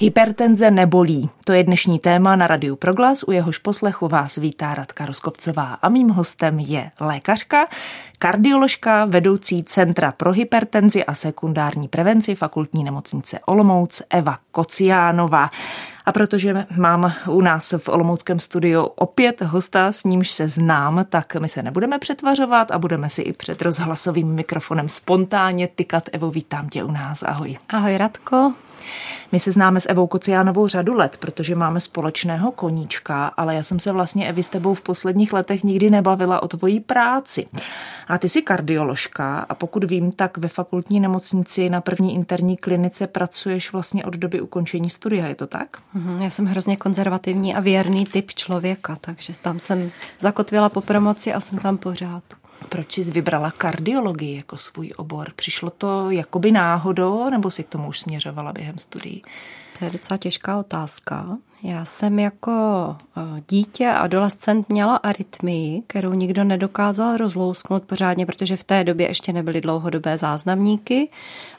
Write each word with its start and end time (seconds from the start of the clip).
Hypertenze 0.00 0.70
nebolí. 0.70 1.30
To 1.44 1.52
je 1.52 1.64
dnešní 1.64 1.98
téma 1.98 2.36
na 2.36 2.46
Radiu 2.46 2.76
Proglas, 2.76 3.24
u 3.28 3.32
jehož 3.32 3.58
poslechu 3.58 4.08
vás 4.08 4.36
vítá 4.36 4.74
Radka 4.74 5.06
Roskovcová 5.06 5.74
a 5.82 5.88
mým 5.88 6.08
hostem 6.08 6.58
je 6.58 6.90
lékařka, 7.00 7.66
kardioložka, 8.18 9.04
vedoucí 9.04 9.64
Centra 9.64 10.12
pro 10.12 10.32
hypertenzi 10.32 11.04
a 11.04 11.14
sekundární 11.14 11.88
prevenci 11.88 12.34
fakultní 12.34 12.84
nemocnice 12.84 13.40
Olomouc 13.46 14.02
Eva 14.10 14.38
Kociánová. 14.50 15.50
A 16.06 16.12
protože 16.12 16.66
mám 16.76 17.14
u 17.28 17.40
nás 17.40 17.74
v 17.78 17.88
Olomouckém 17.88 18.40
studiu 18.40 18.82
opět 18.82 19.40
hosta, 19.40 19.92
s 19.92 20.04
nímž 20.04 20.30
se 20.30 20.48
znám, 20.48 21.04
tak 21.08 21.36
my 21.36 21.48
se 21.48 21.62
nebudeme 21.62 21.98
přetvařovat 21.98 22.70
a 22.70 22.78
budeme 22.78 23.08
si 23.08 23.22
i 23.22 23.32
před 23.32 23.62
rozhlasovým 23.62 24.28
mikrofonem 24.28 24.88
spontánně 24.88 25.68
tykat. 25.68 26.04
Evo, 26.12 26.30
vítám 26.30 26.68
tě 26.68 26.84
u 26.84 26.90
nás. 26.90 27.22
Ahoj. 27.22 27.58
Ahoj 27.68 27.98
Radko. 27.98 28.52
My 29.34 29.40
se 29.40 29.52
známe 29.52 29.80
s 29.80 29.88
Evou 29.88 30.06
Kociánovou 30.06 30.68
řadu 30.68 30.94
let, 30.94 31.16
protože 31.16 31.54
máme 31.54 31.80
společného 31.80 32.52
koníčka, 32.52 33.26
ale 33.26 33.54
já 33.54 33.62
jsem 33.62 33.80
se 33.80 33.92
vlastně 33.92 34.28
Evi 34.28 34.42
s 34.42 34.48
tebou 34.48 34.74
v 34.74 34.80
posledních 34.80 35.32
letech 35.32 35.64
nikdy 35.64 35.90
nebavila 35.90 36.42
o 36.42 36.48
tvojí 36.48 36.80
práci. 36.80 37.46
A 38.08 38.18
ty 38.18 38.28
jsi 38.28 38.42
kardioložka 38.42 39.38
a 39.48 39.54
pokud 39.54 39.84
vím, 39.84 40.12
tak 40.12 40.38
ve 40.38 40.48
fakultní 40.48 41.00
nemocnici 41.00 41.70
na 41.70 41.80
první 41.80 42.14
interní 42.14 42.56
klinice 42.56 43.06
pracuješ 43.06 43.72
vlastně 43.72 44.04
od 44.04 44.16
doby 44.16 44.40
ukončení 44.40 44.90
studia, 44.90 45.26
je 45.26 45.34
to 45.34 45.46
tak? 45.46 45.78
Mhm, 45.94 46.22
já 46.22 46.30
jsem 46.30 46.46
hrozně 46.46 46.76
konzervativní 46.76 47.54
a 47.54 47.60
věrný 47.60 48.04
typ 48.04 48.32
člověka, 48.32 48.96
takže 49.00 49.32
tam 49.42 49.58
jsem 49.58 49.90
zakotvila 50.18 50.68
po 50.68 50.80
promoci 50.80 51.34
a 51.34 51.40
jsem 51.40 51.58
tam 51.58 51.78
pořád. 51.78 52.22
Proč 52.68 52.98
jsi 52.98 53.10
vybrala 53.10 53.50
kardiologii 53.50 54.36
jako 54.36 54.56
svůj 54.56 54.92
obor? 54.96 55.32
Přišlo 55.36 55.70
to 55.70 56.10
jakoby 56.10 56.52
náhodou, 56.52 57.30
nebo 57.30 57.50
si 57.50 57.64
k 57.64 57.68
tomu 57.68 57.88
už 57.88 57.98
směřovala 57.98 58.52
během 58.52 58.78
studií? 58.78 59.22
To 59.78 59.84
je 59.84 59.90
docela 59.90 60.18
těžká 60.18 60.58
otázka. 60.58 61.38
Já 61.66 61.84
jsem 61.84 62.18
jako 62.18 62.52
eh, 63.16 63.42
dítě 63.48 63.88
a 63.88 63.98
adolescent 63.98 64.68
měla 64.68 64.96
arytmii, 64.96 65.82
kterou 65.86 66.12
nikdo 66.12 66.44
nedokázal 66.44 67.16
rozlousknout 67.16 67.82
pořádně, 67.82 68.26
protože 68.26 68.56
v 68.56 68.64
té 68.64 68.84
době 68.84 69.08
ještě 69.08 69.32
nebyly 69.32 69.60
dlouhodobé 69.60 70.18
záznamníky 70.18 71.08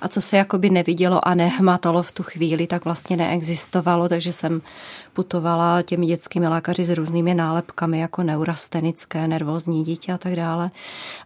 a 0.02 0.08
co 0.08 0.22
se 0.22 0.38
jakoby 0.38 0.70
nevidělo 0.70 1.28
a 1.28 1.36
nehmatalo 1.36 2.04
v 2.04 2.12
tu 2.12 2.24
chvíli, 2.24 2.68
tak 2.68 2.86
vlastně 2.86 3.18
neexistovalo, 3.18 4.10
takže 4.10 4.34
jsem 4.34 4.62
putovala 5.14 5.82
těmi 5.82 6.06
dětskými 6.06 6.48
lékaři 6.48 6.86
s 6.86 6.90
různými 6.90 7.34
nálepkami 7.34 8.00
jako 8.00 8.24
neurastenické, 8.24 9.28
nervózní 9.28 9.84
dítě 9.84 10.14
a 10.14 10.18
tak 10.18 10.36
dále. 10.36 10.72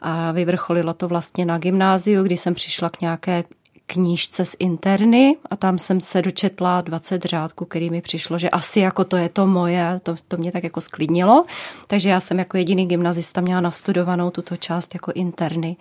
A 0.01 0.31
vyvrcholilo 0.31 0.93
to 0.93 1.07
vlastně 1.07 1.45
na 1.45 1.57
gymnáziu, 1.57 2.23
kdy 2.23 2.37
jsem 2.37 2.53
přišla 2.53 2.89
k 2.89 3.01
nějaké 3.01 3.43
knížce 3.89 4.45
z 4.45 4.55
interny 4.59 5.37
a 5.49 5.55
tam 5.55 5.77
jsem 5.77 6.01
se 6.01 6.21
dočetla 6.21 6.81
20 6.81 7.25
řádků, 7.25 7.65
který 7.65 7.89
mi 7.89 8.01
přišlo, 8.01 8.37
že 8.37 8.49
asi 8.49 8.79
jako 8.79 9.03
to 9.03 9.17
je 9.17 9.29
to 9.29 9.47
moje, 9.47 9.99
to, 10.03 10.15
to 10.27 10.37
mě 10.37 10.51
tak 10.51 10.63
jako 10.63 10.81
sklidnilo. 10.81 11.45
Takže 11.87 12.09
já 12.09 12.19
jsem 12.19 12.39
jako 12.39 12.57
jediný 12.57 12.87
gymnazista 12.87 13.41
měla 13.41 13.61
nastudovanou 13.61 14.29
tuto 14.29 14.57
část 14.57 14.93
jako 14.93 15.11
interny. 15.15 15.77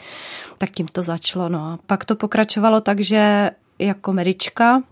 Tak 0.58 0.70
tím 0.70 0.86
to 0.86 1.02
začalo. 1.02 1.48
No 1.48 1.58
a 1.58 1.78
pak 1.86 2.04
to 2.04 2.16
pokračovalo 2.16 2.80
tak, 2.80 3.00
že 3.00 3.50
jako 3.78 4.12
medička 4.12 4.82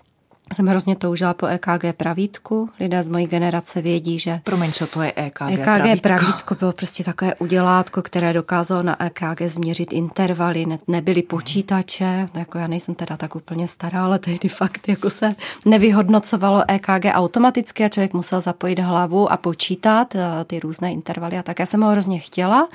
jsem 0.55 0.67
hrozně 0.67 0.97
toužila 0.97 1.35
po 1.35 1.47
EKG 1.47 1.97
pravítku. 1.97 2.69
Lidé 2.81 3.03
z 3.03 3.09
mojí 3.09 3.27
generace 3.27 3.83
vědí, 3.83 4.19
že... 4.19 4.41
Promiň, 4.45 4.73
co 4.73 4.87
to 4.87 5.03
je 5.03 5.13
EKG, 5.17 5.41
EKG 5.41 5.65
pravítko? 5.65 6.09
pravítko 6.09 6.55
bylo 6.55 6.73
prostě 6.73 7.05
takové 7.05 7.35
udělátko, 7.35 8.03
které 8.03 8.33
dokázalo 8.33 8.83
na 8.83 9.07
EKG 9.07 9.43
změřit 9.47 9.93
intervaly, 9.93 10.67
ne, 10.67 10.79
nebyly 10.89 11.23
počítače, 11.23 12.29
jako 12.35 12.59
já 12.59 12.67
nejsem 12.67 12.95
teda 12.95 13.17
tak 13.17 13.37
úplně 13.37 13.69
stará, 13.69 14.05
ale 14.05 14.19
tehdy 14.19 14.49
fakt 14.49 14.89
jako 14.89 15.11
se 15.11 15.35
nevyhodnocovalo 15.65 16.65
EKG 16.69 17.05
automaticky 17.13 17.85
a 17.85 17.89
člověk 17.89 18.15
musel 18.15 18.41
zapojit 18.41 18.79
hlavu 18.79 19.33
a 19.33 19.37
počítat 19.37 20.15
eh, 20.15 20.45
ty 20.45 20.61
různé 20.61 20.93
intervaly 20.93 21.39
a 21.39 21.43
tak. 21.43 21.59
Já 21.59 21.67
jsem 21.67 21.83
ho 21.83 21.91
hrozně 21.91 22.19
chtěla 22.19 22.69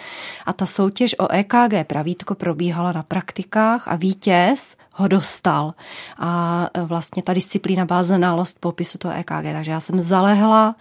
a 0.46 0.54
ta 0.54 0.66
soutěž 0.66 1.16
o 1.20 1.32
EKG 1.32 1.88
pravítko 1.88 2.36
probíhala 2.36 2.92
na 2.92 3.04
praktikách 3.04 3.88
a 3.88 3.96
vítěz 3.96 4.76
ho 4.94 5.08
dostal. 5.08 5.74
A 6.18 6.68
e, 6.74 6.82
vlastně 6.82 7.24
ta 7.24 7.34
disciplína 7.34 7.86
byla 7.86 8.04
znalost 8.04 8.58
popisu 8.60 8.98
toho 8.98 9.14
EKG. 9.14 9.54
Takže 9.54 9.72
já 9.72 9.80
jsem 9.80 10.02
zalehla, 10.02 10.76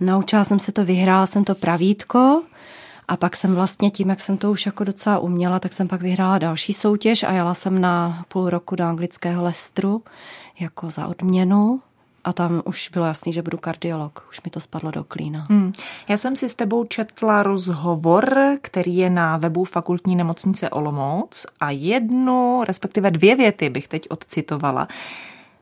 naučila 0.00 0.44
jsem 0.44 0.58
se 0.58 0.72
to, 0.72 0.84
vyhrála 0.84 1.26
jsem 1.26 1.44
to 1.44 1.54
pravítko 1.54 2.42
a 3.08 3.16
pak 3.16 3.36
jsem 3.36 3.54
vlastně 3.54 3.90
tím, 3.90 4.08
jak 4.08 4.20
jsem 4.20 4.36
to 4.36 4.50
už 4.50 4.66
jako 4.66 4.84
docela 4.84 5.18
uměla, 5.18 5.58
tak 5.58 5.72
jsem 5.72 5.88
pak 5.88 6.02
vyhrála 6.02 6.38
další 6.38 6.72
soutěž 6.72 7.22
a 7.22 7.32
jela 7.32 7.54
jsem 7.54 7.80
na 7.80 8.24
půl 8.28 8.50
roku 8.50 8.76
do 8.76 8.84
anglického 8.84 9.44
Lestru 9.44 10.02
jako 10.60 10.90
za 10.90 11.06
odměnu 11.06 11.80
a 12.24 12.32
tam 12.32 12.62
už 12.64 12.88
bylo 12.88 13.06
jasný, 13.06 13.32
že 13.32 13.42
budu 13.42 13.58
kardiolog. 13.58 14.26
Už 14.28 14.42
mi 14.42 14.50
to 14.50 14.60
spadlo 14.60 14.90
do 14.90 15.04
klína. 15.04 15.46
Hmm. 15.50 15.72
Já 16.08 16.16
jsem 16.16 16.36
si 16.36 16.48
s 16.48 16.54
tebou 16.54 16.84
četla 16.84 17.42
rozhovor, 17.42 18.36
který 18.60 18.96
je 18.96 19.10
na 19.10 19.36
webu 19.36 19.64
fakultní 19.64 20.16
nemocnice 20.16 20.70
Olomouc 20.70 21.46
a 21.60 21.70
jednu, 21.70 22.64
respektive 22.64 23.10
dvě 23.10 23.36
věty 23.36 23.70
bych 23.70 23.88
teď 23.88 24.06
odcitovala. 24.10 24.88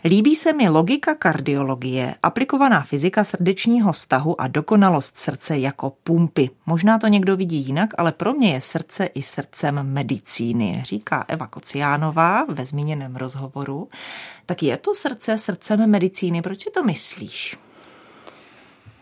Líbí 0.04 0.36
se 0.36 0.52
mi 0.52 0.68
logika 0.68 1.14
kardiologie, 1.14 2.14
aplikovaná 2.22 2.82
fyzika 2.82 3.24
srdečního 3.24 3.92
stahu 3.92 4.40
a 4.40 4.48
dokonalost 4.48 5.16
srdce 5.18 5.58
jako 5.58 5.92
pumpy. 6.04 6.50
Možná 6.66 6.98
to 6.98 7.06
někdo 7.06 7.36
vidí 7.36 7.56
jinak, 7.56 7.90
ale 7.98 8.12
pro 8.12 8.32
mě 8.32 8.52
je 8.52 8.60
srdce 8.60 9.06
i 9.06 9.22
srdcem 9.22 9.92
medicíny, 9.92 10.82
říká 10.84 11.24
Eva 11.28 11.46
Kociánová 11.46 12.44
ve 12.48 12.66
zmíněném 12.66 13.16
rozhovoru. 13.16 13.88
Tak 14.46 14.62
je 14.62 14.76
to 14.76 14.94
srdce 14.94 15.38
srdcem 15.38 15.90
medicíny, 15.90 16.42
proč 16.42 16.62
si 16.62 16.70
to 16.70 16.82
myslíš? 16.82 17.58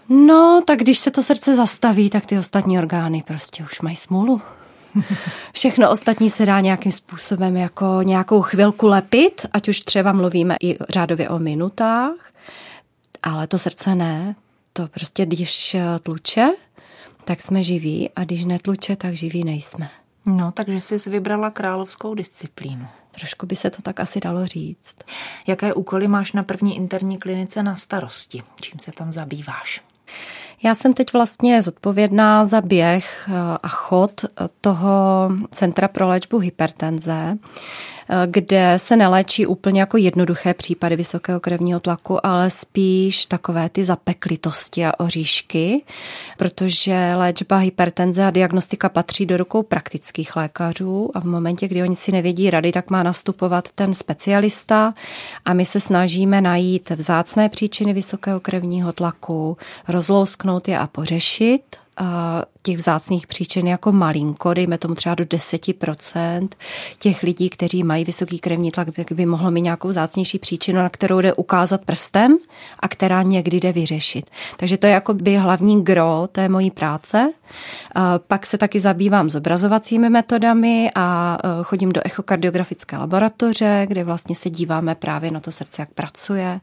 No, 0.09 0.63
tak 0.67 0.79
když 0.79 0.99
se 0.99 1.11
to 1.11 1.23
srdce 1.23 1.57
zastaví, 1.57 2.11
tak 2.11 2.27
ty 2.27 2.39
ostatní 2.39 2.79
orgány 2.79 3.25
prostě 3.27 3.63
už 3.63 3.81
mají 3.81 3.97
smůlu. 3.97 4.41
Všechno 5.53 5.91
ostatní 5.91 6.31
se 6.31 6.47
dá 6.47 6.61
nějakým 6.61 6.93
způsobem 6.93 7.57
jako 7.57 8.03
nějakou 8.03 8.43
chvilku 8.43 8.87
lepit, 8.87 9.47
ať 9.53 9.69
už 9.69 9.81
třeba 9.81 10.13
mluvíme 10.13 10.57
i 10.63 10.79
řádově 10.89 11.29
o 11.29 11.39
minutách, 11.39 12.33
ale 13.23 13.47
to 13.47 13.59
srdce 13.59 13.95
ne. 13.95 14.35
To 14.73 14.89
prostě, 14.89 15.27
když 15.27 15.77
tluče, 16.03 16.49
tak 17.25 17.43
jsme 17.43 17.63
živí 17.63 18.11
a 18.17 18.25
když 18.25 18.45
netluče, 18.45 18.97
tak 18.97 19.15
živí 19.15 19.45
nejsme. 19.45 19.91
No, 20.27 20.53
takže 20.53 20.81
jsi 20.81 21.11
vybrala 21.11 21.51
královskou 21.51 22.15
disciplínu. 22.15 22.87
Trošku 23.11 23.47
by 23.47 23.57
se 23.57 23.71
to 23.71 23.83
tak 23.83 24.01
asi 24.01 24.21
dalo 24.21 24.47
říct. 24.47 24.97
Jaké 25.47 25.75
úkoly 25.75 26.09
máš 26.09 26.33
na 26.33 26.43
první 26.43 26.77
interní 26.77 27.19
klinice 27.19 27.63
na 27.63 27.77
starosti? 27.77 28.43
Čím 28.61 28.79
se 28.79 28.93
tam 28.93 29.13
zabýváš? 29.13 29.81
Já 30.63 30.75
jsem 30.75 30.95
teď 30.95 31.13
vlastně 31.13 31.63
zodpovědná 31.63 32.45
za 32.45 32.61
běh 32.61 33.29
eh, 33.29 33.33
a 33.63 33.69
chod 33.69 34.25
toho 34.61 34.91
Centra 35.51 35.89
pro 35.89 36.09
léčbu 36.09 36.39
hypertenze 36.39 37.39
kde 38.27 38.75
se 38.77 38.97
neléčí 38.97 39.47
úplně 39.47 39.81
jako 39.81 39.97
jednoduché 39.97 40.55
případy 40.55 40.97
vysokého 40.97 41.41
krevního 41.41 41.81
tlaku, 41.81 42.27
ale 42.27 42.51
spíš 42.51 43.27
takové 43.27 43.69
ty 43.69 43.85
zapeklitosti 43.85 44.87
a 44.87 44.93
oříšky, 45.01 45.85
protože 46.37 47.13
léčba 47.15 47.57
hypertenze 47.57 48.25
a 48.25 48.31
diagnostika 48.31 48.89
patří 48.89 49.27
do 49.27 49.37
rukou 49.37 49.63
praktických 49.63 50.37
lékařů 50.37 51.11
a 51.15 51.21
v 51.21 51.25
momentě, 51.25 51.69
kdy 51.69 51.83
oni 51.83 51.97
si 51.97 52.13
nevědí 52.13 52.51
rady, 52.51 52.73
tak 52.73 52.91
má 52.91 53.03
nastupovat 53.03 53.69
ten 53.75 53.95
specialista 53.95 54.95
a 55.45 55.53
my 55.53 55.65
se 55.65 55.81
snažíme 55.81 56.41
najít 56.41 56.91
vzácné 56.91 57.49
příčiny 57.49 57.93
vysokého 57.93 58.41
krevního 58.41 58.93
tlaku, 58.93 59.57
rozlousknout 59.89 60.69
je 60.69 60.79
a 60.79 60.87
pořešit 60.87 61.77
těch 62.63 62.77
vzácných 62.77 63.27
příčin 63.27 63.67
jako 63.67 63.93
malinko, 63.93 64.55
dejme 64.55 64.79
tomu 64.79 64.95
třeba 64.95 65.15
do 65.15 65.25
10% 65.25 66.49
těch 66.99 67.23
lidí, 67.23 67.51
kteří 67.51 67.83
mají 67.83 68.05
vysoký 68.05 68.39
krevní 68.39 68.71
tlak, 68.71 68.89
tak 68.97 69.13
by 69.13 69.27
mohlo 69.27 69.51
mít 69.51 69.61
nějakou 69.61 69.89
vzácnější 69.89 70.39
příčinu, 70.39 70.79
na 70.79 70.89
kterou 70.89 71.21
jde 71.21 71.33
ukázat 71.33 71.85
prstem 71.85 72.39
a 72.81 72.89
která 72.89 73.23
někdy 73.23 73.61
jde 73.61 73.73
vyřešit. 73.73 74.31
Takže 74.57 74.77
to 74.77 74.87
je 74.87 74.93
jako 74.93 75.15
by 75.15 75.37
hlavní 75.37 75.85
gro 75.85 76.29
té 76.33 76.49
mojí 76.49 76.71
práce. 76.71 77.33
Pak 78.27 78.47
se 78.47 78.59
taky 78.59 78.81
zabývám 78.81 79.31
zobrazovacími 79.31 80.11
metodami 80.11 80.91
a 80.95 81.39
e, 81.45 81.65
chodím 81.65 81.93
do 81.93 82.01
echokardiografické 82.05 82.97
laboratoře, 82.97 83.87
kde 83.89 84.05
vlastně 84.05 84.37
se 84.37 84.51
díváme 84.51 84.95
právě 84.95 85.31
na 85.31 85.41
to 85.41 85.53
srdce, 85.53 85.83
jak 85.83 85.91
pracuje, 85.91 86.61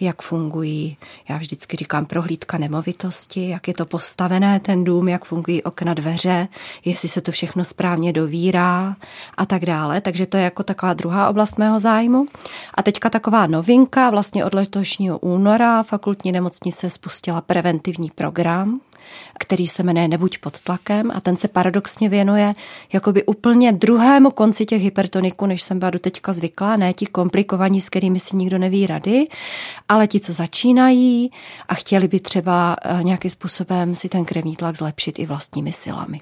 jak 0.00 0.22
fungují, 0.22 0.96
já 1.28 1.36
vždycky 1.36 1.76
říkám 1.76 2.06
prohlídka 2.06 2.58
nemovitosti, 2.58 3.48
jak 3.48 3.68
je 3.68 3.74
to 3.74 3.86
postavené, 3.86 4.60
ten 4.64 4.84
dům, 4.84 5.08
jak 5.08 5.24
fungují 5.24 5.62
okna, 5.62 5.94
dveře, 5.94 6.48
jestli 6.84 7.08
se 7.08 7.20
to 7.20 7.32
všechno 7.32 7.64
správně 7.64 8.12
dovírá 8.12 8.96
a 9.36 9.46
tak 9.46 9.66
dále. 9.66 10.00
Takže 10.00 10.26
to 10.26 10.36
je 10.36 10.44
jako 10.44 10.62
taková 10.62 10.94
druhá 10.94 11.28
oblast 11.28 11.58
mého 11.58 11.80
zájmu. 11.80 12.26
A 12.74 12.82
teďka 12.82 13.10
taková 13.10 13.46
novinka, 13.46 14.10
vlastně 14.10 14.44
od 14.44 14.54
letošního 14.54 15.18
února 15.18 15.82
fakultní 15.82 16.32
nemocnice 16.32 16.90
spustila 16.90 17.40
preventivní 17.40 18.10
program, 18.14 18.80
který 19.38 19.68
se 19.68 19.82
jmenuje 19.82 20.08
Nebuď 20.08 20.38
pod 20.38 20.60
tlakem 20.60 21.10
a 21.14 21.20
ten 21.20 21.36
se 21.36 21.48
paradoxně 21.48 22.08
věnuje 22.08 22.54
jakoby 22.92 23.24
úplně 23.24 23.72
druhému 23.72 24.30
konci 24.30 24.66
těch 24.66 24.82
hypertoniků, 24.82 25.46
než 25.46 25.62
jsem 25.62 25.78
byla 25.78 25.90
do 25.90 25.98
teďka 25.98 26.32
zvyklá, 26.32 26.76
ne 26.76 26.92
ti 26.92 27.06
komplikovaní, 27.06 27.80
s 27.80 27.88
kterými 27.88 28.18
si 28.18 28.36
nikdo 28.36 28.58
neví 28.58 28.86
rady, 28.86 29.26
ale 29.88 30.06
ti, 30.06 30.20
co 30.20 30.32
začínají 30.32 31.30
a 31.68 31.74
chtěli 31.74 32.08
by 32.08 32.20
třeba 32.20 32.76
eh, 32.82 33.02
nějakým 33.02 33.30
způsobem 33.30 33.94
si 33.94 34.08
ten 34.08 34.24
krevní 34.24 34.56
tlak 34.56 34.76
zlepšit 34.76 35.18
i 35.18 35.26
vlastními 35.26 35.72
silami. 35.72 36.20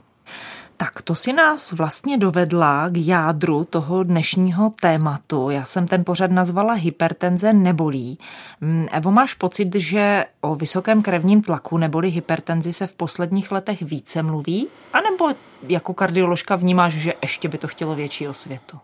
Tak 0.83 1.03
to 1.03 1.15
si 1.15 1.33
nás 1.33 1.73
vlastně 1.73 2.19
dovedla 2.19 2.89
k 2.89 2.97
jádru 2.97 3.65
toho 3.65 4.03
dnešního 4.03 4.73
tématu. 4.81 5.51
Já 5.51 5.65
jsem 5.65 5.87
ten 5.87 6.05
pořad 6.05 6.31
nazvala 6.31 6.73
Hypertenze 6.73 7.53
nebolí. 7.53 8.19
Mm, 8.61 8.87
Evo, 8.93 9.11
máš 9.11 9.35
pocit, 9.35 9.75
že 9.75 10.25
o 10.41 10.55
vysokém 10.55 11.03
krevním 11.03 11.43
tlaku 11.43 11.79
neboli 11.79 12.11
hypertenzi 12.11 12.73
se 12.73 12.87
v 12.87 12.97
posledních 12.97 13.53
letech 13.53 13.83
více 13.83 14.23
mluví? 14.23 14.69
A 14.93 15.01
nebo 15.01 15.35
jako 15.69 15.95
kardioložka 15.95 16.57
vnímáš, 16.57 16.93
že 16.93 17.13
ještě 17.23 17.49
by 17.49 17.59
to 17.59 17.69
chtělo 17.69 17.95
větší 17.95 18.29
osvětu? 18.29 18.79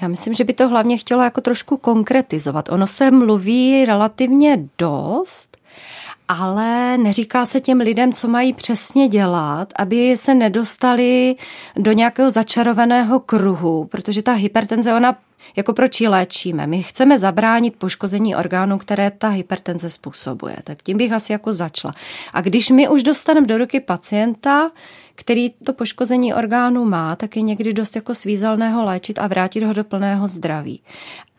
Já 0.00 0.08
myslím, 0.08 0.34
že 0.34 0.44
by 0.44 0.52
to 0.52 0.68
hlavně 0.68 0.98
chtělo 0.98 1.22
jako 1.22 1.40
trošku 1.40 1.76
konkretizovat. 1.76 2.68
Ono 2.68 2.86
se 2.86 3.10
mluví 3.10 3.84
relativně 3.84 4.68
dost, 4.78 5.57
ale 6.28 6.98
neříká 6.98 7.46
se 7.46 7.60
těm 7.60 7.78
lidem, 7.80 8.12
co 8.12 8.28
mají 8.28 8.52
přesně 8.52 9.08
dělat, 9.08 9.72
aby 9.76 10.16
se 10.16 10.34
nedostali 10.34 11.36
do 11.76 11.92
nějakého 11.92 12.30
začarovaného 12.30 13.20
kruhu, 13.20 13.84
protože 13.84 14.22
ta 14.22 14.32
hypertenze, 14.32 14.94
ona 14.94 15.14
jako 15.56 15.72
proč 15.72 16.00
ji 16.00 16.08
léčíme? 16.08 16.66
My 16.66 16.82
chceme 16.82 17.18
zabránit 17.18 17.76
poškození 17.76 18.36
orgánů, 18.36 18.78
které 18.78 19.10
ta 19.10 19.28
hypertenze 19.28 19.90
způsobuje. 19.90 20.56
Tak 20.64 20.82
tím 20.82 20.96
bych 20.98 21.12
asi 21.12 21.32
jako 21.32 21.52
začala. 21.52 21.94
A 22.32 22.40
když 22.40 22.70
my 22.70 22.88
už 22.88 23.02
dostaneme 23.02 23.46
do 23.46 23.58
ruky 23.58 23.80
pacienta, 23.80 24.70
který 25.14 25.50
to 25.50 25.72
poškození 25.72 26.34
orgánů 26.34 26.84
má, 26.84 27.16
tak 27.16 27.36
je 27.36 27.42
někdy 27.42 27.72
dost 27.72 27.96
jako 27.96 28.14
svízelného 28.14 28.84
léčit 28.84 29.18
a 29.18 29.26
vrátit 29.26 29.64
ho 29.64 29.72
do 29.72 29.84
plného 29.84 30.28
zdraví. 30.28 30.80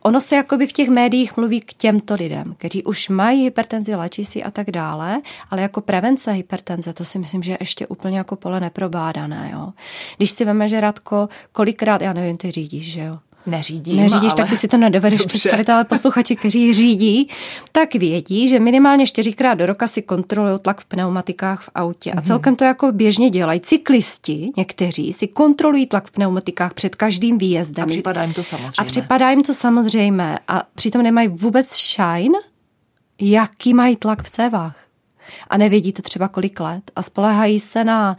Ono 0.04 0.22
se 0.22 0.36
jakoby 0.36 0.68
v 0.68 0.74
těch 0.74 0.90
médiích 0.90 1.38
mluví 1.38 1.62
k 1.62 1.74
těmto 1.74 2.16
lidem, 2.16 2.56
kteří 2.58 2.84
už 2.84 3.10
mají 3.10 3.44
hypertenzi, 3.44 3.96
léčí 3.96 4.26
si 4.26 4.44
a 4.44 4.52
tak 4.52 4.72
dále, 4.72 5.22
ale 5.50 5.62
jako 5.62 5.82
prevence 5.82 6.32
hypertenze, 6.32 6.94
to 6.94 7.06
si 7.06 7.20
myslím, 7.20 7.44
že 7.44 7.52
je 7.52 7.58
ještě 7.60 7.88
úplně 7.88 8.18
jako 8.18 8.36
pole 8.36 8.60
neprobádané. 8.60 9.50
Jo. 9.54 9.74
Když 10.18 10.32
si 10.32 10.46
veme, 10.46 10.70
že 10.70 10.82
Radko, 10.82 11.30
kolikrát, 11.52 12.02
já 12.02 12.14
nevím, 12.14 12.38
ty 12.38 12.52
řídíš, 12.52 12.92
že 12.92 13.02
jo, 13.02 13.20
Neřídím, 13.50 13.96
Neřídíš, 13.96 14.32
ale... 14.32 14.38
tak 14.38 14.50
ty 14.50 14.58
si 14.58 14.68
to 14.68 14.78
nedovedeš 14.78 15.20
Dobře. 15.20 15.38
představit, 15.38 15.70
ale 15.70 15.84
posluchači, 15.86 16.36
kteří 16.36 16.74
řídí, 16.74 17.30
tak 17.72 17.96
vědí, 17.96 18.48
že 18.48 18.60
minimálně 18.60 19.08
čtyřikrát 19.08 19.54
do 19.54 19.66
roka 19.66 19.88
si 19.88 20.02
kontrolují 20.02 20.60
tlak 20.60 20.82
v 20.82 20.86
pneumatikách 20.86 21.62
v 21.62 21.70
autě. 21.76 22.12
A 22.12 22.16
mhm. 22.16 22.26
celkem 22.26 22.56
to 22.56 22.64
jako 22.64 22.92
běžně 22.92 23.30
dělají. 23.30 23.60
Cyklisti, 23.60 24.52
někteří, 24.58 25.14
si 25.14 25.28
kontrolují 25.28 25.88
tlak 25.88 26.08
v 26.08 26.12
pneumatikách 26.12 26.74
před 26.74 26.96
každým 26.96 27.38
výjezdem. 27.38 27.84
A 27.84 27.88
připadá 27.88 28.24
jim 28.24 28.34
to 28.34 28.44
samozřejmě. 28.44 28.74
A 28.78 28.84
připadá 28.84 29.30
jim 29.30 29.44
to 29.44 29.54
samozřejmě. 29.54 30.38
A 30.48 30.64
přitom 30.76 31.02
nemají 31.02 31.28
vůbec 31.28 31.76
shine, 31.76 32.40
jaký 33.22 33.74
mají 33.74 33.96
tlak 33.96 34.24
v 34.24 34.30
cévách 34.30 34.90
a 35.50 35.58
nevědí 35.58 35.94
to 35.94 36.02
třeba 36.02 36.28
kolik 36.28 36.60
let 36.60 36.92
a 36.96 37.02
spolehají 37.02 37.60
se 37.60 37.84
na 37.84 38.18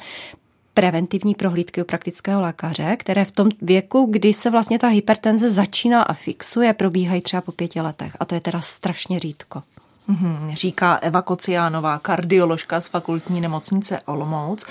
preventivní 0.81 1.35
prohlídky 1.35 1.83
u 1.83 1.85
praktického 1.85 2.41
lékaře, 2.41 2.97
které 2.97 3.25
v 3.25 3.31
tom 3.31 3.49
věku, 3.63 4.07
kdy 4.11 4.33
se 4.33 4.51
vlastně 4.51 4.79
ta 4.79 4.89
hypertenze 4.89 5.51
začíná 5.51 6.03
a 6.03 6.13
fixuje, 6.13 6.73
probíhají 6.73 7.21
třeba 7.21 7.41
po 7.41 7.53
pěti 7.53 7.81
letech. 7.81 8.17
A 8.21 8.25
to 8.25 8.35
je 8.35 8.41
teda 8.41 8.61
strašně 8.61 9.19
řídko. 9.19 9.63
Mm-hmm, 10.09 10.55
říká 10.55 10.95
Eva 10.95 11.23
Kociánová, 11.23 11.99
kardioložka 11.99 12.81
z 12.81 12.87
fakultní 12.87 13.41
nemocnice 13.41 14.01
Olomouc. 14.07 14.67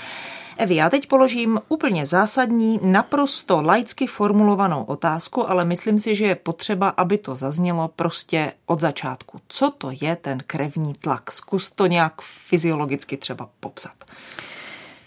Evi, 0.56 0.74
já 0.74 0.90
teď 0.90 1.06
položím 1.06 1.60
úplně 1.68 2.06
zásadní, 2.06 2.80
naprosto 2.82 3.62
laicky 3.62 4.06
formulovanou 4.06 4.82
otázku, 4.82 5.50
ale 5.50 5.64
myslím 5.64 5.98
si, 5.98 6.14
že 6.14 6.26
je 6.26 6.34
potřeba, 6.34 6.88
aby 6.88 7.18
to 7.18 7.36
zaznělo 7.36 7.88
prostě 7.88 8.52
od 8.66 8.80
začátku. 8.80 9.40
Co 9.48 9.70
to 9.70 9.90
je 10.00 10.16
ten 10.16 10.38
krevní 10.46 10.94
tlak? 10.94 11.32
Zkus 11.32 11.70
to 11.70 11.86
nějak 11.86 12.22
fyziologicky 12.22 13.16
třeba 13.16 13.48
popsat. 13.60 13.94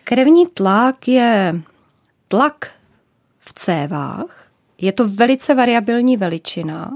Krevní 0.03 0.47
tlak 0.47 1.07
je 1.07 1.61
tlak 2.27 2.71
v 3.39 3.53
cévách. 3.53 4.47
Je 4.77 4.91
to 4.91 5.07
velice 5.07 5.55
variabilní 5.55 6.17
veličina, 6.17 6.91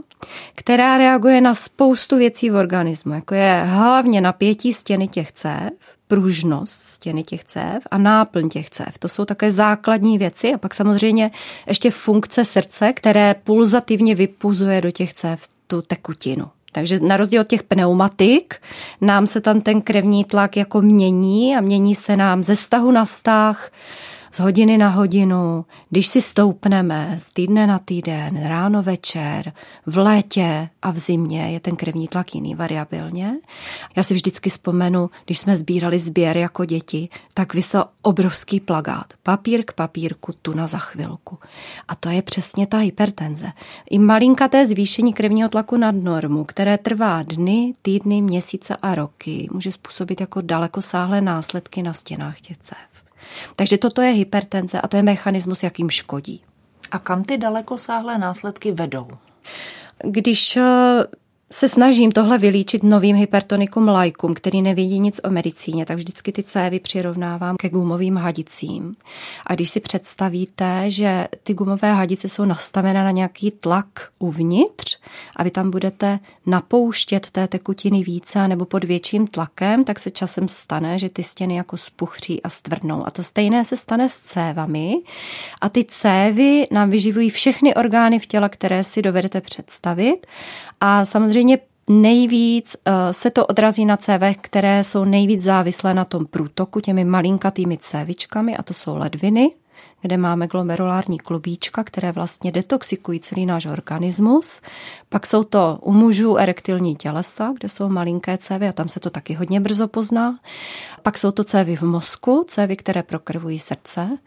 která 0.55 0.97
reaguje 0.97 1.41
na 1.41 1.53
spoustu 1.53 2.17
věcí 2.17 2.49
v 2.49 2.55
organismu, 2.55 3.13
jako 3.13 3.35
je 3.35 3.63
hlavně 3.65 4.21
napětí 4.21 4.73
stěny 4.73 5.07
těch 5.07 5.31
cév, 5.31 5.69
pružnost 6.07 6.81
stěny 6.81 7.23
těch 7.23 7.43
cév 7.43 7.83
a 7.91 7.97
náplň 7.97 8.49
těch 8.49 8.69
cév. 8.69 8.97
To 8.99 9.09
jsou 9.09 9.25
také 9.25 9.51
základní 9.51 10.17
věci 10.17 10.53
a 10.53 10.57
pak 10.57 10.75
samozřejmě 10.75 11.31
ještě 11.67 11.91
funkce 11.91 12.45
srdce, 12.45 12.93
které 12.93 13.35
pulzativně 13.43 14.15
vypuzuje 14.15 14.81
do 14.81 14.91
těch 14.91 15.13
cév 15.13 15.47
tu 15.67 15.81
tekutinu. 15.81 16.45
Takže 16.77 16.99
na 16.99 17.17
rozdíl 17.17 17.41
od 17.41 17.47
těch 17.47 17.63
pneumatik 17.63 18.55
nám 19.01 19.27
se 19.27 19.41
tam 19.41 19.61
ten 19.61 19.81
krevní 19.81 20.25
tlak 20.25 20.57
jako 20.57 20.81
mění 20.81 21.55
a 21.55 21.61
mění 21.61 21.95
se 21.95 22.17
nám 22.17 22.43
ze 22.43 22.55
stahu 22.55 22.91
na 22.91 23.05
stah, 23.05 23.71
z 24.37 24.39
hodiny 24.39 24.77
na 24.77 24.89
hodinu, 24.89 25.65
když 25.89 26.07
si 26.07 26.21
stoupneme 26.21 27.15
z 27.19 27.31
týdne 27.31 27.67
na 27.67 27.79
týden, 27.79 28.47
ráno, 28.47 28.83
večer, 28.83 29.53
v 29.85 29.97
létě 29.97 30.69
a 30.81 30.91
v 30.91 30.97
zimě 30.97 31.51
je 31.51 31.59
ten 31.59 31.75
krevní 31.75 32.07
tlak 32.07 32.35
jiný 32.35 32.55
variabilně. 32.55 33.33
Já 33.95 34.03
si 34.03 34.13
vždycky 34.13 34.49
vzpomenu, 34.49 35.09
když 35.25 35.39
jsme 35.39 35.57
sbírali 35.57 35.99
sběr 35.99 36.37
jako 36.37 36.65
děti, 36.65 37.09
tak 37.33 37.53
vysel 37.53 37.85
obrovský 38.01 38.59
plagát. 38.59 39.13
Papír 39.23 39.63
k 39.65 39.73
papírku, 39.73 40.33
tu 40.41 40.53
na 40.53 40.67
za 40.67 40.77
chvilku. 40.77 41.37
A 41.87 41.95
to 41.95 42.09
je 42.09 42.21
přesně 42.21 42.67
ta 42.67 42.77
hypertenze. 42.77 43.51
I 43.89 43.99
malinkaté 43.99 44.65
zvýšení 44.65 45.13
krevního 45.13 45.49
tlaku 45.49 45.77
nad 45.77 45.95
normu, 45.95 46.43
které 46.43 46.77
trvá 46.77 47.23
dny, 47.23 47.73
týdny, 47.81 48.21
měsíce 48.21 48.75
a 48.81 48.95
roky, 48.95 49.47
může 49.51 49.71
způsobit 49.71 50.21
jako 50.21 50.41
dalekosáhlé 50.41 51.21
následky 51.21 51.83
na 51.83 51.93
stěnách 51.93 52.41
těch 52.41 52.57
cév. 52.57 52.96
Takže 53.55 53.77
toto 53.77 54.01
je 54.01 54.11
hypertenze 54.11 54.81
a 54.81 54.87
to 54.87 54.97
je 54.97 55.03
mechanismus, 55.03 55.63
jakým 55.63 55.89
škodí. 55.89 56.43
A 56.91 56.99
kam 56.99 57.23
ty 57.23 57.37
dalekosáhlé 57.37 58.17
následky 58.17 58.71
vedou? 58.71 59.07
Když 60.03 60.57
se 61.51 61.67
snažím 61.67 62.11
tohle 62.11 62.37
vylíčit 62.37 62.83
novým 62.83 63.15
hypertonikum 63.15 63.87
lajkům, 63.87 64.33
který 64.33 64.61
nevědí 64.61 64.99
nic 64.99 65.21
o 65.23 65.29
medicíně, 65.29 65.85
tak 65.85 65.97
vždycky 65.97 66.31
ty 66.31 66.43
cévy 66.43 66.79
přirovnávám 66.79 67.55
ke 67.55 67.69
gumovým 67.69 68.17
hadicím. 68.17 68.95
A 69.45 69.55
když 69.55 69.69
si 69.69 69.79
představíte, 69.79 70.83
že 70.87 71.27
ty 71.43 71.53
gumové 71.53 71.93
hadice 71.93 72.29
jsou 72.29 72.45
nastavené 72.45 73.03
na 73.03 73.11
nějaký 73.11 73.51
tlak 73.51 73.87
uvnitř 74.19 74.97
a 75.35 75.43
vy 75.43 75.51
tam 75.51 75.71
budete 75.71 76.19
napouštět 76.45 77.29
té 77.29 77.47
tekutiny 77.47 78.03
více 78.03 78.47
nebo 78.47 78.65
pod 78.65 78.83
větším 78.83 79.27
tlakem, 79.27 79.83
tak 79.83 79.99
se 79.99 80.11
časem 80.11 80.47
stane, 80.47 80.99
že 80.99 81.09
ty 81.09 81.23
stěny 81.23 81.55
jako 81.55 81.77
spuchří 81.77 82.43
a 82.43 82.49
stvrdnou. 82.49 83.07
A 83.07 83.11
to 83.11 83.23
stejné 83.23 83.65
se 83.65 83.77
stane 83.77 84.09
s 84.09 84.21
cévami. 84.21 84.95
A 85.61 85.69
ty 85.69 85.83
cévy 85.83 86.67
nám 86.71 86.89
vyživují 86.89 87.29
všechny 87.29 87.75
orgány 87.75 88.19
v 88.19 88.25
těle, 88.25 88.49
které 88.49 88.83
si 88.83 89.01
dovedete 89.01 89.41
představit. 89.41 90.27
A 90.81 91.05
samozřejmě 91.05 91.36
Samozřejmě 91.37 91.59
nejvíc 91.89 92.75
eh, 92.85 93.13
se 93.13 93.29
to 93.29 93.45
odrazí 93.45 93.85
na 93.85 93.97
cévech, 93.97 94.37
které 94.41 94.83
jsou 94.83 95.05
nejvíc 95.05 95.41
závislé 95.41 95.93
na 95.93 96.05
tom 96.05 96.25
průtoku 96.25 96.79
těmi 96.79 97.05
malinkatými 97.05 97.77
cévičkami 97.77 98.57
a 98.57 98.63
to 98.63 98.73
jsou 98.73 98.97
ledviny, 98.97 99.51
kde 100.01 100.17
máme 100.17 100.47
glomerulární 100.47 101.19
klubíčka, 101.19 101.83
které 101.83 102.11
vlastně 102.11 102.51
detoxikují 102.51 103.19
celý 103.19 103.45
náš 103.45 103.65
organismus. 103.65 104.61
Pak 105.09 105.27
jsou 105.27 105.43
to 105.43 105.79
u 105.81 105.91
mužů 105.91 106.37
erektilní 106.37 106.95
tělesa, 106.95 107.53
kde 107.59 107.69
jsou 107.69 107.89
malinké 107.89 108.37
cévy 108.37 108.67
a 108.67 108.73
tam 108.73 108.89
se 108.89 108.99
to 108.99 109.09
taky 109.09 109.33
hodně 109.33 109.59
brzo 109.59 109.87
pozná. 109.87 110.39
Pak 111.01 111.17
jsou 111.17 111.31
to 111.31 111.43
cévy 111.43 111.75
v 111.75 111.83
mozku, 111.83 112.45
cévy, 112.47 112.75
které 112.75 113.03
prokrvují 113.03 113.59
srdce 113.59 114.17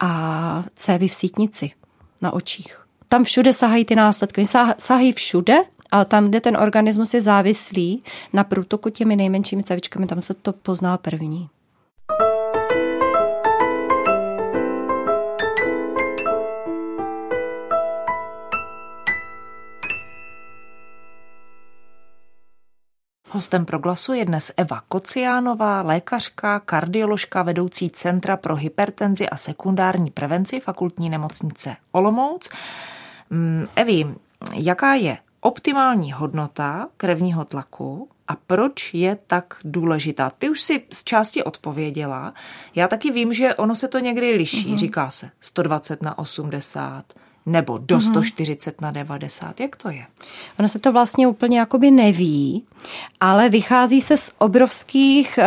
a 0.00 0.64
cévy 0.74 1.08
v 1.08 1.14
sítnici 1.14 1.70
na 2.22 2.32
očích. 2.32 2.84
Tam 3.14 3.24
všude 3.24 3.52
sahají 3.52 3.84
ty 3.84 3.94
následky. 3.94 4.42
Sahají 4.78 5.12
všude, 5.12 5.54
ale 5.94 6.04
tam, 6.04 6.28
kde 6.28 6.40
ten 6.40 6.56
organismus 6.56 7.14
je 7.14 7.20
závislý 7.20 8.02
na 8.32 8.44
průtoku 8.44 8.90
těmi 8.90 9.16
nejmenšími 9.16 9.62
cavičkami, 9.62 10.06
tam 10.06 10.20
se 10.20 10.34
to 10.34 10.52
pozná 10.52 10.98
první. 10.98 11.48
Hostem 23.30 23.64
proglasu 23.64 24.12
je 24.12 24.24
dnes 24.24 24.52
Eva 24.56 24.82
Kociánová, 24.88 25.82
lékařka, 25.82 26.60
kardioložka, 26.60 27.42
vedoucí 27.42 27.90
Centra 27.90 28.36
pro 28.36 28.56
hypertenzi 28.56 29.28
a 29.28 29.36
sekundární 29.36 30.10
prevenci 30.10 30.60
fakultní 30.60 31.10
nemocnice 31.10 31.76
Olomouc. 31.92 32.50
Mm, 33.30 33.66
Evi, 33.76 34.14
jaká 34.54 34.94
je 34.94 35.18
optimální 35.44 36.12
hodnota 36.12 36.88
krevního 36.96 37.44
tlaku 37.44 38.08
a 38.28 38.36
proč 38.46 38.94
je 38.94 39.18
tak 39.26 39.56
důležitá? 39.64 40.30
Ty 40.30 40.50
už 40.50 40.60
si 40.60 40.82
z 40.92 41.04
části 41.04 41.44
odpověděla. 41.44 42.34
Já 42.74 42.88
taky 42.88 43.10
vím, 43.10 43.32
že 43.32 43.54
ono 43.54 43.76
se 43.76 43.88
to 43.88 43.98
někdy 43.98 44.32
liší. 44.32 44.72
Mm-hmm. 44.72 44.78
Říká 44.78 45.10
se 45.10 45.30
120 45.40 46.02
na 46.02 46.18
80, 46.18 47.04
nebo 47.46 47.78
do 47.78 48.00
140 48.00 48.80
mhm. 48.80 48.84
na 48.86 48.90
90? 48.90 49.60
Jak 49.60 49.76
to 49.76 49.90
je? 49.90 50.06
Ono 50.58 50.68
se 50.68 50.78
to 50.78 50.92
vlastně 50.92 51.26
úplně 51.26 51.58
jakoby 51.58 51.90
neví, 51.90 52.64
ale 53.20 53.48
vychází 53.48 54.00
se 54.00 54.16
z 54.16 54.30
obrovských 54.38 55.38
uh, 55.38 55.44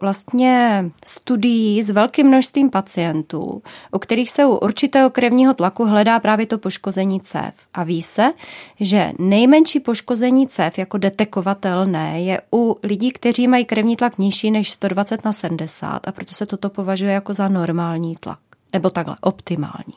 vlastně 0.00 0.84
studií 1.04 1.82
s 1.82 1.90
velkým 1.90 2.26
množstvím 2.26 2.70
pacientů, 2.70 3.62
u 3.92 3.98
kterých 3.98 4.30
se 4.30 4.44
u 4.44 4.56
určitého 4.56 5.10
krevního 5.10 5.54
tlaku 5.54 5.84
hledá 5.84 6.20
právě 6.20 6.46
to 6.46 6.58
poškození 6.58 7.20
cév. 7.20 7.54
A 7.74 7.84
ví 7.84 8.02
se, 8.02 8.32
že 8.80 9.12
nejmenší 9.18 9.80
poškození 9.80 10.48
cév 10.48 10.78
jako 10.78 10.98
detekovatelné 10.98 12.22
je 12.22 12.40
u 12.52 12.76
lidí, 12.82 13.10
kteří 13.12 13.48
mají 13.48 13.64
krevní 13.64 13.96
tlak 13.96 14.18
nižší 14.18 14.50
než 14.50 14.70
120 14.70 15.24
na 15.24 15.32
70 15.32 16.08
a 16.08 16.12
proto 16.12 16.34
se 16.34 16.46
toto 16.46 16.70
považuje 16.70 17.12
jako 17.12 17.34
za 17.34 17.48
normální 17.48 18.16
tlak 18.16 18.38
nebo 18.72 18.90
takhle, 18.90 19.16
optimální. 19.20 19.94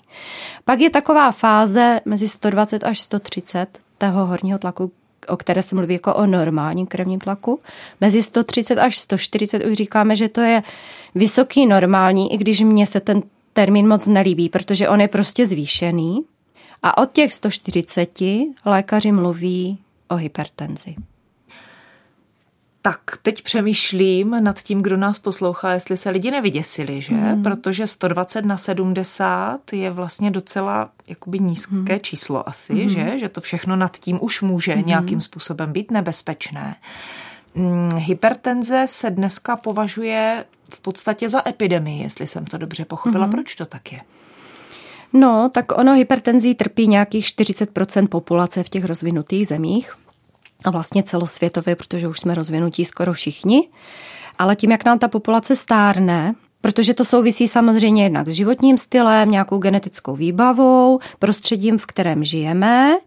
Pak 0.66 0.80
je 0.80 0.90
taková 0.90 1.32
fáze 1.32 2.02
mezi 2.06 2.28
120 2.28 2.84
až 2.84 3.00
130 3.00 3.80
toho 3.98 4.26
horního 4.26 4.60
tlaku, 4.60 4.92
o 5.28 5.38
které 5.38 5.62
se 5.62 5.76
mluví 5.76 5.94
jako 5.94 6.16
o 6.16 6.26
normálním 6.26 6.88
krevním 6.88 7.20
tlaku. 7.20 7.60
Mezi 8.02 8.24
130 8.24 8.78
až 8.78 8.98
140 8.98 9.66
už 9.66 9.74
říkáme, 9.74 10.16
že 10.16 10.30
to 10.30 10.42
je 10.42 10.64
vysoký 11.16 11.66
normální, 11.66 12.34
i 12.34 12.38
když 12.38 12.62
mně 12.62 12.88
se 12.88 13.00
ten 13.00 13.24
termín 13.54 13.88
moc 13.88 14.08
nelíbí, 14.08 14.50
protože 14.50 14.90
on 14.90 15.02
je 15.02 15.08
prostě 15.08 15.46
zvýšený. 15.46 16.22
A 16.84 16.98
od 16.98 17.12
těch 17.12 17.34
140 17.34 18.20
lékaři 18.66 19.12
mluví 19.12 19.78
o 20.08 20.16
hypertenzi. 20.16 20.96
Tak 22.86 23.00
teď 23.22 23.42
přemýšlím 23.42 24.44
nad 24.44 24.62
tím, 24.62 24.82
kdo 24.82 24.98
nás 24.98 25.20
poslouchá, 25.20 25.74
jestli 25.74 25.98
se 25.98 26.10
lidi 26.10 26.32
nevyděsili, 26.32 27.02
že? 27.02 27.14
Hmm. 27.16 27.44
Protože 27.44 27.88
120 27.88 28.46
na 28.46 28.58
70 28.58 29.74
je 29.74 29.92
vlastně 29.92 30.32
docela 30.32 30.90
jakoby 31.08 31.40
nízké 31.40 31.76
hmm. 31.76 32.00
číslo 32.02 32.50
asi, 32.50 32.74
hmm. 32.74 32.90
že? 32.90 33.20
Že 33.20 33.30
to 33.30 33.42
všechno 33.42 33.76
nad 33.76 33.98
tím 33.98 34.18
už 34.22 34.42
může 34.42 34.74
hmm. 34.74 34.88
nějakým 34.88 35.22
způsobem 35.22 35.74
být 35.74 35.92
nebezpečné. 35.92 36.76
Hmm, 37.56 37.92
hypertenze 37.96 38.86
se 38.90 39.10
dneska 39.10 39.56
považuje 39.56 40.46
v 40.74 40.82
podstatě 40.82 41.30
za 41.30 41.50
epidemii, 41.50 42.04
jestli 42.04 42.28
jsem 42.28 42.46
to 42.46 42.58
dobře 42.58 42.86
pochopila. 42.86 43.24
Hmm. 43.26 43.32
Proč 43.32 43.56
to 43.56 43.66
tak 43.66 43.92
je? 43.92 44.00
No, 45.14 45.50
tak 45.54 45.78
ono 45.78 45.94
hypertenzí 45.94 46.56
trpí 46.56 46.88
nějakých 46.88 47.26
40% 47.26 48.08
populace 48.08 48.64
v 48.64 48.70
těch 48.70 48.86
rozvinutých 48.86 49.48
zemích 49.48 49.94
a 50.64 50.72
vlastně 50.72 51.04
celosvětově, 51.04 51.76
protože 51.76 52.08
už 52.08 52.20
jsme 52.20 52.36
rozvinutí 52.36 52.86
skoro 52.86 53.14
všichni. 53.14 53.70
Ale 54.40 54.56
tím, 54.56 54.72
jak 54.72 54.86
nám 54.86 55.00
ta 55.00 55.08
populace 55.08 55.56
stárne, 55.56 56.36
protože 56.62 56.94
to 56.94 57.06
souvisí 57.06 57.48
samozřejmě 57.48 58.04
jednak 58.04 58.28
s 58.28 58.34
životním 58.34 58.78
stylem, 58.78 59.32
nějakou 59.32 59.58
genetickou 59.58 60.16
výbavou, 60.16 61.00
prostředím, 61.20 61.78
v 61.78 61.86
kterém 61.86 62.24
žijeme, 62.24 62.98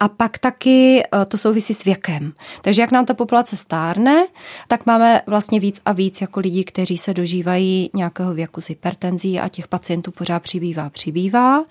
a 0.00 0.08
pak 0.08 0.38
taky 0.38 1.02
eh, 1.02 1.24
to 1.24 1.38
souvisí 1.38 1.74
s 1.74 1.84
věkem. 1.84 2.32
Takže 2.62 2.82
jak 2.82 2.90
nám 2.90 3.06
ta 3.06 3.14
populace 3.14 3.56
stárne, 3.56 4.26
tak 4.68 4.86
máme 4.86 5.22
vlastně 5.26 5.60
víc 5.60 5.80
a 5.84 5.92
víc 5.92 6.20
jako 6.20 6.40
lidí, 6.40 6.64
kteří 6.64 6.98
se 6.98 7.14
dožívají 7.14 7.90
nějakého 7.94 8.34
věku 8.34 8.60
s 8.60 8.68
hypertenzí 8.68 9.40
a 9.40 9.48
těch 9.48 9.68
pacientů 9.68 10.10
pořád 10.10 10.42
přibývá, 10.42 10.90
přibývá. 10.90 11.64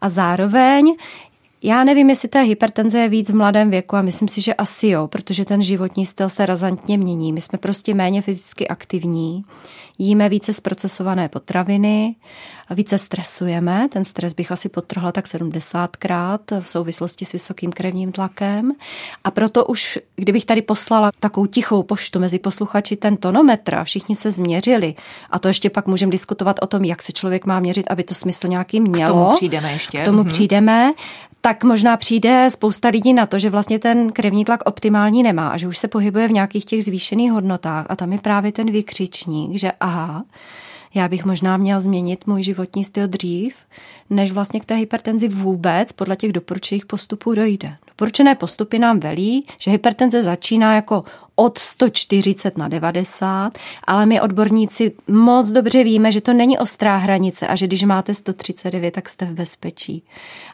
A 0.00 0.08
zároveň 0.08 0.96
já 1.62 1.84
nevím, 1.84 2.10
jestli 2.10 2.28
ta 2.28 2.40
hypertenze 2.40 2.98
je 2.98 3.08
víc 3.08 3.30
v 3.30 3.34
mladém 3.34 3.70
věku 3.70 3.96
a 3.96 4.02
myslím 4.02 4.28
si, 4.28 4.40
že 4.40 4.54
asi 4.54 4.88
jo, 4.88 5.08
protože 5.08 5.44
ten 5.44 5.62
životní 5.62 6.06
styl 6.06 6.28
se 6.28 6.46
razantně 6.46 6.98
mění. 6.98 7.32
My 7.32 7.40
jsme 7.40 7.58
prostě 7.58 7.94
méně 7.94 8.22
fyzicky 8.22 8.68
aktivní, 8.68 9.44
jíme 9.98 10.28
více 10.28 10.52
zprocesované 10.52 11.28
potraviny, 11.28 12.14
více 12.74 12.98
stresujeme. 12.98 13.88
Ten 13.88 14.04
stres 14.04 14.32
bych 14.32 14.52
asi 14.52 14.68
potrhla 14.68 15.12
tak 15.12 15.24
70krát 15.24 16.60
v 16.60 16.68
souvislosti 16.68 17.24
s 17.24 17.32
vysokým 17.32 17.72
krevním 17.72 18.12
tlakem. 18.12 18.72
A 19.24 19.30
proto 19.30 19.64
už, 19.64 19.98
kdybych 20.16 20.44
tady 20.44 20.62
poslala 20.62 21.10
takovou 21.20 21.46
tichou 21.46 21.82
poštu 21.82 22.20
mezi 22.20 22.38
posluchači 22.38 22.96
ten 22.96 23.16
tonometr 23.16 23.74
a 23.74 23.84
všichni 23.84 24.16
se 24.16 24.30
změřili, 24.30 24.94
a 25.30 25.38
to 25.38 25.48
ještě 25.48 25.70
pak 25.70 25.86
můžeme 25.86 26.12
diskutovat 26.12 26.56
o 26.62 26.66
tom, 26.66 26.84
jak 26.84 27.02
se 27.02 27.12
člověk 27.12 27.46
má 27.46 27.60
měřit, 27.60 27.86
aby 27.90 28.02
to 28.02 28.14
smysl 28.14 28.48
nějaký 28.48 28.80
mělo. 28.80 29.14
K 29.14 29.18
tomu 29.18 29.32
přijdeme 29.32 29.72
ještě. 29.72 29.98
K 29.98 30.04
tomu 30.04 30.22
mm-hmm. 30.22 30.32
přijdeme 30.32 30.92
tak 31.44 31.64
možná 31.64 31.96
přijde 31.96 32.48
spousta 32.50 32.88
lidí 32.88 33.12
na 33.12 33.26
to, 33.26 33.38
že 33.38 33.50
vlastně 33.50 33.78
ten 33.78 34.12
krevní 34.12 34.44
tlak 34.44 34.60
optimální 34.64 35.22
nemá 35.22 35.48
a 35.48 35.56
že 35.56 35.68
už 35.68 35.78
se 35.78 35.88
pohybuje 35.88 36.28
v 36.28 36.32
nějakých 36.32 36.64
těch 36.64 36.84
zvýšených 36.84 37.32
hodnotách 37.32 37.86
a 37.88 37.96
tam 37.96 38.12
je 38.12 38.18
právě 38.18 38.52
ten 38.52 38.70
vykřičník, 38.70 39.58
že 39.58 39.72
aha, 39.80 40.24
já 40.94 41.08
bych 41.08 41.24
možná 41.24 41.56
měl 41.56 41.80
změnit 41.80 42.26
můj 42.26 42.42
životní 42.42 42.84
styl 42.84 43.08
dřív, 43.08 43.56
než 44.10 44.32
vlastně 44.32 44.60
k 44.60 44.64
té 44.64 44.74
hypertenzi 44.74 45.28
vůbec 45.28 45.92
podle 45.92 46.16
těch 46.16 46.32
doporučených 46.32 46.86
postupů 46.86 47.34
dojde. 47.34 47.76
Doporučené 47.88 48.34
postupy 48.34 48.78
nám 48.78 49.00
velí, 49.00 49.46
že 49.58 49.70
hypertenze 49.70 50.22
začíná 50.22 50.74
jako 50.74 51.04
od 51.36 51.58
140 51.58 52.58
na 52.58 52.68
90, 52.68 53.58
ale 53.84 54.06
my 54.06 54.20
odborníci 54.20 54.92
moc 55.08 55.48
dobře 55.48 55.84
víme, 55.84 56.12
že 56.12 56.20
to 56.20 56.32
není 56.32 56.58
ostrá 56.58 56.96
hranice 56.96 57.46
a 57.46 57.56
že 57.56 57.66
když 57.66 57.82
máte 57.82 58.14
139, 58.14 58.90
tak 58.90 59.08
jste 59.08 59.24
v 59.24 59.32
bezpečí. 59.32 60.02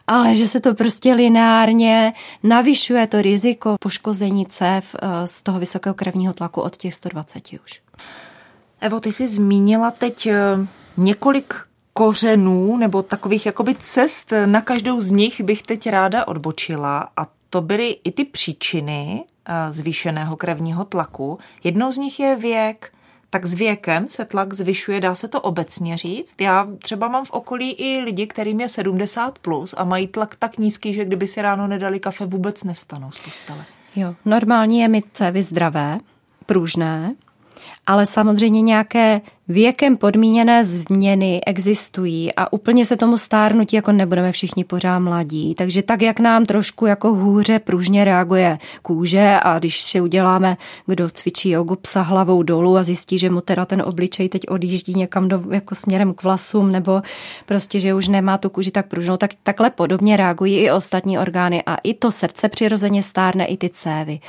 Ale 0.07 0.35
že 0.35 0.47
se 0.47 0.59
to 0.59 0.73
prostě 0.73 1.13
lineárně 1.13 2.13
navyšuje 2.43 3.07
to 3.07 3.21
riziko 3.21 3.75
poškození 3.79 4.45
cév 4.45 4.95
eh, 4.95 5.27
z 5.27 5.41
toho 5.41 5.59
vysokého 5.59 5.93
krevního 5.93 6.33
tlaku 6.33 6.61
od 6.61 6.77
těch 6.77 6.93
120 6.93 7.43
už. 7.65 7.88
Evo, 8.81 8.99
ty 8.99 9.11
jsi 9.11 9.27
zmínila 9.27 9.91
teď 9.91 10.27
eh, 10.27 10.37
několik 10.97 11.53
kořenů 11.93 12.77
nebo 12.77 13.03
takových 13.03 13.45
jakoby 13.45 13.75
cest. 13.79 14.33
Na 14.45 14.61
každou 14.61 15.01
z 15.01 15.11
nich 15.11 15.41
bych 15.41 15.61
teď 15.63 15.89
ráda 15.89 16.27
odbočila 16.27 17.09
a 17.17 17.27
to 17.49 17.61
byly 17.61 17.95
i 18.03 18.11
ty 18.11 18.25
příčiny 18.25 19.23
eh, 19.45 19.71
zvýšeného 19.71 20.35
krevního 20.35 20.85
tlaku. 20.85 21.39
Jednou 21.63 21.91
z 21.91 21.97
nich 21.97 22.19
je 22.19 22.35
věk. 22.35 22.91
Tak 23.31 23.45
s 23.45 23.53
věkem 23.53 24.07
se 24.07 24.25
tlak 24.25 24.53
zvyšuje, 24.53 24.99
dá 24.99 25.15
se 25.15 25.27
to 25.27 25.41
obecně 25.41 25.97
říct. 25.97 26.41
Já 26.41 26.67
třeba 26.81 27.07
mám 27.07 27.25
v 27.25 27.31
okolí 27.31 27.71
i 27.71 27.99
lidi, 27.99 28.27
kterým 28.27 28.59
je 28.59 28.69
70 28.69 29.39
plus 29.39 29.75
a 29.77 29.83
mají 29.83 30.07
tlak 30.07 30.35
tak 30.35 30.57
nízký, 30.57 30.93
že 30.93 31.05
kdyby 31.05 31.27
si 31.27 31.41
ráno 31.41 31.67
nedali 31.67 31.99
kafe, 31.99 32.25
vůbec 32.25 32.63
nevstanou 32.63 33.11
z 33.11 33.19
postele. 33.19 33.65
Jo, 33.95 34.15
normální 34.25 34.79
je 34.79 34.87
mít 34.87 35.05
cévy 35.13 35.43
zdravé, 35.43 35.99
pružné, 36.45 37.15
ale 37.89 38.05
samozřejmě 38.05 38.61
nějaké 38.61 39.21
věkem 39.47 39.97
podmíněné 39.97 40.65
změny 40.65 41.41
existují 41.45 42.33
a 42.35 42.53
úplně 42.53 42.85
se 42.85 42.97
tomu 42.97 43.17
stárnutí 43.17 43.75
jako 43.75 43.91
nebudeme 43.91 44.31
všichni 44.31 44.63
pořád 44.63 44.99
mladí. 44.99 45.55
Takže 45.55 45.81
tak, 45.81 46.01
jak 46.01 46.19
nám 46.19 46.45
trošku 46.45 46.85
jako 46.85 47.13
hůře 47.13 47.59
pružně 47.59 48.05
reaguje 48.05 48.57
kůže 48.81 49.39
a 49.43 49.59
když 49.59 49.81
si 49.81 50.01
uděláme, 50.01 50.57
kdo 50.85 51.09
cvičí 51.09 51.49
jogu, 51.49 51.75
psa 51.75 52.01
hlavou 52.01 52.43
dolů 52.43 52.77
a 52.77 52.83
zjistí, 52.83 53.17
že 53.17 53.29
mu 53.29 53.41
teda 53.41 53.65
ten 53.65 53.81
obličej 53.81 54.29
teď 54.29 54.41
odjíždí 54.49 54.93
někam 54.93 55.27
do, 55.27 55.43
jako 55.51 55.75
směrem 55.75 56.13
k 56.13 56.23
vlasům 56.23 56.71
nebo 56.71 57.01
prostě, 57.45 57.79
že 57.79 57.93
už 57.93 58.07
nemá 58.07 58.37
tu 58.37 58.49
kůži 58.49 58.71
tak 58.71 58.87
pružnou, 58.87 59.17
tak 59.17 59.31
takhle 59.43 59.69
podobně 59.69 60.17
reagují 60.17 60.57
i 60.57 60.71
ostatní 60.71 61.19
orgány 61.19 61.63
a 61.65 61.75
i 61.75 61.93
to 61.93 62.11
srdce 62.11 62.49
přirozeně 62.49 63.03
stárne, 63.03 63.45
i 63.45 63.57
ty 63.57 63.69
cévy. 63.69 64.19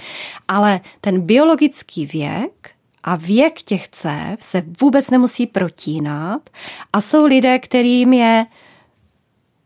Ale 0.48 0.80
ten 1.00 1.20
biologický 1.20 2.06
věk 2.06 2.79
a 3.04 3.16
věk 3.16 3.62
těch 3.62 3.88
cév 3.88 4.42
se 4.42 4.62
vůbec 4.80 5.10
nemusí 5.10 5.46
protínat 5.46 6.50
a 6.92 7.00
jsou 7.00 7.24
lidé, 7.24 7.58
kterým 7.58 8.12
je 8.12 8.46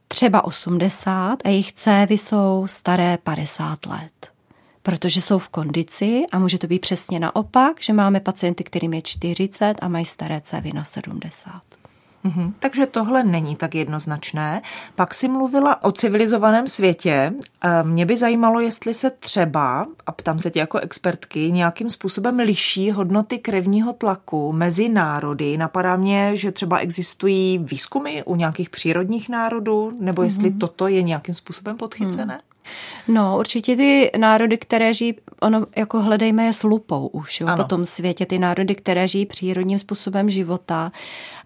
třeba 0.08 0.44
80 0.44 1.38
a 1.44 1.48
jejich 1.48 1.72
cévy 1.72 2.18
jsou 2.18 2.66
staré 2.68 3.18
50 3.22 3.86
let. 3.86 4.32
Protože 4.82 5.20
jsou 5.20 5.38
v 5.38 5.48
kondici 5.48 6.24
a 6.32 6.38
může 6.38 6.58
to 6.58 6.66
být 6.66 6.78
přesně 6.78 7.20
naopak, 7.20 7.82
že 7.82 7.92
máme 7.92 8.20
pacienty, 8.20 8.64
kterým 8.64 8.94
je 8.94 9.02
40 9.02 9.74
a 9.82 9.88
mají 9.88 10.04
staré 10.04 10.40
cévy 10.40 10.72
na 10.72 10.84
70. 10.84 11.62
Mm-hmm. 12.24 12.52
Takže 12.58 12.86
tohle 12.86 13.24
není 13.24 13.56
tak 13.56 13.74
jednoznačné. 13.74 14.62
Pak 14.94 15.14
si 15.14 15.28
mluvila 15.28 15.84
o 15.84 15.92
civilizovaném 15.92 16.68
světě. 16.68 17.32
Mě 17.82 18.06
by 18.06 18.16
zajímalo, 18.16 18.60
jestli 18.60 18.94
se 18.94 19.10
třeba, 19.10 19.86
a 20.06 20.12
ptám 20.12 20.38
se 20.38 20.50
tě 20.50 20.58
jako 20.58 20.78
expertky, 20.78 21.52
nějakým 21.52 21.88
způsobem 21.88 22.38
liší 22.38 22.90
hodnoty 22.90 23.38
krevního 23.38 23.92
tlaku 23.92 24.52
mezi 24.52 24.88
národy. 24.88 25.56
Napadá 25.56 25.96
mě, 25.96 26.36
že 26.36 26.52
třeba 26.52 26.78
existují 26.78 27.58
výzkumy 27.58 28.22
u 28.24 28.36
nějakých 28.36 28.70
přírodních 28.70 29.28
národů, 29.28 29.92
nebo 30.00 30.22
jestli 30.22 30.50
mm-hmm. 30.50 30.58
toto 30.58 30.88
je 30.88 31.02
nějakým 31.02 31.34
způsobem 31.34 31.76
podchycené? 31.76 32.34
Mm. 32.34 32.53
No, 33.08 33.38
určitě 33.38 33.76
ty 33.76 34.10
národy, 34.16 34.58
které 34.58 34.94
žijí, 34.94 35.14
ono 35.40 35.66
jako 35.76 36.02
hledejme 36.02 36.44
je 36.44 36.52
s 36.52 36.62
lupou 36.62 37.06
už 37.06 37.40
jo, 37.40 37.48
po 37.56 37.64
tom 37.64 37.84
světě, 37.84 38.26
ty 38.26 38.38
národy, 38.38 38.74
které 38.74 39.08
žijí 39.08 39.26
přírodním 39.26 39.78
způsobem 39.78 40.30
života, 40.30 40.92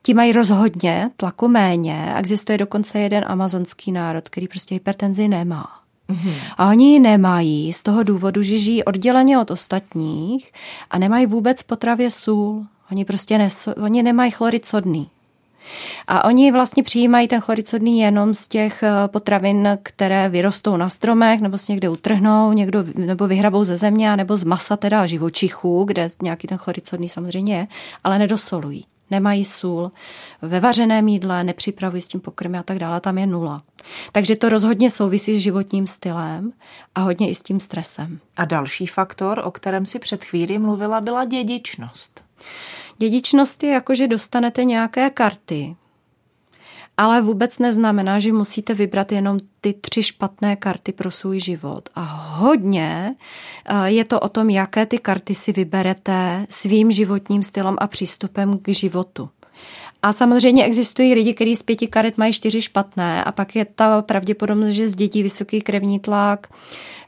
ti 0.02 0.14
mají 0.14 0.32
rozhodně 0.32 1.10
tlaku 1.16 1.48
méně. 1.48 2.14
Existuje 2.16 2.58
dokonce 2.58 2.98
jeden 2.98 3.24
amazonský 3.26 3.92
národ, 3.92 4.28
který 4.28 4.48
prostě 4.48 4.74
hypertenzi 4.74 5.28
nemá. 5.28 5.66
Mm-hmm. 6.08 6.34
A 6.58 6.68
oni 6.68 6.92
ji 6.92 7.00
nemají 7.00 7.72
z 7.72 7.82
toho 7.82 8.02
důvodu, 8.02 8.42
že 8.42 8.58
žijí 8.58 8.84
odděleně 8.84 9.38
od 9.38 9.50
ostatních 9.50 10.52
a 10.90 10.98
nemají 10.98 11.26
vůbec 11.26 11.62
potravě 11.62 12.10
sůl. 12.10 12.66
Oni 12.92 13.04
prostě 13.04 13.38
neso, 13.38 13.74
oni 13.74 14.02
nemají 14.02 14.30
chlorid 14.30 14.66
sodný. 14.66 15.10
A 16.06 16.24
oni 16.24 16.52
vlastně 16.52 16.82
přijímají 16.82 17.28
ten 17.28 17.40
chlorid 17.40 17.68
sodný 17.68 17.98
jenom 17.98 18.34
z 18.34 18.48
těch 18.48 18.82
eh, 18.82 18.90
potravin, 19.06 19.78
které 19.82 20.28
vyrostou 20.28 20.76
na 20.76 20.88
stromech, 20.88 21.40
nebo 21.40 21.58
si 21.58 21.72
někde 21.72 21.88
utrhnou, 21.88 22.52
někdo, 22.52 22.84
nebo 22.94 23.26
vyhrabou 23.26 23.64
ze 23.64 23.76
země, 23.76 24.16
nebo 24.16 24.36
z 24.36 24.44
masa 24.44 24.76
teda 24.76 25.06
živočichů, 25.06 25.84
kde 25.84 26.08
nějaký 26.22 26.46
ten 26.46 26.58
chlorid 26.58 26.86
sodný 26.86 27.08
samozřejmě 27.08 27.56
je, 27.56 27.66
ale 28.04 28.18
nedosolují 28.18 28.84
nemají 29.10 29.44
sůl, 29.44 29.92
ve 30.42 30.60
vařeném 30.60 31.08
jídle, 31.08 31.44
nepřipravují 31.44 32.02
s 32.02 32.08
tím 32.08 32.20
pokrmy 32.20 32.58
a 32.58 32.62
tak 32.62 32.78
dále, 32.78 33.00
tam 33.00 33.18
je 33.18 33.26
nula. 33.26 33.62
Takže 34.12 34.36
to 34.36 34.48
rozhodně 34.48 34.90
souvisí 34.90 35.34
s 35.34 35.42
životním 35.42 35.86
stylem 35.86 36.52
a 36.94 37.00
hodně 37.00 37.30
i 37.30 37.34
s 37.34 37.42
tím 37.42 37.60
stresem. 37.60 38.20
A 38.36 38.44
další 38.44 38.86
faktor, 38.86 39.42
o 39.44 39.50
kterém 39.50 39.86
si 39.86 39.98
před 39.98 40.24
chvíli 40.24 40.58
mluvila, 40.58 41.00
byla 41.00 41.24
dědičnost. 41.24 42.24
Dědičnost 42.98 43.62
je 43.62 43.70
jako, 43.70 43.94
že 43.94 44.08
dostanete 44.08 44.64
nějaké 44.64 45.10
karty, 45.10 45.76
ale 46.96 47.22
vůbec 47.22 47.58
neznamená, 47.58 48.18
že 48.18 48.32
musíte 48.32 48.74
vybrat 48.74 49.12
jenom 49.12 49.38
ty 49.60 49.72
tři 49.72 50.02
špatné 50.02 50.56
karty 50.56 50.92
pro 50.92 51.10
svůj 51.10 51.40
život. 51.40 51.88
A 51.94 52.02
hodně 52.36 53.14
eh, 53.64 53.90
je 53.90 54.04
to 54.04 54.20
o 54.20 54.28
tom, 54.28 54.50
jaké 54.50 54.86
ty 54.86 54.98
karty 54.98 55.34
si 55.34 55.52
vyberete 55.52 56.46
svým 56.50 56.90
životním 56.90 57.42
stylem 57.42 57.76
a 57.78 57.86
přístupem 57.86 58.58
k 58.58 58.68
životu. 58.68 59.28
A 60.02 60.12
samozřejmě 60.12 60.64
existují 60.64 61.14
lidi, 61.14 61.34
kteří 61.34 61.56
z 61.56 61.62
pěti 61.62 61.86
karet 61.86 62.18
mají 62.18 62.32
čtyři 62.32 62.62
špatné 62.62 63.24
a 63.24 63.32
pak 63.32 63.56
je 63.56 63.64
ta 63.64 64.02
pravděpodobnost, 64.02 64.74
že 64.74 64.88
zdědí 64.88 65.22
vysoký 65.22 65.60
krevní 65.60 66.00
tlak 66.00 66.46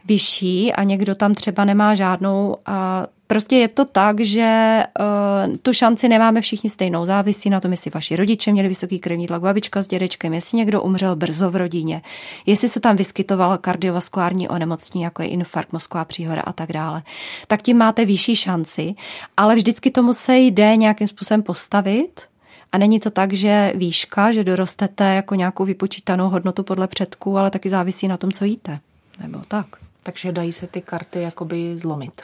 vyšší 0.04 0.72
a 0.72 0.82
někdo 0.82 1.14
tam 1.14 1.34
třeba 1.34 1.64
nemá 1.64 1.94
žádnou 1.94 2.56
a 2.66 3.06
Prostě 3.30 3.56
je 3.56 3.68
to 3.68 3.84
tak, 3.84 4.20
že 4.20 4.82
uh, 5.00 5.56
tu 5.56 5.72
šanci 5.72 6.08
nemáme 6.08 6.40
všichni 6.40 6.70
stejnou. 6.70 7.06
Závisí 7.06 7.50
na 7.50 7.60
tom, 7.60 7.70
jestli 7.70 7.90
vaši 7.94 8.16
rodiče 8.16 8.52
měli 8.52 8.68
vysoký 8.68 8.98
krevní 8.98 9.26
tlak, 9.26 9.42
babička 9.42 9.82
s 9.82 9.88
dědečkem, 9.88 10.34
jestli 10.34 10.58
někdo 10.58 10.82
umřel 10.82 11.16
brzo 11.16 11.50
v 11.50 11.56
rodině, 11.56 12.02
jestli 12.46 12.68
se 12.68 12.80
tam 12.80 12.96
vyskytovala 12.96 13.58
kardiovaskulární 13.58 14.48
onemocnění, 14.48 15.04
jako 15.04 15.22
je 15.22 15.28
infarkt, 15.28 15.72
mozková 15.72 16.04
příhoda 16.04 16.42
a 16.42 16.52
tak 16.52 16.72
dále. 16.72 17.02
Tak 17.46 17.62
tím 17.62 17.76
máte 17.76 18.04
vyšší 18.04 18.36
šanci, 18.36 18.94
ale 19.36 19.54
vždycky 19.54 19.90
tomu 19.90 20.12
se 20.12 20.38
jde 20.38 20.76
nějakým 20.76 21.08
způsobem 21.08 21.42
postavit. 21.42 22.20
A 22.72 22.78
není 22.78 23.00
to 23.00 23.10
tak, 23.10 23.32
že 23.32 23.72
výška, 23.74 24.32
že 24.32 24.44
dorostete 24.44 25.04
jako 25.14 25.34
nějakou 25.34 25.64
vypočítanou 25.64 26.28
hodnotu 26.28 26.62
podle 26.62 26.88
předků, 26.88 27.38
ale 27.38 27.50
taky 27.50 27.68
závisí 27.68 28.08
na 28.08 28.16
tom, 28.16 28.32
co 28.32 28.44
jíte. 28.44 28.78
Nebo 29.22 29.38
tak. 29.48 29.66
Takže 30.02 30.32
dají 30.32 30.52
se 30.52 30.66
ty 30.66 30.80
karty 30.80 31.20
jakoby 31.20 31.78
zlomit. 31.78 32.22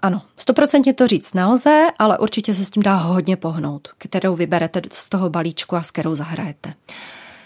Ano, 0.00 0.22
stoprocentně 0.36 0.94
to 0.94 1.06
říct 1.06 1.34
nelze, 1.34 1.86
ale 1.98 2.18
určitě 2.18 2.54
se 2.54 2.64
s 2.64 2.70
tím 2.70 2.82
dá 2.82 2.94
hodně 2.94 3.36
pohnout, 3.36 3.88
kterou 3.98 4.34
vyberete 4.34 4.82
z 4.92 5.08
toho 5.08 5.30
balíčku 5.30 5.76
a 5.76 5.82
s 5.82 5.90
kterou 5.90 6.14
zahrajete. 6.14 6.74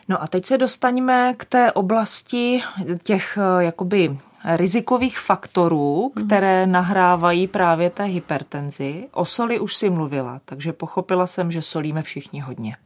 No 0.09 0.23
a 0.23 0.27
teď 0.27 0.47
se 0.47 0.59
dostaňme 0.59 1.35
k 1.37 1.45
té 1.45 1.73
oblasti 1.73 2.63
těch 3.03 3.39
eh, 3.39 3.65
jakoby 3.65 4.19
rizikových 4.45 5.19
faktorů, 5.19 6.13
mhm. 6.17 6.27
které 6.27 6.67
nahrávají 6.67 7.47
právě 7.47 7.91
té 7.91 8.05
hypertenzi. 8.05 9.09
O 9.13 9.25
soli 9.25 9.61
už 9.61 9.77
si 9.77 9.91
mluvila, 9.91 10.41
takže 10.45 10.73
pochopila 10.73 11.27
jsem, 11.27 11.51
že 11.51 11.63
solíme 11.63 12.03
všichni 12.03 12.41
hodně. 12.41 12.77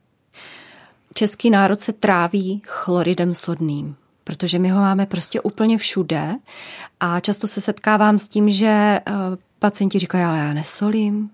Český 1.14 1.50
národ 1.50 1.80
se 1.80 1.92
tráví 1.92 2.62
chloridem 2.66 3.34
sodným 3.34 3.96
protože 4.24 4.58
my 4.58 4.68
ho 4.68 4.80
máme 4.80 5.06
prostě 5.06 5.40
úplně 5.40 5.78
všude 5.78 6.34
a 7.00 7.20
často 7.20 7.46
se 7.46 7.60
setkávám 7.60 8.18
s 8.18 8.28
tím, 8.28 8.50
že 8.50 8.66
eh, 8.66 9.02
Pacienti 9.62 9.98
říkají, 9.98 10.24
ale 10.24 10.38
já 10.38 10.52
nesolím. 10.52 11.30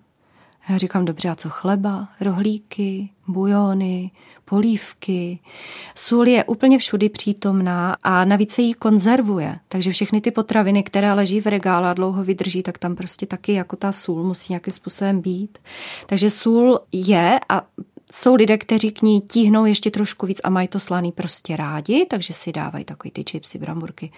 Já 0.69 0.79
říkám, 0.79 1.05
dobře, 1.05 1.29
a 1.29 1.35
co 1.35 1.51
chleba, 1.51 2.09
rohlíky, 2.21 3.11
bujony, 3.27 4.11
polívky. 4.45 5.39
Sůl 5.95 6.29
je 6.29 6.45
úplně 6.45 6.79
všudy 6.79 7.09
přítomná 7.09 7.97
a 8.03 8.25
navíc 8.25 8.53
se 8.53 8.63
jí 8.63 8.75
konzervuje. 8.75 9.59
Takže 9.69 9.93
všechny 9.93 10.21
ty 10.21 10.31
potraviny, 10.31 10.83
které 10.83 11.13
leží 11.13 11.41
v 11.41 11.47
regálu 11.47 11.87
a 11.87 11.95
dlouho 11.95 12.25
vydrží, 12.25 12.63
tak 12.63 12.79
tam 12.79 12.97
prostě 12.97 13.27
taky 13.27 13.53
jako 13.53 13.77
ta 13.77 13.93
sůl 13.93 14.25
musí 14.25 14.53
nějakým 14.53 14.73
způsobem 14.73 15.21
být. 15.21 15.59
Takže 16.07 16.31
sůl 16.31 16.81
je 16.93 17.41
a 17.49 17.63
jsou 18.13 18.35
lidé, 18.35 18.59
kteří 18.59 18.91
k 18.91 19.03
ní 19.03 19.21
tíhnou 19.21 19.65
ještě 19.65 19.91
trošku 19.91 20.27
víc 20.27 20.41
a 20.45 20.51
mají 20.51 20.69
to 20.69 20.81
slaný 20.81 21.13
prostě 21.13 21.57
rádi, 21.57 22.07
takže 22.11 22.33
si 22.33 22.53
dávají 22.53 22.85
takový 22.85 23.11
ty 23.11 23.25
čipsy, 23.25 23.59
bramburky 23.59 24.13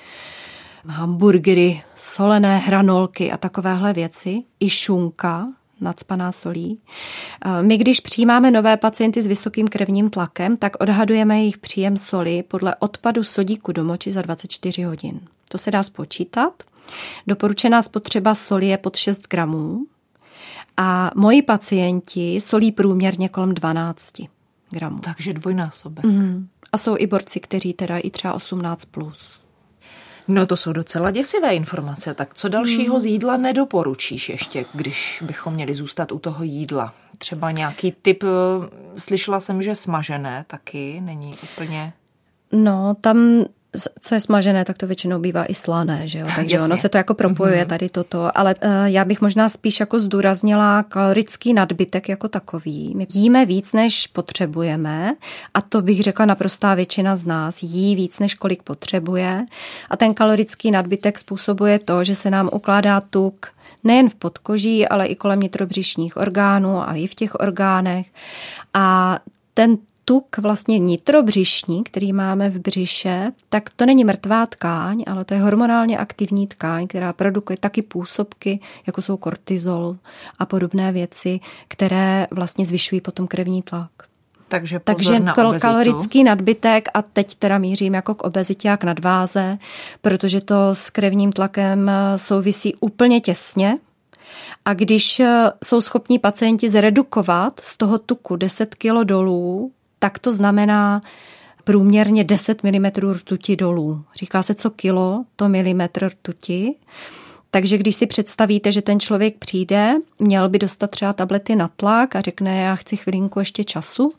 hamburgery, 0.86 1.82
solené 1.96 2.58
hranolky 2.58 3.32
a 3.32 3.36
takovéhle 3.36 3.92
věci, 3.92 4.42
i 4.60 4.70
šunka, 4.70 5.48
nadspaná 5.80 6.32
solí. 6.32 6.78
Eh, 7.44 7.62
my, 7.62 7.76
když 7.76 8.00
přijímáme 8.00 8.50
nové 8.50 8.76
pacienty 8.76 9.22
s 9.22 9.26
vysokým 9.26 9.68
krevním 9.68 10.10
tlakem, 10.10 10.56
tak 10.56 10.82
odhadujeme 10.82 11.38
jejich 11.38 11.58
příjem 11.58 11.96
soli 11.96 12.42
podle 12.42 12.74
odpadu 12.78 13.24
sodíku 13.24 13.72
do 13.72 13.84
moči 13.84 14.12
za 14.12 14.22
24 14.22 14.82
hodin. 14.82 15.20
To 15.48 15.58
se 15.58 15.70
dá 15.70 15.82
spočítat. 15.82 16.62
Doporučená 17.26 17.82
spotřeba 17.82 18.34
soli 18.34 18.66
je 18.66 18.78
pod 18.78 18.96
6 18.96 19.28
gramů 19.28 19.86
a 20.76 21.10
moji 21.14 21.42
pacienti 21.42 22.40
solí 22.40 22.72
průměrně 22.72 23.28
kolem 23.28 23.54
12 23.54 24.12
gramů. 24.70 24.98
Takže 24.98 25.32
dvojnásobek. 25.32 26.04
Mm. 26.04 26.48
A 26.72 26.78
jsou 26.78 26.96
i 26.98 27.06
borci, 27.06 27.40
kteří 27.40 27.72
teda 27.72 27.98
i 27.98 28.10
třeba 28.10 28.34
18 28.34 28.84
plus. 28.84 29.39
No 30.32 30.46
to 30.46 30.56
jsou 30.56 30.72
docela 30.72 31.10
děsivé 31.10 31.54
informace. 31.54 32.14
Tak 32.14 32.34
co 32.34 32.48
dalšího 32.48 32.94
hmm. 32.94 33.00
z 33.00 33.06
jídla 33.06 33.36
nedoporučíš 33.36 34.28
ještě, 34.28 34.64
když 34.74 35.22
bychom 35.26 35.54
měli 35.54 35.74
zůstat 35.74 36.12
u 36.12 36.18
toho 36.18 36.44
jídla? 36.44 36.94
Třeba 37.18 37.50
nějaký 37.50 37.94
typ, 38.02 38.22
eh, 38.22 38.28
slyšela 39.00 39.40
jsem, 39.40 39.62
že 39.62 39.74
smažené 39.74 40.44
taky 40.46 41.00
není 41.00 41.30
úplně... 41.42 41.92
No, 42.52 42.94
tam 43.00 43.44
co 44.00 44.14
je 44.14 44.20
smažené, 44.20 44.64
tak 44.64 44.78
to 44.78 44.86
většinou 44.86 45.18
bývá 45.18 45.44
i 45.44 45.54
slané, 45.54 46.08
že 46.08 46.18
jo? 46.18 46.26
takže 46.36 46.56
Jasně. 46.56 46.64
ono 46.64 46.76
se 46.76 46.88
to 46.88 46.96
jako 46.96 47.14
propojuje 47.14 47.64
mm-hmm. 47.64 47.68
tady 47.68 47.88
toto, 47.88 48.38
ale 48.38 48.54
uh, 48.54 48.70
já 48.84 49.04
bych 49.04 49.20
možná 49.20 49.48
spíš 49.48 49.80
jako 49.80 49.98
zdůraznila 49.98 50.82
kalorický 50.82 51.54
nadbytek 51.54 52.08
jako 52.08 52.28
takový. 52.28 52.92
My 52.96 53.06
jíme 53.14 53.46
víc, 53.46 53.72
než 53.72 54.06
potřebujeme 54.06 55.14
a 55.54 55.60
to 55.60 55.82
bych 55.82 56.02
řekla 56.02 56.26
naprostá 56.26 56.74
většina 56.74 57.16
z 57.16 57.24
nás 57.24 57.62
jí 57.62 57.96
víc, 57.96 58.18
než 58.18 58.34
kolik 58.34 58.62
potřebuje 58.62 59.46
a 59.90 59.96
ten 59.96 60.14
kalorický 60.14 60.70
nadbytek 60.70 61.18
způsobuje 61.18 61.78
to, 61.78 62.04
že 62.04 62.14
se 62.14 62.30
nám 62.30 62.50
ukládá 62.52 63.00
tuk 63.00 63.46
nejen 63.84 64.08
v 64.08 64.14
podkoží, 64.14 64.88
ale 64.88 65.06
i 65.06 65.16
kolem 65.16 65.40
nitrobřišních 65.40 66.16
orgánů 66.16 66.88
a 66.88 66.94
i 66.94 67.06
v 67.06 67.14
těch 67.14 67.34
orgánech 67.34 68.06
a 68.74 69.18
ten 69.54 69.78
tuk 70.10 70.38
vlastně 70.38 70.78
nitrobřišní, 70.78 71.84
který 71.84 72.12
máme 72.12 72.50
v 72.50 72.58
břiše, 72.58 73.32
tak 73.48 73.70
to 73.76 73.86
není 73.86 74.04
mrtvá 74.04 74.46
tkáň, 74.46 75.04
ale 75.06 75.24
to 75.24 75.34
je 75.34 75.40
hormonálně 75.40 75.98
aktivní 75.98 76.46
tkáň, 76.46 76.86
která 76.86 77.12
produkuje 77.12 77.56
taky 77.60 77.82
působky, 77.82 78.60
jako 78.86 79.02
jsou 79.02 79.16
kortizol 79.16 79.96
a 80.38 80.46
podobné 80.46 80.92
věci, 80.92 81.40
které 81.68 82.26
vlastně 82.30 82.66
zvyšují 82.66 83.00
potom 83.00 83.26
krevní 83.26 83.62
tlak. 83.62 83.90
Takže, 84.48 84.80
Takže 84.84 85.20
na 85.20 85.32
kalorický 85.60 86.24
nadbytek 86.24 86.88
a 86.94 87.02
teď 87.02 87.34
teda 87.34 87.58
mířím 87.58 87.94
jako 87.94 88.14
k 88.14 88.22
obezitě 88.22 88.70
a 88.70 88.76
k 88.76 88.84
nadváze, 88.84 89.58
protože 90.00 90.40
to 90.40 90.54
s 90.72 90.90
krevním 90.90 91.32
tlakem 91.32 91.90
souvisí 92.16 92.74
úplně 92.74 93.20
těsně, 93.20 93.78
a 94.64 94.74
když 94.74 95.22
jsou 95.64 95.80
schopní 95.80 96.18
pacienti 96.18 96.68
zredukovat 96.68 97.60
z 97.60 97.76
toho 97.76 97.98
tuku 97.98 98.36
10 98.36 98.74
kg 98.74 99.04
dolů, 99.04 99.72
tak 100.00 100.18
to 100.18 100.32
znamená 100.32 101.02
průměrně 101.64 102.24
10 102.24 102.62
mm 102.62 102.86
rtuti 103.12 103.56
dolů. 103.56 104.04
Říká 104.14 104.42
se, 104.42 104.54
co 104.54 104.70
kilo, 104.70 105.24
to 105.36 105.48
milimetr 105.48 106.06
rtuti. 106.06 106.74
Takže 107.50 107.78
když 107.78 107.96
si 107.96 108.06
představíte, 108.06 108.72
že 108.72 108.82
ten 108.82 109.00
člověk 109.00 109.38
přijde, 109.38 109.94
měl 110.18 110.48
by 110.48 110.58
dostat 110.58 110.90
třeba 110.90 111.12
tablety 111.12 111.56
na 111.56 111.70
tlak 111.76 112.16
a 112.16 112.20
řekne, 112.20 112.60
já 112.60 112.76
chci 112.76 112.96
chvilinku 112.96 113.38
ještě 113.38 113.64
času, 113.64 114.12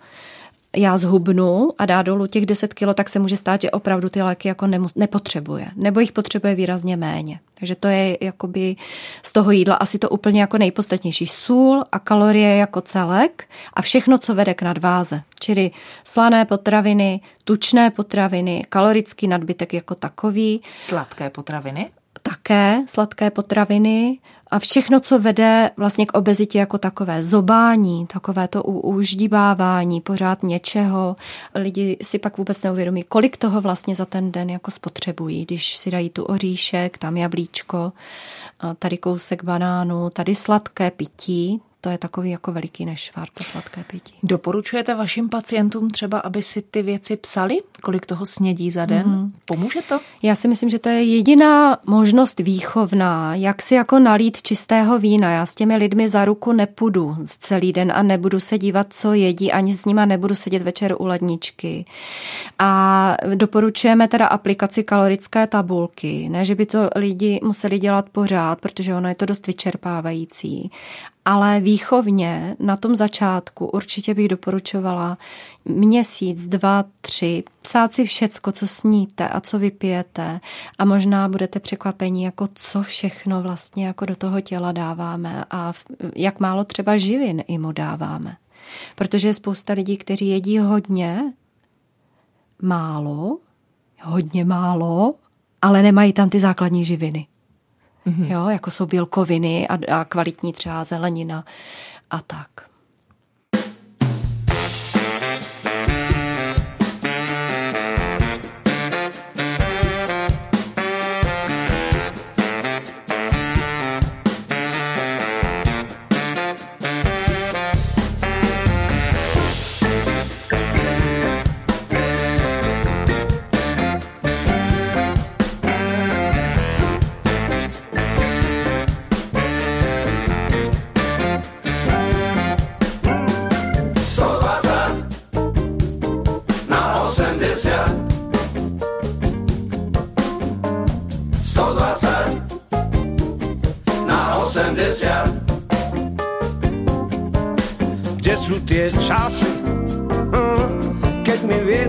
já 0.76 0.98
zhubnu 0.98 1.70
a 1.78 1.86
dá 1.86 2.02
dolů 2.02 2.28
těch 2.28 2.46
10 2.46 2.74
kilo, 2.74 2.94
tak 2.94 3.10
se 3.10 3.20
může 3.20 3.38
stát, 3.38 3.62
že 3.62 3.72
opravdu 3.72 4.10
ty 4.10 4.22
léky 4.22 4.48
jako 4.48 4.68
nepotřebuje. 4.96 5.68
Nebo 5.76 6.00
jich 6.00 6.12
potřebuje 6.12 6.56
výrazně 6.56 6.98
méně. 6.98 7.40
Takže 7.54 7.76
to 7.76 7.88
je 7.88 8.18
jakoby 8.22 8.76
z 9.24 9.32
toho 9.32 9.52
jídla 9.52 9.76
asi 9.76 10.00
to 10.00 10.10
úplně 10.10 10.42
jako 10.42 10.58
nejpodstatnější. 10.58 11.28
Sůl 11.28 11.84
a 11.92 12.00
kalorie 12.00 12.56
jako 12.56 12.82
celek 12.82 13.50
a 13.74 13.82
všechno, 13.82 14.18
co 14.18 14.36
vede 14.36 14.54
k 14.54 14.62
nadváze. 14.62 15.22
Čili 15.40 15.72
slané 16.04 16.46
potraviny, 16.46 17.22
tučné 17.44 17.92
potraviny, 17.92 18.66
kalorický 18.70 19.28
nadbytek 19.28 19.74
jako 19.74 19.96
takový. 19.96 20.62
Sladké 20.80 21.30
potraviny? 21.30 21.90
Také 22.22 22.84
sladké 22.88 23.32
potraviny 23.32 24.20
a 24.48 24.60
všechno, 24.60 25.00
co 25.00 25.20
vede 25.20 25.72
vlastně 25.78 26.06
k 26.06 26.18
obezitě 26.18 26.60
jako 26.60 26.78
takové 26.78 27.24
zobání, 27.24 28.08
takové 28.08 28.48
to 28.48 28.64
uždíbávání 28.64 30.02
pořád 30.02 30.44
něčeho. 30.44 31.16
Lidi 31.56 31.98
si 32.02 32.20
pak 32.20 32.38
vůbec 32.38 32.64
neuvědomí, 32.64 33.04
kolik 33.04 33.38
toho 33.38 33.62
vlastně 33.62 33.96
za 33.96 34.06
ten 34.06 34.32
den 34.32 34.50
jako 34.50 34.72
spotřebují, 34.72 35.46
když 35.46 35.78
si 35.78 35.92
dají 35.92 36.10
tu 36.10 36.24
oříšek, 36.24 36.98
tam 36.98 37.18
jablíčko, 37.18 37.94
tady 38.80 38.98
kousek 38.98 39.44
banánu, 39.44 40.10
tady 40.10 40.36
sladké 40.36 40.92
pití, 40.92 41.62
to 41.82 41.90
je 41.90 41.98
takový 41.98 42.30
jako 42.30 42.52
veliký 42.52 42.86
nešvar, 42.86 43.28
to 43.34 43.44
sladké 43.44 43.84
pití. 43.84 44.14
Doporučujete 44.24 44.96
vašim 44.96 45.30
pacientům 45.30 45.90
třeba, 45.90 46.20
aby 46.20 46.42
si 46.42 46.62
ty 46.62 46.82
věci 46.82 47.18
psali, 47.18 47.58
kolik 47.82 48.06
toho 48.06 48.26
snědí 48.26 48.72
za 48.72 48.86
den? 48.86 49.08
Mm. 49.08 49.34
Pomůže 49.46 49.82
to? 49.82 50.00
Já 50.22 50.36
si 50.36 50.48
myslím, 50.48 50.70
že 50.70 50.80
to 50.80 50.90
je 50.90 51.04
jediná 51.04 51.78
možnost 51.86 52.40
výchovná, 52.40 53.36
jak 53.36 53.62
si 53.62 53.76
jako 53.76 54.00
nalít 54.00 54.42
čistého 54.42 55.00
vína. 55.00 55.32
Já 55.32 55.46
s 55.46 55.56
těmi 55.56 55.76
lidmi 55.76 56.10
za 56.10 56.26
ruku 56.26 56.52
nepůjdu 56.52 57.18
celý 57.26 57.74
den 57.74 57.92
a 57.96 58.04
nebudu 58.04 58.40
se 58.40 58.58
dívat, 58.58 58.88
co 58.90 59.14
jedí, 59.14 59.52
ani 59.52 59.74
s 59.74 59.86
nima 59.86 60.06
nebudu 60.06 60.36
sedět 60.36 60.62
večer 60.62 60.96
u 61.00 61.06
ledničky. 61.06 61.86
A 62.60 63.18
doporučujeme 63.36 64.08
teda 64.08 64.28
aplikaci 64.28 64.84
kalorické 64.84 65.48
tabulky. 65.48 66.30
Ne, 66.30 66.46
že 66.46 66.56
by 66.56 66.66
to 66.66 66.90
lidi 66.96 67.40
museli 67.44 67.80
dělat 67.80 68.10
pořád, 68.10 68.60
protože 68.60 68.96
ono 68.96 69.10
je 69.10 69.16
to 69.16 69.26
dost 69.26 69.48
vyčerpávající 69.48 70.72
ale 71.26 71.60
výchovně 71.60 72.56
na 72.60 72.78
tom 72.78 72.96
začátku 72.96 73.66
určitě 73.66 74.14
bych 74.14 74.28
doporučovala 74.28 75.18
měsíc, 75.66 76.48
dva, 76.48 76.84
tři, 77.02 77.44
psát 77.62 77.94
si 77.94 78.06
všecko, 78.06 78.52
co 78.52 78.68
sníte 78.68 79.30
a 79.30 79.42
co 79.42 79.60
vypijete 79.60 80.40
a 80.78 80.86
možná 80.86 81.30
budete 81.30 81.60
překvapení, 81.60 82.24
jako 82.24 82.48
co 82.56 82.84
všechno 82.84 83.42
vlastně 83.42 83.88
jako 83.88 84.06
do 84.06 84.16
toho 84.16 84.42
těla 84.42 84.72
dáváme 84.72 85.46
a 85.52 85.74
jak 86.16 86.40
málo 86.40 86.64
třeba 86.64 86.98
živin 86.98 87.44
i 87.48 87.58
mu 87.58 87.72
dáváme. 87.72 88.38
Protože 88.96 89.28
je 89.28 89.34
spousta 89.34 89.74
lidí, 89.74 89.98
kteří 89.98 90.28
jedí 90.28 90.60
hodně, 90.60 91.34
málo, 92.62 93.38
hodně 94.02 94.46
málo, 94.46 95.16
ale 95.62 95.82
nemají 95.82 96.14
tam 96.14 96.30
ty 96.30 96.40
základní 96.40 96.86
živiny 96.86 97.28
mm-hmm. 98.08 98.32
jo, 98.32 98.50
jako 98.50 98.72
jsou 98.72 98.86
bílkoviny 98.86 99.68
a, 99.68 100.00
a 100.00 100.06
kvalitní 100.06 100.54
třeba 100.54 100.84
zelenina 100.84 101.46
a 102.12 102.22
tak. 102.22 102.71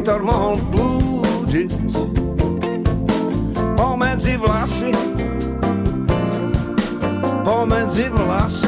Mi 0.03 0.11
vietor 0.11 0.27
mohol 0.27 0.59
blúdiť 0.75 1.71
pomedzi 3.79 4.35
vlasy, 4.35 4.91
pomedzi 7.47 8.11
vlasy. 8.11 8.62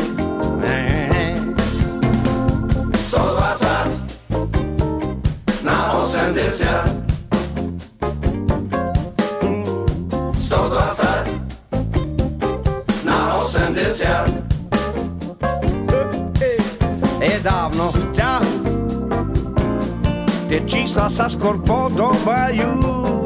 Čísla 20.62 21.11
sa 21.11 21.27
skôr 21.27 21.59
podobajú 21.59 23.23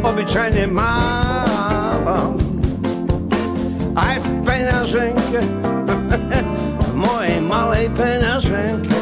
toľko 0.00 0.16
obyčajne 0.16 0.64
mávam. 0.72 2.32
Aj 3.92 4.16
v 4.16 4.26
peňaženke, 4.48 5.40
v 6.88 6.92
mojej 6.96 7.36
malej 7.44 7.92
peňaženke 7.92 8.96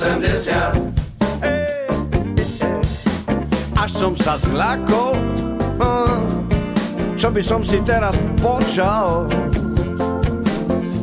80 0.00 0.92
Až 3.80 3.90
som 3.96 4.12
sa 4.16 4.36
zľakol 4.36 5.49
Čo 7.20 7.28
by 7.28 7.44
som 7.44 7.60
si 7.60 7.76
teraz 7.84 8.16
počal 8.40 9.28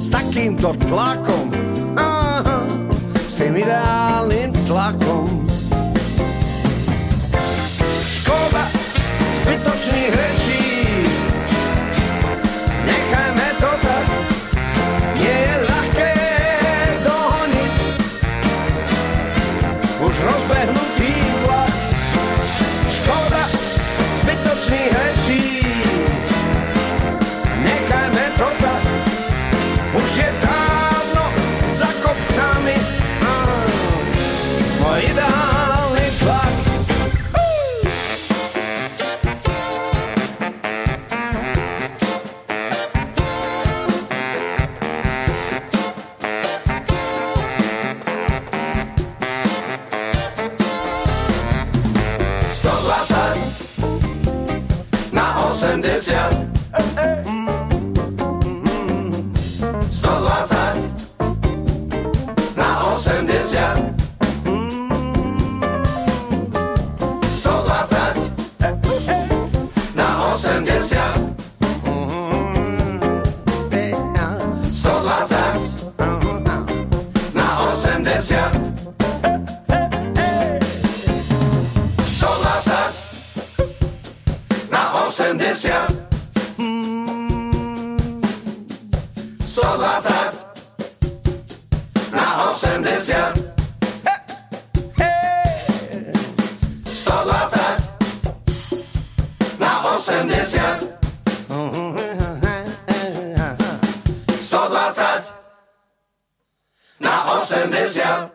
S 0.01 0.09
takýmto 0.09 0.73
tlakom. 0.89 1.53
S 3.29 3.37
tým 3.37 3.53
ideálnym 3.53 4.49
tlakom. 4.65 5.45
Škoda 8.01 8.65
zbytočných 9.45 10.13
rečí. 10.17 10.65
Nechajme 12.81 13.26
80. 100.17 100.97
120 104.41 105.33
na 106.99 107.41
80. 107.41 108.31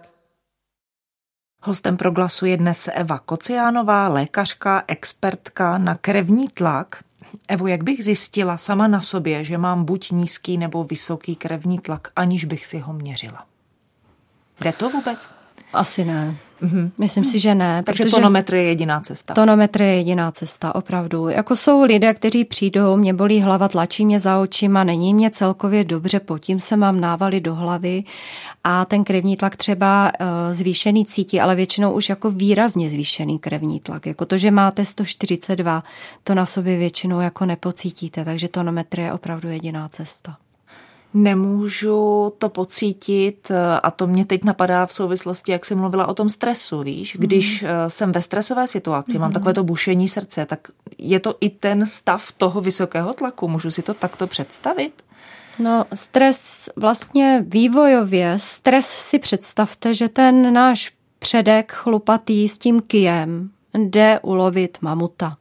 Hostem 1.62 1.97
proglasu 1.97 2.47
je 2.47 2.57
dnes 2.57 2.88
Eva 2.92 3.18
Kociánová, 3.18 4.09
lékařka, 4.09 4.85
expertka 4.87 5.79
na 5.79 5.95
krevní 5.95 6.49
tlak. 6.49 7.05
Evo, 7.49 7.66
jak 7.66 7.83
bych 7.83 8.05
zjistila 8.05 8.57
sama 8.57 8.88
na 8.88 9.01
sobě, 9.01 9.45
že 9.45 9.59
mám 9.59 9.85
buď 9.85 10.11
nízký 10.11 10.59
nebo 10.59 10.85
vysoký 10.85 11.37
krevní 11.37 11.79
tlak, 11.79 12.09
aniž 12.16 12.45
bych 12.45 12.66
si 12.66 12.79
ho 12.79 12.92
měřila? 12.92 13.47
Jde 14.61 14.73
to 14.73 14.90
vůbec? 14.90 15.31
Asi 15.73 16.05
ne. 16.05 16.37
Mm-hmm. 16.62 16.90
Myslím 16.98 17.25
si, 17.25 17.38
že 17.38 17.55
ne. 17.55 17.83
Takže 17.83 18.05
tonometr 18.05 18.55
je 18.55 18.62
jediná 18.62 19.01
cesta. 19.01 19.35
Tonometr 19.35 19.83
je 19.83 19.94
jediná 19.94 20.33
cesta, 20.33 20.75
opravdu. 20.75 21.29
Jako 21.29 21.57
jsou 21.57 21.85
lidé, 21.85 22.14
kteří 22.14 22.44
přijdou, 22.44 22.96
mě 22.96 23.14
bolí 23.14 23.40
hlava, 23.40 23.68
tlačí 23.68 24.07
mě 24.07 24.20
za 24.20 24.38
očima, 24.38 24.85
není 24.85 25.14
mě 25.14 25.31
celkově 25.31 25.85
dobře, 25.85 26.20
potím 26.20 26.61
se 26.61 26.77
mám 26.77 27.01
návaly 27.01 27.40
do 27.40 27.55
hlavy 27.55 28.05
a 28.64 28.85
ten 28.85 29.05
krevní 29.05 29.37
tlak 29.37 29.57
třeba 29.57 30.12
uh, 30.20 30.27
zvýšený 30.51 31.07
cítí, 31.07 31.40
ale 31.40 31.55
většinou 31.55 31.92
už 31.92 32.09
jako 32.09 32.31
výrazně 32.31 32.90
zvýšený 32.90 33.38
krevní 33.38 33.81
tlak. 33.81 34.07
Jako 34.07 34.27
to, 34.27 34.38
že 34.38 34.51
máte 34.51 34.85
142, 34.85 35.85
to 36.25 36.35
na 36.35 36.46
sobě 36.46 36.79
většinou 36.79 37.20
jako 37.20 37.46
nepocítíte, 37.46 38.25
takže 38.25 38.48
tonometr 38.48 39.01
je 39.01 39.12
opravdu 39.12 39.48
jediná 39.48 39.88
cesta 39.88 40.37
nemůžu 41.14 42.33
to 42.38 42.48
pocítit 42.48 43.51
a 43.83 43.90
to 43.90 44.07
mě 44.07 44.25
teď 44.25 44.44
napadá 44.44 44.87
v 44.87 44.92
souvislosti, 44.92 45.53
jak 45.53 45.64
jsi 45.64 45.75
mluvila 45.75 46.07
o 46.07 46.14
tom 46.14 46.29
stresu, 46.29 46.83
víš, 46.83 47.16
když 47.20 47.62
mm. 47.62 47.68
jsem 47.88 48.12
ve 48.12 48.22
stresové 48.22 48.66
situaci, 48.68 49.14
mm. 49.14 49.20
mám 49.20 49.33
takové 49.33 49.55
to 49.55 49.64
bušení 49.64 50.09
srdce, 50.09 50.46
tak 50.46 50.61
je 50.98 51.20
to 51.20 51.35
i 51.40 51.51
ten 51.51 51.87
stav 51.87 52.33
toho 52.33 52.61
vysokého 52.61 53.14
tlaku, 53.14 53.48
můžu 53.48 53.70
si 53.70 53.83
to 53.83 53.94
takto 53.94 54.27
představit? 54.27 55.03
No, 55.59 55.85
stres 55.94 56.68
vlastně 56.77 57.44
vývojově, 57.48 58.35
stres 58.37 58.87
si 58.87 59.18
představte, 59.18 59.94
že 59.94 60.09
ten 60.09 60.53
náš 60.53 60.92
předek 61.18 61.72
chlupatý 61.72 62.48
s 62.48 62.59
tím 62.59 62.81
kijem 62.81 63.51
jde 63.79 64.20
ulovit 64.22 64.79
mamuta 64.81 65.37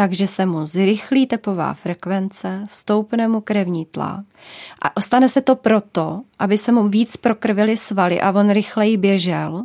takže 0.00 0.26
se 0.26 0.46
mu 0.46 0.66
zrychlí 0.66 1.26
tepová 1.26 1.74
frekvence, 1.74 2.64
stoupne 2.68 3.28
mu 3.28 3.40
krevní 3.40 3.84
tlak 3.84 4.24
a 4.82 5.00
stane 5.00 5.28
se 5.28 5.40
to 5.40 5.56
proto, 5.56 6.22
aby 6.38 6.58
se 6.58 6.72
mu 6.72 6.88
víc 6.88 7.16
prokrvily 7.16 7.76
svaly 7.76 8.20
a 8.20 8.32
on 8.32 8.50
rychleji 8.50 8.96
běžel. 8.96 9.64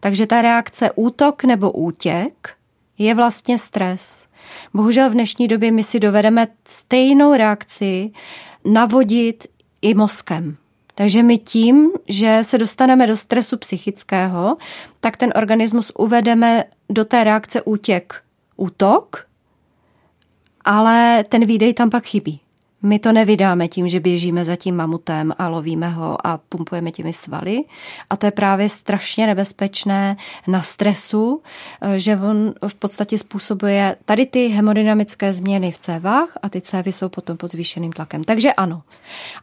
Takže 0.00 0.26
ta 0.26 0.42
reakce 0.42 0.90
útok 0.94 1.44
nebo 1.44 1.72
útěk 1.72 2.56
je 2.98 3.14
vlastně 3.14 3.58
stres. 3.58 4.24
Bohužel 4.74 5.10
v 5.10 5.12
dnešní 5.12 5.48
době 5.48 5.72
my 5.72 5.82
si 5.82 6.00
dovedeme 6.00 6.46
stejnou 6.64 7.34
reakci 7.34 8.10
navodit 8.64 9.46
i 9.82 9.94
mozkem. 9.94 10.56
Takže 10.94 11.22
my 11.22 11.38
tím, 11.38 11.90
že 12.08 12.38
se 12.42 12.58
dostaneme 12.58 13.06
do 13.06 13.16
stresu 13.16 13.56
psychického, 13.56 14.56
tak 15.00 15.16
ten 15.16 15.32
organismus 15.36 15.92
uvedeme 15.98 16.64
do 16.90 17.04
té 17.04 17.24
reakce 17.24 17.62
útěk, 17.62 18.22
útok 18.56 19.26
ale 20.64 21.24
ten 21.28 21.46
výdej 21.46 21.74
tam 21.74 21.90
pak 21.90 22.04
chybí. 22.04 22.40
My 22.84 22.98
to 22.98 23.12
nevydáme 23.12 23.68
tím, 23.68 23.88
že 23.88 24.00
běžíme 24.00 24.44
za 24.44 24.56
tím 24.56 24.76
mamutem 24.76 25.32
a 25.38 25.48
lovíme 25.48 25.88
ho 25.88 26.26
a 26.26 26.40
pumpujeme 26.48 26.90
těmi 26.90 27.12
svaly. 27.12 27.64
A 28.10 28.16
to 28.16 28.26
je 28.26 28.30
právě 28.30 28.68
strašně 28.68 29.26
nebezpečné 29.26 30.16
na 30.46 30.62
stresu, 30.62 31.42
že 31.96 32.16
on 32.16 32.54
v 32.68 32.74
podstatě 32.74 33.18
způsobuje 33.18 33.96
tady 34.04 34.26
ty 34.26 34.48
hemodynamické 34.48 35.32
změny 35.32 35.72
v 35.72 35.78
cévách 35.78 36.38
a 36.42 36.48
ty 36.48 36.60
cévy 36.60 36.92
jsou 36.92 37.08
potom 37.08 37.36
pod 37.36 37.50
zvýšeným 37.50 37.92
tlakem. 37.92 38.24
Takže 38.24 38.52
ano. 38.52 38.82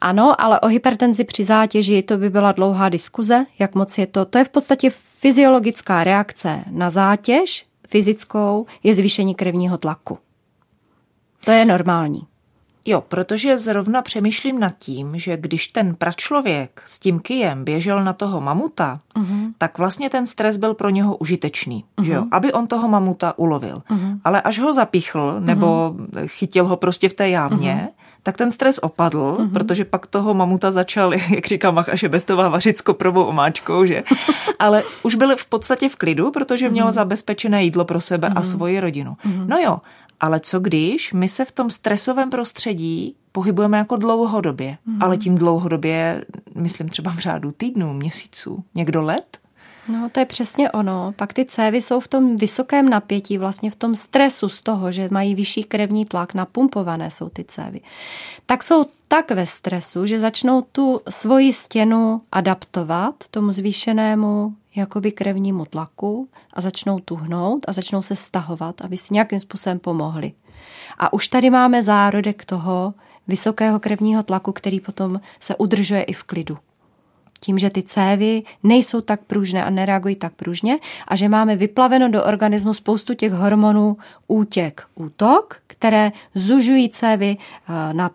Ano, 0.01 0.41
ale 0.41 0.59
o 0.59 0.67
hypertenzi 0.67 1.23
při 1.23 1.43
zátěži 1.43 2.03
to 2.03 2.17
by 2.17 2.29
byla 2.29 2.51
dlouhá 2.51 2.89
diskuze, 2.89 3.45
jak 3.59 3.75
moc 3.75 3.97
je 3.97 4.07
to. 4.07 4.25
To 4.25 4.37
je 4.37 4.43
v 4.43 4.49
podstatě 4.49 4.89
fyziologická 4.93 6.03
reakce 6.03 6.63
na 6.69 6.89
zátěž 6.89 7.65
fyzickou, 7.87 8.65
je 8.83 8.93
zvýšení 8.93 9.35
krevního 9.35 9.77
tlaku. 9.77 10.17
To 11.45 11.51
je 11.51 11.65
normální. 11.65 12.27
Jo, 12.85 13.01
protože 13.01 13.57
zrovna 13.57 14.01
přemýšlím 14.01 14.59
nad 14.59 14.77
tím, 14.77 15.19
že 15.19 15.37
když 15.37 15.67
ten 15.67 15.95
pračlověk 15.95 16.81
s 16.85 16.99
tím 16.99 17.19
kijem 17.19 17.63
běžel 17.63 18.03
na 18.03 18.13
toho 18.13 18.41
mamuta, 18.41 18.99
uh-huh. 19.15 19.53
tak 19.57 19.77
vlastně 19.77 20.09
ten 20.09 20.25
stres 20.25 20.57
byl 20.57 20.73
pro 20.73 20.89
něho 20.89 21.15
užitečný, 21.17 21.85
uh-huh. 21.97 22.03
že 22.03 22.13
jo, 22.13 22.25
aby 22.31 22.53
on 22.53 22.67
toho 22.67 22.87
mamuta 22.87 23.33
ulovil. 23.37 23.83
Uh-huh. 23.89 24.19
Ale 24.23 24.41
až 24.41 24.59
ho 24.59 24.73
zapíchl 24.73 25.35
nebo 25.39 25.65
uh-huh. 25.65 26.27
chytil 26.27 26.65
ho 26.65 26.77
prostě 26.77 27.09
v 27.09 27.13
té 27.13 27.29
jámě, 27.29 27.89
uh-huh. 27.89 28.03
tak 28.23 28.37
ten 28.37 28.51
stres 28.51 28.79
opadl, 28.81 29.37
uh-huh. 29.39 29.53
protože 29.53 29.85
pak 29.85 30.07
toho 30.07 30.33
mamuta 30.33 30.71
začal, 30.71 31.13
jak 31.29 31.47
říká 31.47 31.71
Macha 31.71 32.07
Bestová, 32.07 32.49
vařit 32.49 32.77
s 32.77 32.81
koprovou 32.81 33.23
omáčkou, 33.23 33.85
že? 33.85 34.03
Ale 34.59 34.83
už 35.03 35.15
byl 35.15 35.35
v 35.35 35.45
podstatě 35.45 35.89
v 35.89 35.95
klidu, 35.95 36.31
protože 36.31 36.69
měl 36.69 36.87
uh-huh. 36.87 36.91
zabezpečené 36.91 37.63
jídlo 37.63 37.85
pro 37.85 38.01
sebe 38.01 38.27
uh-huh. 38.27 38.37
a 38.37 38.41
svoji 38.43 38.79
rodinu. 38.79 39.11
Uh-huh. 39.25 39.47
No 39.47 39.57
jo, 39.57 39.77
ale 40.21 40.39
co 40.39 40.59
když 40.59 41.13
my 41.13 41.29
se 41.29 41.45
v 41.45 41.51
tom 41.51 41.69
stresovém 41.69 42.29
prostředí 42.29 43.15
pohybujeme 43.31 43.77
jako 43.77 43.95
dlouhodobě, 43.95 44.77
mm. 44.85 45.03
ale 45.03 45.17
tím 45.17 45.35
dlouhodobě, 45.35 46.25
myslím 46.55 46.89
třeba 46.89 47.11
v 47.11 47.17
řádu 47.17 47.51
týdnů, 47.51 47.93
měsíců, 47.93 48.63
někdo 48.75 49.01
let? 49.01 49.37
No, 49.87 50.09
to 50.09 50.19
je 50.19 50.25
přesně 50.25 50.71
ono. 50.71 51.13
Pak 51.15 51.33
ty 51.33 51.45
cévy 51.45 51.81
jsou 51.81 51.99
v 51.99 52.07
tom 52.07 52.35
vysokém 52.35 52.89
napětí, 52.89 53.37
vlastně 53.37 53.71
v 53.71 53.75
tom 53.75 53.95
stresu 53.95 54.49
z 54.49 54.61
toho, 54.61 54.91
že 54.91 55.07
mají 55.11 55.35
vyšší 55.35 55.63
krevní 55.63 56.05
tlak, 56.05 56.33
napumpované 56.33 57.11
jsou 57.11 57.29
ty 57.29 57.43
cévy. 57.43 57.81
Tak 58.45 58.63
jsou 58.63 58.85
tak 59.07 59.31
ve 59.31 59.45
stresu, 59.45 60.05
že 60.05 60.19
začnou 60.19 60.61
tu 60.61 61.01
svoji 61.09 61.53
stěnu 61.53 62.21
adaptovat 62.31 63.15
tomu 63.31 63.51
zvýšenému 63.51 64.55
jakoby 64.75 65.11
krevnímu 65.11 65.65
tlaku 65.65 66.29
a 66.53 66.61
začnou 66.61 66.99
tuhnout 66.99 67.65
a 67.67 67.71
začnou 67.71 68.01
se 68.01 68.15
stahovat, 68.15 68.81
aby 68.81 68.97
si 68.97 69.13
nějakým 69.13 69.39
způsobem 69.39 69.79
pomohli. 69.79 70.31
A 70.97 71.13
už 71.13 71.27
tady 71.27 71.49
máme 71.49 71.81
zárodek 71.81 72.45
toho 72.45 72.93
vysokého 73.27 73.79
krevního 73.79 74.23
tlaku, 74.23 74.51
který 74.51 74.79
potom 74.79 75.21
se 75.39 75.55
udržuje 75.55 76.03
i 76.03 76.13
v 76.13 76.23
klidu. 76.23 76.57
Tím, 77.43 77.57
že 77.57 77.69
ty 77.69 77.83
cévy 77.83 78.43
nejsou 78.63 79.01
tak 79.01 79.21
pružné 79.21 79.63
a 79.63 79.69
nereagují 79.69 80.15
tak 80.15 80.33
pružně 80.33 80.77
a 81.07 81.15
že 81.15 81.29
máme 81.29 81.55
vyplaveno 81.55 82.09
do 82.09 82.23
organismu 82.23 82.73
spoustu 82.73 83.13
těch 83.13 83.31
hormonů 83.31 83.97
útěk, 84.27 84.83
útok, 84.95 85.57
které 85.67 86.11
zužují 86.35 86.89
cévy 86.89 87.37
eh, 87.37 87.93
na 87.93 88.11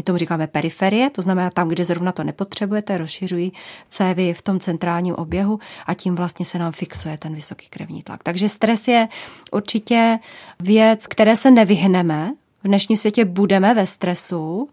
my 0.00 0.04
tomu 0.04 0.18
říkáme 0.18 0.46
periferie, 0.46 1.10
to 1.10 1.22
znamená 1.22 1.50
tam, 1.50 1.68
kde 1.68 1.84
zrovna 1.84 2.12
to 2.12 2.24
nepotřebujete, 2.24 2.98
rozšiřují 2.98 3.52
cévy 3.88 4.34
v 4.34 4.42
tom 4.42 4.60
centrálním 4.60 5.14
oběhu 5.14 5.58
a 5.86 5.94
tím 5.94 6.14
vlastně 6.14 6.44
se 6.44 6.58
nám 6.58 6.72
fixuje 6.72 7.18
ten 7.18 7.34
vysoký 7.34 7.68
krevní 7.68 8.02
tlak. 8.02 8.22
Takže 8.22 8.48
stres 8.48 8.88
je 8.88 9.08
určitě 9.52 10.18
věc, 10.60 11.06
které 11.06 11.36
se 11.36 11.50
nevyhneme, 11.50 12.32
v 12.64 12.68
dnešním 12.68 12.96
světě 12.98 13.24
budeme 13.24 13.74
ve 13.74 13.86
stresu, 13.86 14.68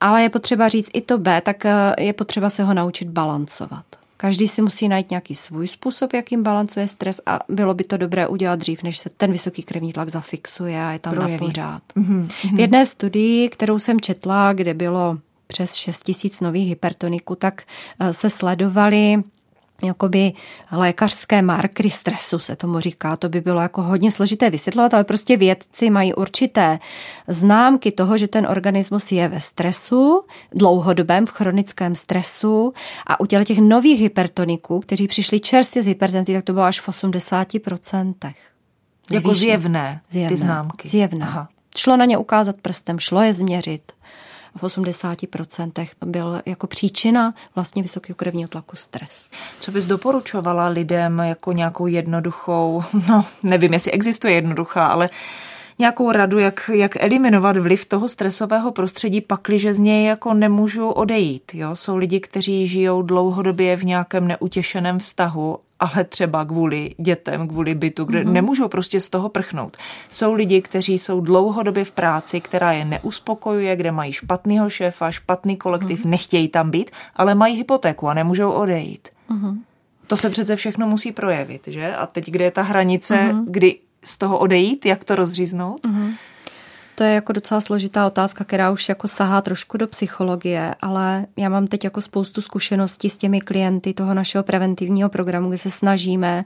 ale 0.00 0.22
je 0.22 0.28
potřeba 0.28 0.68
říct 0.68 0.90
i 0.92 1.00
to 1.00 1.18
B, 1.18 1.40
tak 1.40 1.66
eh, 1.66 1.94
je 1.98 2.12
potřeba 2.12 2.50
se 2.50 2.64
ho 2.64 2.74
naučit 2.74 3.08
balancovat. 3.08 3.84
Každý 4.16 4.48
si 4.48 4.62
musí 4.62 4.88
najít 4.88 5.10
nějaký 5.10 5.34
svůj 5.34 5.68
způsob, 5.68 6.12
jakým 6.12 6.42
balancuje 6.42 6.88
stres 6.88 7.20
a 7.26 7.38
bylo 7.48 7.74
by 7.74 7.84
to 7.84 7.96
dobré 7.96 8.28
udělat 8.28 8.58
dřív, 8.58 8.82
než 8.82 8.98
se 8.98 9.10
ten 9.16 9.32
vysoký 9.32 9.62
krevní 9.62 9.92
tlak 9.92 10.08
zafixuje 10.08 10.84
a 10.84 10.92
je 10.92 10.98
tam 10.98 11.14
Projeví. 11.14 11.32
na 11.32 11.38
pořád. 11.38 11.82
Mm-hmm. 11.96 12.28
V 12.56 12.60
jedné 12.60 12.86
studii, 12.86 13.48
kterou 13.48 13.78
jsem 13.78 14.00
četla, 14.00 14.52
kde 14.52 14.74
bylo 14.74 15.18
přes 15.46 15.74
6 15.74 16.02
tisíc 16.02 16.40
nových 16.40 16.68
hypertoniků, 16.68 17.34
tak 17.34 17.62
eh, 18.00 18.12
se 18.12 18.30
sledovali 18.30 19.22
jakoby 19.82 20.32
lékařské 20.72 21.42
markry 21.42 21.90
stresu, 21.90 22.38
se 22.38 22.56
tomu 22.56 22.80
říká. 22.80 23.16
To 23.16 23.28
by 23.28 23.40
bylo 23.40 23.60
jako 23.60 23.82
hodně 23.82 24.10
složité 24.10 24.50
vysvětlovat, 24.50 24.94
ale 24.94 25.04
prostě 25.04 25.36
vědci 25.36 25.90
mají 25.90 26.14
určité 26.14 26.78
známky 27.28 27.92
toho, 27.92 28.18
že 28.18 28.28
ten 28.28 28.46
organismus 28.46 29.12
je 29.12 29.28
ve 29.28 29.40
stresu, 29.40 30.22
dlouhodobém, 30.54 31.26
v 31.26 31.30
chronickém 31.30 31.94
stresu 31.94 32.72
a 33.06 33.20
u 33.20 33.26
těch 33.26 33.58
nových 33.58 34.00
hypertoniků, 34.00 34.80
kteří 34.80 35.08
přišli 35.08 35.40
čerstvě 35.40 35.82
z 35.82 35.86
hypertenzí, 35.86 36.32
tak 36.32 36.44
to 36.44 36.52
bylo 36.52 36.64
až 36.64 36.80
v 36.80 36.88
80%. 36.88 38.14
Jako 39.10 39.34
zjevné, 39.34 40.00
zjevné 40.10 40.28
ty 40.28 40.36
známky. 40.36 40.88
Zjevné. 40.88 41.26
Aha. 41.26 41.48
Šlo 41.76 41.96
na 41.96 42.04
ně 42.04 42.18
ukázat 42.18 42.56
prstem, 42.62 42.98
šlo 42.98 43.22
je 43.22 43.32
změřit 43.32 43.92
v 44.56 44.62
80% 44.62 45.86
byl 46.04 46.42
jako 46.46 46.66
příčina 46.66 47.34
vlastně 47.54 47.82
vysokého 47.82 48.16
krevního 48.16 48.48
tlaku 48.48 48.76
stres. 48.76 49.30
Co 49.60 49.70
bys 49.70 49.86
doporučovala 49.86 50.68
lidem 50.68 51.18
jako 51.18 51.52
nějakou 51.52 51.86
jednoduchou, 51.86 52.82
no 53.08 53.24
nevím, 53.42 53.72
jestli 53.72 53.92
existuje 53.92 54.34
jednoduchá, 54.34 54.86
ale 54.86 55.10
nějakou 55.78 56.12
radu, 56.12 56.38
jak, 56.38 56.70
jak 56.74 56.96
eliminovat 56.96 57.56
vliv 57.56 57.84
toho 57.84 58.08
stresového 58.08 58.72
prostředí, 58.72 59.20
pakliže 59.20 59.74
z 59.74 59.80
něj 59.80 60.04
jako 60.04 60.34
nemůžu 60.34 60.90
odejít. 60.90 61.54
Jo? 61.54 61.76
Jsou 61.76 61.96
lidi, 61.96 62.20
kteří 62.20 62.66
žijou 62.66 63.02
dlouhodobě 63.02 63.76
v 63.76 63.84
nějakém 63.84 64.28
neutěšeném 64.28 64.98
vztahu 64.98 65.58
ale 65.80 66.04
třeba 66.04 66.44
kvůli 66.44 66.94
dětem, 66.98 67.48
kvůli 67.48 67.74
bytu, 67.74 68.04
kde 68.04 68.20
mm-hmm. 68.20 68.32
nemůžou 68.32 68.68
prostě 68.68 69.00
z 69.00 69.08
toho 69.08 69.28
prchnout. 69.28 69.76
Jsou 70.08 70.32
lidi, 70.32 70.62
kteří 70.62 70.98
jsou 70.98 71.20
dlouhodobě 71.20 71.84
v 71.84 71.92
práci, 71.92 72.40
která 72.40 72.72
je 72.72 72.84
neuspokojuje, 72.84 73.76
kde 73.76 73.92
mají 73.92 74.12
špatného 74.12 74.70
šéfa, 74.70 75.10
špatný 75.10 75.56
kolektiv, 75.56 76.04
mm-hmm. 76.04 76.10
nechtějí 76.10 76.48
tam 76.48 76.70
být, 76.70 76.90
ale 77.16 77.34
mají 77.34 77.56
hypotéku 77.56 78.08
a 78.08 78.14
nemůžou 78.14 78.50
odejít. 78.50 79.08
Mm-hmm. 79.30 79.58
To 80.06 80.16
se 80.16 80.30
přece 80.30 80.56
všechno 80.56 80.86
musí 80.86 81.12
projevit, 81.12 81.62
že? 81.66 81.94
A 81.94 82.06
teď, 82.06 82.30
kde 82.30 82.44
je 82.44 82.50
ta 82.50 82.62
hranice, 82.62 83.14
mm-hmm. 83.14 83.44
kdy 83.46 83.78
z 84.04 84.18
toho 84.18 84.38
odejít, 84.38 84.86
jak 84.86 85.04
to 85.04 85.14
rozříznout? 85.14 85.86
Mm-hmm. 85.86 86.12
To 87.00 87.04
je 87.04 87.14
jako 87.14 87.32
docela 87.32 87.60
složitá 87.60 88.06
otázka, 88.06 88.44
která 88.44 88.70
už 88.70 88.88
jako 88.88 89.08
sahá 89.08 89.40
trošku 89.40 89.76
do 89.76 89.86
psychologie, 89.86 90.74
ale 90.82 91.26
já 91.36 91.48
mám 91.48 91.66
teď 91.66 91.84
jako 91.84 92.00
spoustu 92.00 92.40
zkušeností 92.40 93.10
s 93.10 93.18
těmi 93.18 93.40
klienty 93.40 93.94
toho 93.94 94.14
našeho 94.14 94.44
preventivního 94.44 95.08
programu, 95.08 95.48
kde 95.48 95.58
se 95.58 95.70
snažíme 95.70 96.44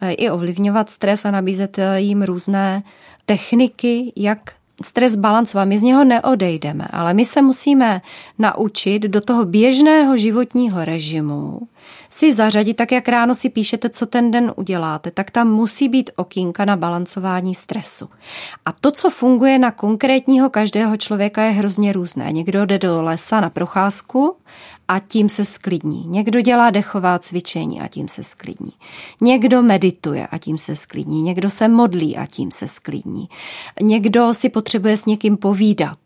eh, 0.00 0.12
i 0.12 0.30
ovlivňovat 0.30 0.90
stres 0.90 1.24
a 1.24 1.30
nabízet 1.30 1.78
eh, 1.78 2.00
jim 2.00 2.22
různé 2.22 2.82
techniky, 3.26 4.12
jak 4.16 4.38
stres 4.82 5.16
balancovat. 5.16 5.64
My 5.64 5.78
z 5.78 5.82
něho 5.82 6.04
neodejdeme, 6.04 6.86
ale 6.90 7.14
my 7.14 7.24
se 7.24 7.42
musíme 7.42 8.02
naučit 8.38 9.02
do 9.02 9.20
toho 9.20 9.44
běžného 9.44 10.16
životního 10.16 10.84
režimu 10.84 11.60
si 12.14 12.32
zařadit, 12.32 12.74
tak 12.74 12.92
jak 12.92 13.08
ráno 13.08 13.34
si 13.34 13.50
píšete, 13.50 13.90
co 13.90 14.06
ten 14.06 14.30
den 14.30 14.52
uděláte, 14.56 15.10
tak 15.10 15.30
tam 15.30 15.50
musí 15.50 15.88
být 15.88 16.10
okýnka 16.16 16.64
na 16.64 16.76
balancování 16.76 17.54
stresu. 17.54 18.08
A 18.64 18.72
to, 18.72 18.90
co 18.90 19.10
funguje 19.10 19.58
na 19.58 19.70
konkrétního 19.70 20.50
každého 20.50 20.96
člověka, 20.96 21.42
je 21.42 21.50
hrozně 21.50 21.92
různé. 21.92 22.32
Někdo 22.32 22.66
jde 22.66 22.78
do 22.78 23.02
lesa 23.02 23.40
na 23.40 23.50
procházku 23.50 24.36
a 24.88 24.98
tím 24.98 25.28
se 25.28 25.44
sklidní. 25.44 26.06
Někdo 26.08 26.40
dělá 26.40 26.70
dechová 26.70 27.18
cvičení 27.18 27.80
a 27.80 27.88
tím 27.88 28.08
se 28.08 28.24
sklidní. 28.24 28.72
Někdo 29.20 29.62
medituje 29.62 30.26
a 30.26 30.38
tím 30.38 30.58
se 30.58 30.76
sklidní. 30.76 31.22
Někdo 31.22 31.50
se 31.50 31.68
modlí 31.68 32.16
a 32.16 32.26
tím 32.26 32.50
se 32.50 32.68
sklidní. 32.68 33.28
Někdo 33.80 34.34
si 34.34 34.48
potřebuje 34.48 34.96
s 34.96 35.06
někým 35.06 35.36
povídat 35.36 35.98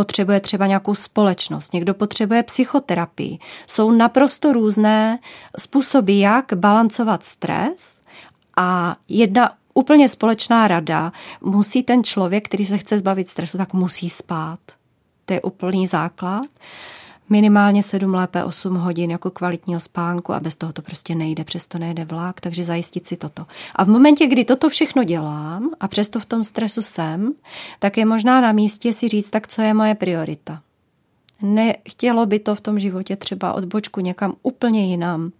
potřebuje 0.00 0.40
třeba 0.40 0.66
nějakou 0.66 0.94
společnost, 0.94 1.72
někdo 1.72 1.94
potřebuje 1.94 2.42
psychoterapii. 2.42 3.38
Jsou 3.66 3.90
naprosto 3.90 4.52
různé 4.52 5.18
způsoby, 5.58 6.20
jak 6.20 6.52
balancovat 6.54 7.24
stres 7.24 8.00
a 8.56 8.96
jedna 9.08 9.52
úplně 9.74 10.08
společná 10.08 10.68
rada, 10.68 11.12
musí 11.40 11.82
ten 11.82 12.04
člověk, 12.04 12.44
který 12.44 12.66
se 12.66 12.78
chce 12.78 12.98
zbavit 12.98 13.28
stresu, 13.28 13.58
tak 13.58 13.72
musí 13.72 14.10
spát. 14.10 14.60
To 15.24 15.32
je 15.32 15.42
úplný 15.42 15.86
základ 15.86 16.46
minimálně 17.30 17.82
7, 17.82 18.14
lépe 18.14 18.44
8 18.44 18.74
hodin 18.74 19.10
jako 19.10 19.30
kvalitního 19.30 19.80
spánku 19.80 20.32
a 20.32 20.40
bez 20.40 20.56
toho 20.56 20.72
to 20.72 20.82
prostě 20.82 21.14
nejde, 21.14 21.44
přesto 21.44 21.78
nejde 21.78 22.04
vlak, 22.04 22.40
takže 22.40 22.64
zajistit 22.64 23.06
si 23.06 23.16
toto. 23.16 23.46
A 23.74 23.84
v 23.84 23.88
momentě, 23.88 24.26
kdy 24.26 24.44
toto 24.44 24.68
všechno 24.68 25.04
dělám 25.04 25.70
a 25.80 25.88
přesto 25.88 26.20
v 26.20 26.26
tom 26.26 26.44
stresu 26.44 26.82
jsem, 26.82 27.34
tak 27.78 27.96
je 27.96 28.04
možná 28.04 28.40
na 28.40 28.52
místě 28.52 28.92
si 28.92 29.08
říct, 29.08 29.30
tak 29.30 29.48
co 29.48 29.62
je 29.62 29.74
moje 29.74 29.94
priorita. 29.94 30.62
Nechtělo 31.42 32.26
by 32.26 32.38
to 32.38 32.54
v 32.54 32.60
tom 32.60 32.78
životě 32.78 33.16
třeba 33.16 33.52
odbočku 33.52 34.00
někam 34.00 34.34
úplně 34.42 34.86
jinam. 34.86 35.32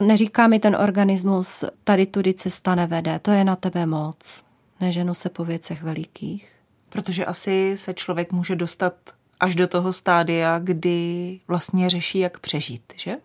Neříká 0.00 0.46
mi 0.46 0.58
ten 0.58 0.76
organismus, 0.76 1.64
tady 1.84 2.06
tudy 2.06 2.34
cesta 2.34 2.74
nevede, 2.74 3.18
to 3.18 3.30
je 3.30 3.44
na 3.44 3.56
tebe 3.56 3.86
moc. 3.86 4.42
Neženu 4.80 5.14
se 5.14 5.28
po 5.28 5.44
věcech 5.44 5.82
velikých. 5.82 6.52
Protože 6.88 7.24
asi 7.24 7.72
se 7.76 7.94
člověk 7.94 8.32
může 8.32 8.56
dostat 8.56 8.94
až 9.40 9.54
do 9.56 9.66
toho 9.66 9.92
stádia, 9.92 10.58
kdy 10.58 11.40
vlastně 11.48 11.90
řeší, 11.90 12.18
jak 12.18 12.38
přežít, 12.38 12.92
že? 12.96 13.16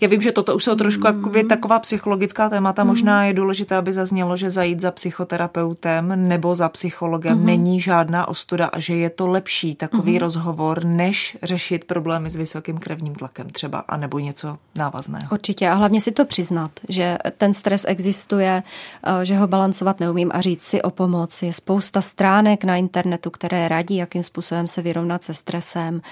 Já 0.00 0.08
vím, 0.08 0.22
že 0.22 0.32
toto 0.32 0.56
už 0.56 0.64
jsou 0.64 0.74
trošku 0.74 1.08
mm. 1.08 1.48
taková 1.48 1.78
psychologická 1.78 2.48
témata. 2.48 2.84
Mm. 2.84 2.88
Možná 2.88 3.24
je 3.24 3.34
důležité, 3.34 3.76
aby 3.76 3.92
zaznělo, 3.92 4.36
že 4.36 4.50
zajít 4.50 4.80
za 4.80 4.90
psychoterapeutem 4.90 6.28
nebo 6.28 6.54
za 6.54 6.68
psychologem 6.68 7.38
mm. 7.38 7.46
není 7.46 7.80
žádná 7.80 8.28
ostuda 8.28 8.66
a 8.66 8.78
že 8.78 8.96
je 8.96 9.10
to 9.10 9.26
lepší 9.26 9.74
takový 9.74 10.12
mm. 10.12 10.18
rozhovor, 10.18 10.84
než 10.84 11.38
řešit 11.42 11.84
problémy 11.84 12.30
s 12.30 12.36
vysokým 12.36 12.78
krevním 12.78 13.14
tlakem 13.14 13.50
třeba, 13.50 13.78
anebo 13.78 14.18
něco 14.18 14.58
návazného. 14.74 15.28
Určitě 15.32 15.68
a 15.68 15.74
hlavně 15.74 16.00
si 16.00 16.12
to 16.12 16.24
přiznat, 16.24 16.70
že 16.88 17.18
ten 17.38 17.54
stres 17.54 17.84
existuje, 17.88 18.62
eh, 19.06 19.24
že 19.24 19.36
ho 19.36 19.46
balancovat 19.46 20.00
neumím 20.00 20.30
a 20.34 20.40
říct 20.40 20.62
si 20.62 20.82
o 20.82 20.90
pomoci. 20.90 21.46
Je 21.46 21.52
spousta 21.52 22.00
stránek 22.00 22.64
na 22.64 22.76
internetu, 22.76 23.30
které 23.30 23.68
radí, 23.68 23.96
jakým 23.96 24.22
způsobem 24.22 24.68
se 24.68 24.82
vyrovnat 24.82 25.24
se 25.24 25.34
stresem. 25.34 26.02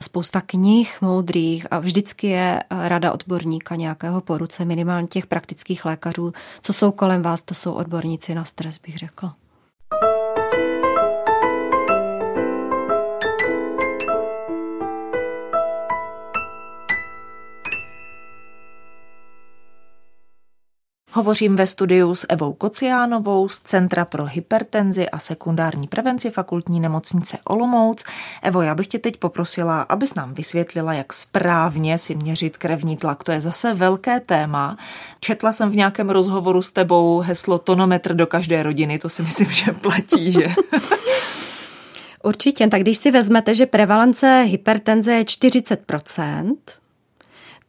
Spousta 0.00 0.40
knih 0.40 0.98
moudrých 1.00 1.66
a 1.70 1.78
vždycky 1.78 2.26
je 2.26 2.62
eh, 2.62 2.88
rada 2.88 3.12
od 3.12 3.24
odborníka 3.32 3.74
nějakého 3.74 4.20
po 4.20 4.38
ruce, 4.38 4.64
minimálně 4.64 5.08
těch 5.08 5.26
praktických 5.26 5.84
lékařů, 5.84 6.32
co 6.62 6.72
jsou 6.72 6.92
kolem 6.92 7.22
vás, 7.22 7.42
to 7.42 7.54
jsou 7.54 7.72
odborníci 7.72 8.34
na 8.34 8.44
stres, 8.44 8.78
bych 8.78 8.98
řekla. 8.98 9.34
Hovořím 21.14 21.56
ve 21.56 21.66
studiu 21.66 22.14
s 22.14 22.26
Evou 22.28 22.52
Kociánovou 22.52 23.48
z 23.48 23.58
Centra 23.58 24.04
pro 24.04 24.24
hypertenzi 24.24 25.10
a 25.10 25.18
sekundární 25.18 25.88
prevenci 25.88 26.30
fakultní 26.30 26.80
nemocnice 26.80 27.38
Olomouc. 27.44 28.04
Evo, 28.42 28.62
já 28.62 28.74
bych 28.74 28.86
tě 28.86 28.98
teď 28.98 29.16
poprosila, 29.16 29.82
abys 29.82 30.14
nám 30.14 30.34
vysvětlila, 30.34 30.92
jak 30.92 31.12
správně 31.12 31.98
si 31.98 32.14
měřit 32.14 32.56
krevní 32.56 32.96
tlak. 32.96 33.24
To 33.24 33.32
je 33.32 33.40
zase 33.40 33.74
velké 33.74 34.20
téma. 34.20 34.76
Četla 35.20 35.52
jsem 35.52 35.70
v 35.70 35.76
nějakém 35.76 36.10
rozhovoru 36.10 36.62
s 36.62 36.70
tebou 36.70 37.20
heslo 37.20 37.58
tonometr 37.58 38.14
do 38.14 38.26
každé 38.26 38.62
rodiny, 38.62 38.98
to 38.98 39.08
si 39.08 39.22
myslím, 39.22 39.50
že 39.50 39.72
platí, 39.72 40.32
že? 40.32 40.48
Určitě, 42.22 42.68
tak 42.68 42.80
když 42.80 42.98
si 42.98 43.10
vezmete, 43.10 43.54
že 43.54 43.66
prevalence 43.66 44.42
hypertenze 44.48 45.12
je 45.12 45.24
40 45.24 45.92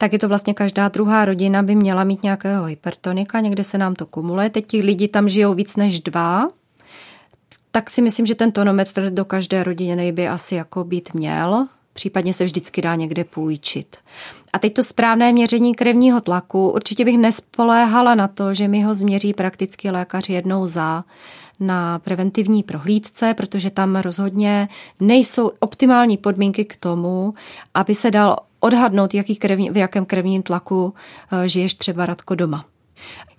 tak 0.03 0.13
je 0.13 0.19
to 0.19 0.27
vlastně 0.27 0.53
každá 0.53 0.89
druhá 0.89 1.25
rodina 1.25 1.63
by 1.63 1.75
měla 1.75 2.03
mít 2.03 2.23
nějakého 2.23 2.65
hypertonika, 2.65 3.39
někde 3.39 3.63
se 3.63 3.77
nám 3.77 3.95
to 3.95 4.05
kumuluje. 4.05 4.49
Teď 4.49 4.67
ti 4.67 4.81
lidi 4.81 5.07
tam 5.07 5.29
žijou 5.29 5.53
víc 5.53 5.75
než 5.75 5.99
dva, 5.99 6.49
tak 7.71 7.89
si 7.89 8.01
myslím, 8.01 8.25
že 8.25 8.35
ten 8.35 8.51
tonometr 8.51 9.09
do 9.09 9.25
každé 9.25 9.63
rodiny 9.63 10.11
by 10.11 10.27
asi 10.27 10.55
jako 10.55 10.83
být 10.83 11.13
měl. 11.13 11.67
Případně 11.93 12.33
se 12.33 12.43
vždycky 12.43 12.81
dá 12.81 12.95
někde 12.95 13.23
půjčit. 13.23 13.97
A 14.53 14.59
teď 14.59 14.73
to 14.73 14.83
správné 14.83 15.33
měření 15.33 15.75
krevního 15.75 16.21
tlaku. 16.21 16.69
Určitě 16.69 17.05
bych 17.05 17.17
nespoléhala 17.17 18.15
na 18.15 18.27
to, 18.27 18.53
že 18.53 18.67
mi 18.67 18.81
ho 18.81 18.93
změří 18.93 19.33
prakticky 19.33 19.91
lékař 19.91 20.29
jednou 20.29 20.67
za 20.67 21.03
na 21.59 21.99
preventivní 21.99 22.63
prohlídce, 22.63 23.33
protože 23.33 23.69
tam 23.69 23.95
rozhodně 23.95 24.67
nejsou 24.99 25.51
optimální 25.59 26.17
podmínky 26.17 26.65
k 26.65 26.75
tomu, 26.75 27.33
aby 27.73 27.95
se 27.95 28.11
dal 28.11 28.35
odhadnout, 28.59 29.13
jaký 29.13 29.35
krevní, 29.35 29.69
v 29.69 29.77
jakém 29.77 30.05
krevním 30.05 30.43
tlaku 30.43 30.93
eh, 31.31 31.47
žiješ 31.47 31.73
třeba 31.73 32.05
Radko 32.05 32.35
doma. 32.35 32.65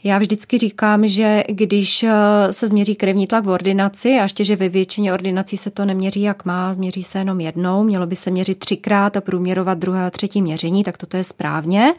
Já 0.05 0.19
vždycky 0.19 0.59
říkám, 0.59 1.07
že 1.07 1.45
když 1.49 2.03
eh, 2.03 2.13
se 2.51 2.69
změří 2.69 2.95
krevní 2.95 3.27
tlak 3.27 3.45
v 3.45 3.49
ordinaci, 3.49 4.09
a 4.09 4.23
ještě, 4.23 4.45
že 4.45 4.57
ve 4.57 4.69
většině 4.69 5.13
ordinací 5.13 5.57
se 5.57 5.71
to 5.71 5.85
neměří 5.85 6.23
jak 6.23 6.45
má, 6.45 6.75
změří 6.75 7.03
se 7.03 7.19
jenom 7.19 7.41
jednou, 7.41 7.83
mělo 7.83 8.07
by 8.07 8.17
se 8.17 8.31
měřit 8.31 8.59
třikrát 8.59 9.17
a 9.17 9.21
průměrovat 9.21 9.79
druhé 9.79 10.07
a 10.07 10.11
třetí 10.11 10.43
měření, 10.43 10.85
tak 10.85 10.97
toto 10.97 11.17
je 11.17 11.25
správně, 11.25 11.95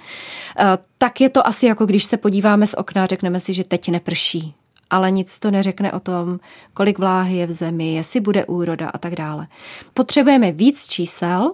eh, 0.59 0.63
tak 0.97 1.21
je 1.21 1.29
to 1.29 1.47
asi 1.47 1.65
jako 1.65 1.85
když 1.85 2.03
se 2.03 2.17
podíváme 2.17 2.67
z 2.67 2.73
okna 2.73 3.03
a 3.03 3.05
řekneme 3.05 3.39
si, 3.39 3.53
že 3.53 3.63
teď 3.63 3.89
neprší 3.89 4.55
ale 4.89 5.11
nic 5.11 5.39
to 5.39 5.51
neřekne 5.51 5.91
o 5.91 5.99
tom, 5.99 6.39
kolik 6.73 6.99
vláhy 6.99 7.37
je 7.37 7.47
v 7.47 7.51
zemi, 7.51 7.93
jestli 7.93 8.19
bude 8.19 8.45
úroda 8.45 8.89
a 8.89 8.97
tak 8.97 9.15
dále. 9.15 9.47
Potřebujeme 9.93 10.51
víc 10.51 10.87
čísel 10.87 11.51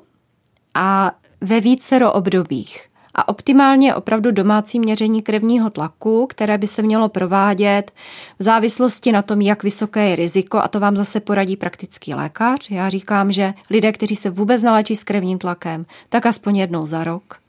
a 0.74 1.12
ve 1.42 1.62
vícero 1.62 2.14
obdobích. 2.14 2.91
A 3.16 3.28
optimálně 3.28 3.88
je 3.88 3.96
opravdu 3.96 4.32
domácí 4.32 4.80
měření 4.80 5.22
krevního 5.22 5.70
tlaku, 5.70 6.28
které 6.28 6.58
by 6.58 6.68
se 6.68 6.82
mělo 6.82 7.10
provádět 7.10 7.92
v 8.40 8.44
závislosti 8.44 9.12
na 9.12 9.22
tom, 9.22 9.42
jak 9.42 9.64
vysoké 9.64 10.10
je 10.10 10.16
riziko, 10.16 10.58
a 10.58 10.68
to 10.68 10.80
vám 10.80 10.96
zase 10.96 11.20
poradí 11.20 11.58
praktický 11.58 12.14
lékař. 12.14 12.70
Já 12.72 12.90
říkám, 12.90 13.32
že 13.32 13.54
lidé, 13.70 13.92
kteří 13.92 14.16
se 14.16 14.30
vůbec 14.30 14.64
nalečí 14.64 14.96
s 14.96 15.04
krevním 15.04 15.38
tlakem, 15.38 15.86
tak 16.10 16.26
aspoň 16.26 16.58
jednou 16.58 16.86
za 16.86 17.04
rok. 17.04 17.41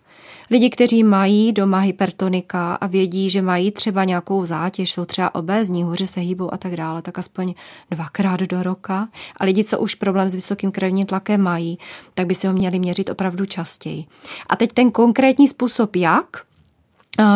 Lidi, 0.52 0.70
kteří 0.70 1.04
mají 1.04 1.52
doma 1.52 1.78
hypertonika 1.78 2.74
a 2.74 2.86
vědí, 2.86 3.30
že 3.30 3.42
mají 3.42 3.70
třeba 3.70 4.04
nějakou 4.04 4.46
zátěž, 4.46 4.92
jsou 4.92 5.04
třeba 5.04 5.34
obézní, 5.34 5.82
hůře 5.84 6.06
se 6.06 6.20
hýbou 6.20 6.54
a 6.54 6.56
tak 6.56 6.76
dále, 6.76 7.02
tak 7.02 7.18
aspoň 7.18 7.54
dvakrát 7.90 8.40
do 8.40 8.62
roka. 8.62 9.08
A 9.36 9.44
lidi, 9.44 9.64
co 9.64 9.78
už 9.78 9.94
problém 9.94 10.30
s 10.30 10.34
vysokým 10.34 10.70
krevním 10.70 11.06
tlakem 11.06 11.40
mají, 11.40 11.78
tak 12.14 12.26
by 12.26 12.34
si 12.34 12.46
ho 12.46 12.52
měli 12.52 12.78
měřit 12.78 13.10
opravdu 13.10 13.46
častěji. 13.46 14.04
A 14.48 14.56
teď 14.56 14.72
ten 14.72 14.90
konkrétní 14.90 15.48
způsob, 15.48 15.96
jak, 15.96 16.26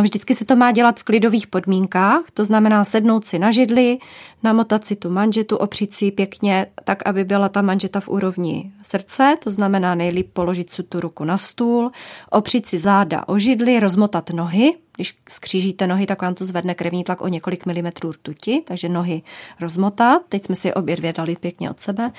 Vždycky 0.03 0.35
se 0.35 0.45
to 0.45 0.57
má 0.57 0.73
dělat 0.73 1.01
v 1.01 1.05
klidových 1.05 1.47
podmínkách, 1.47 2.23
to 2.35 2.45
znamená 2.45 2.85
sednout 2.85 3.27
si 3.27 3.39
na 3.39 3.51
židli, 3.51 3.99
namotat 4.43 4.87
si 4.87 4.97
tu 4.97 5.11
manžetu, 5.11 5.57
opřít 5.57 5.95
si 5.95 6.11
pěkně 6.11 6.67
tak, 6.85 7.09
aby 7.09 7.25
byla 7.25 7.49
ta 7.49 7.63
manžeta 7.63 8.01
v 8.01 8.09
úrovni 8.09 8.73
srdce, 8.83 9.37
to 9.45 9.51
znamená 9.51 9.95
nejlíp 9.95 10.31
položit 10.33 10.73
si 10.73 10.83
tu 10.83 11.01
ruku 11.01 11.25
na 11.25 11.37
stůl, 11.37 11.91
opřít 12.31 12.67
si 12.67 12.79
záda 12.79 13.29
o 13.29 13.39
židli, 13.39 13.81
rozmotat 13.81 14.31
nohy, 14.31 14.75
když 14.97 15.19
skřížíte 15.29 15.87
nohy, 15.87 16.07
tak 16.07 16.23
vám 16.23 16.35
to 16.35 16.45
zvedne 16.45 16.75
krevní 16.75 17.05
tlak 17.05 17.21
o 17.21 17.29
několik 17.29 17.67
milimetrů 17.67 18.13
rtuti, 18.13 18.63
takže 18.67 18.89
nohy 18.89 19.23
rozmotat. 19.61 20.23
Teď 20.29 20.45
jsme 20.45 20.55
si 20.55 20.75
obě 20.75 20.97
dvě 20.97 21.13
dali 21.13 21.37
pěkně 21.37 21.71
od 21.71 21.81
sebe. 21.81 22.13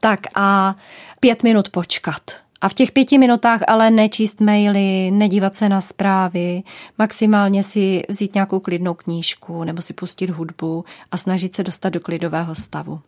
Tak 0.00 0.20
a 0.34 0.76
pět 1.20 1.42
minut 1.42 1.70
počkat 1.70 2.45
a 2.60 2.68
v 2.68 2.74
těch 2.74 2.92
pěti 2.92 3.18
minutách 3.18 3.60
ale 3.68 3.90
nečíst 3.90 4.40
maily, 4.40 5.10
nedívat 5.10 5.56
se 5.56 5.68
na 5.68 5.80
zprávy, 5.80 6.62
maximálně 6.98 7.62
si 7.62 8.02
vzít 8.08 8.34
nějakou 8.34 8.60
klidnou 8.60 8.94
knížku 8.94 9.64
nebo 9.64 9.82
si 9.82 9.92
pustit 9.92 10.30
hudbu 10.30 10.84
a 11.10 11.16
snažit 11.16 11.56
se 11.56 11.62
dostat 11.62 11.88
do 11.88 12.00
klidového 12.00 12.54
stavu. 12.54 13.00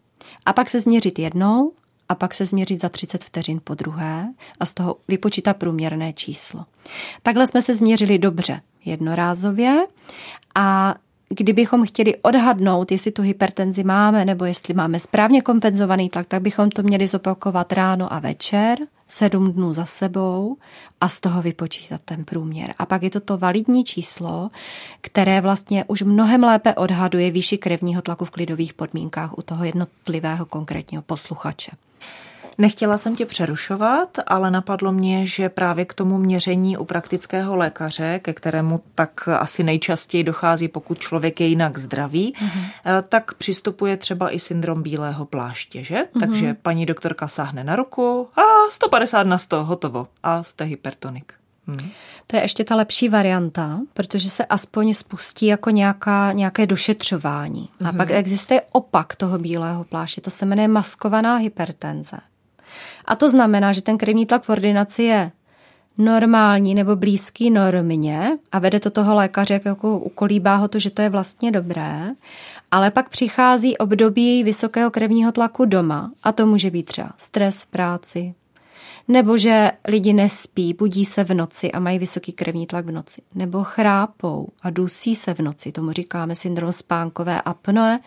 A 0.46 0.52
pak 0.52 0.70
se 0.70 0.80
změřit 0.80 1.18
jednou 1.18 1.72
a 2.08 2.14
pak 2.14 2.34
se 2.34 2.44
změřit 2.44 2.80
za 2.80 2.88
30 2.88 3.24
vteřin 3.24 3.60
po 3.64 3.74
druhé 3.74 4.28
a 4.60 4.66
z 4.66 4.74
toho 4.74 4.96
vypočítat 5.08 5.56
průměrné 5.56 6.12
číslo. 6.12 6.64
Takhle 7.22 7.46
jsme 7.46 7.62
se 7.62 7.74
změřili 7.74 8.18
dobře 8.18 8.60
jednorázově 8.84 9.86
a 10.54 10.94
kdybychom 11.28 11.86
chtěli 11.86 12.16
odhadnout, 12.16 12.92
jestli 12.92 13.10
tu 13.10 13.22
hypertenzi 13.22 13.84
máme 13.84 14.24
nebo 14.24 14.44
jestli 14.44 14.74
máme 14.74 14.98
správně 14.98 15.42
kompenzovaný 15.42 16.08
tlak, 16.08 16.26
tak 16.28 16.42
bychom 16.42 16.70
to 16.70 16.82
měli 16.82 17.06
zopakovat 17.06 17.72
ráno 17.72 18.12
a 18.12 18.18
večer 18.18 18.78
sedm 19.08 19.52
dnů 19.52 19.74
za 19.74 19.84
sebou 19.84 20.56
a 21.00 21.08
z 21.08 21.20
toho 21.20 21.42
vypočítat 21.42 22.00
ten 22.04 22.24
průměr. 22.24 22.74
A 22.78 22.86
pak 22.86 23.02
je 23.02 23.10
to 23.10 23.20
to 23.20 23.38
validní 23.38 23.84
číslo, 23.84 24.50
které 25.00 25.40
vlastně 25.40 25.84
už 25.84 26.02
mnohem 26.02 26.44
lépe 26.44 26.74
odhaduje 26.74 27.30
výši 27.30 27.58
krevního 27.58 28.02
tlaku 28.02 28.24
v 28.24 28.30
klidových 28.30 28.74
podmínkách 28.74 29.38
u 29.38 29.42
toho 29.42 29.64
jednotlivého 29.64 30.46
konkrétního 30.46 31.02
posluchače. 31.02 31.70
Nechtěla 32.60 32.98
jsem 32.98 33.16
tě 33.16 33.26
přerušovat, 33.26 34.18
ale 34.26 34.50
napadlo 34.50 34.92
mě, 34.92 35.26
že 35.26 35.48
právě 35.48 35.84
k 35.84 35.94
tomu 35.94 36.18
měření 36.18 36.76
u 36.76 36.84
praktického 36.84 37.56
lékaře, 37.56 38.18
ke 38.22 38.32
kterému 38.32 38.80
tak 38.94 39.28
asi 39.28 39.62
nejčastěji 39.62 40.24
dochází, 40.24 40.68
pokud 40.68 40.98
člověk 40.98 41.40
je 41.40 41.46
jinak 41.46 41.78
zdravý, 41.78 42.32
mm-hmm. 42.32 43.02
tak 43.08 43.34
přistupuje 43.34 43.96
třeba 43.96 44.34
i 44.34 44.38
syndrom 44.38 44.82
bílého 44.82 45.24
pláště, 45.24 45.84
že? 45.84 45.94
Mm-hmm. 45.94 46.20
Takže 46.20 46.54
paní 46.62 46.86
doktorka 46.86 47.28
sáhne 47.28 47.64
na 47.64 47.76
ruku 47.76 48.28
a 48.36 48.70
150 48.70 49.22
na 49.22 49.38
100, 49.38 49.64
hotovo. 49.64 50.08
A 50.22 50.42
jste 50.42 50.64
hypertonik. 50.64 51.32
Hmm. 51.68 51.90
To 52.26 52.36
je 52.36 52.42
ještě 52.42 52.64
ta 52.64 52.76
lepší 52.76 53.08
varianta, 53.08 53.80
protože 53.94 54.30
se 54.30 54.44
aspoň 54.44 54.94
spustí 54.94 55.46
jako 55.46 55.70
nějaká, 55.70 56.32
nějaké 56.32 56.66
došetřování. 56.66 57.68
Hmm. 57.80 57.88
A 57.88 57.92
pak 57.92 58.10
existuje 58.10 58.62
opak 58.72 59.16
toho 59.16 59.38
bílého 59.38 59.84
pláště, 59.84 60.20
to 60.20 60.30
se 60.30 60.46
jmenuje 60.46 60.68
maskovaná 60.68 61.36
hypertenze. 61.36 62.16
A 63.04 63.16
to 63.16 63.30
znamená, 63.30 63.72
že 63.72 63.82
ten 63.82 63.98
krevní 63.98 64.26
tlak 64.26 64.42
v 64.42 64.48
ordinaci 64.48 65.02
je 65.02 65.30
normální 65.98 66.74
nebo 66.74 66.96
blízký 66.96 67.50
normě 67.50 68.38
a 68.52 68.58
vede 68.58 68.80
to 68.80 68.90
toho 68.90 69.14
lékaře, 69.14 69.60
jako 69.64 69.98
ukolíbá 69.98 70.56
ho 70.56 70.68
to, 70.68 70.78
že 70.78 70.90
to 70.90 71.02
je 71.02 71.08
vlastně 71.08 71.50
dobré, 71.50 72.10
ale 72.70 72.90
pak 72.90 73.08
přichází 73.08 73.78
období 73.78 74.44
vysokého 74.44 74.90
krevního 74.90 75.32
tlaku 75.32 75.64
doma 75.64 76.12
a 76.22 76.32
to 76.32 76.46
může 76.46 76.70
být 76.70 76.86
třeba 76.86 77.10
stres 77.16 77.62
v 77.62 77.66
práci, 77.66 78.34
nebo 79.08 79.38
že 79.38 79.72
lidi 79.88 80.12
nespí, 80.12 80.74
budí 80.74 81.04
se 81.04 81.24
v 81.24 81.34
noci 81.34 81.72
a 81.72 81.80
mají 81.80 81.98
vysoký 81.98 82.32
krevní 82.32 82.66
tlak 82.66 82.86
v 82.86 82.90
noci, 82.90 83.22
nebo 83.34 83.64
chrápou 83.64 84.48
a 84.62 84.70
dusí 84.70 85.14
se 85.14 85.34
v 85.34 85.38
noci, 85.38 85.72
tomu 85.72 85.92
říkáme 85.92 86.34
syndrom 86.34 86.72
spánkové 86.72 87.42
apnoe, 87.42 88.00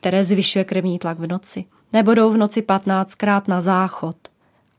které 0.00 0.24
zvyšuje 0.24 0.64
krevní 0.64 0.98
tlak 0.98 1.18
v 1.18 1.26
noci, 1.26 1.64
nebo 1.92 2.14
jdou 2.14 2.32
v 2.32 2.36
noci 2.36 2.60
15krát 2.60 3.42
na 3.46 3.60
záchod, 3.60 4.16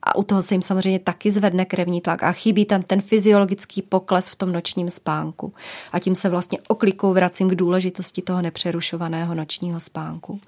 a 0.04 0.16
u 0.16 0.24
toho 0.24 0.42
se 0.42 0.54
jim 0.54 0.62
samozřejmě 0.62 1.00
taky 1.00 1.32
zvedne 1.32 1.66
krevní 1.66 2.02
tlak 2.02 2.24
a 2.24 2.32
chybí 2.32 2.66
tam 2.66 2.82
ten 2.82 3.02
fyziologický 3.02 3.82
pokles 3.82 4.30
v 4.30 4.36
tom 4.36 4.52
nočním 4.52 4.90
spánku. 4.90 5.54
A 5.92 6.00
tím 6.00 6.16
se 6.16 6.30
vlastně 6.30 6.58
oklikou 6.68 7.14
vracím 7.14 7.50
k 7.50 7.56
důležitosti 7.56 8.22
toho 8.22 8.42
nepřerušovaného 8.42 9.36
nočního 9.36 9.80
spánku. 9.80 10.40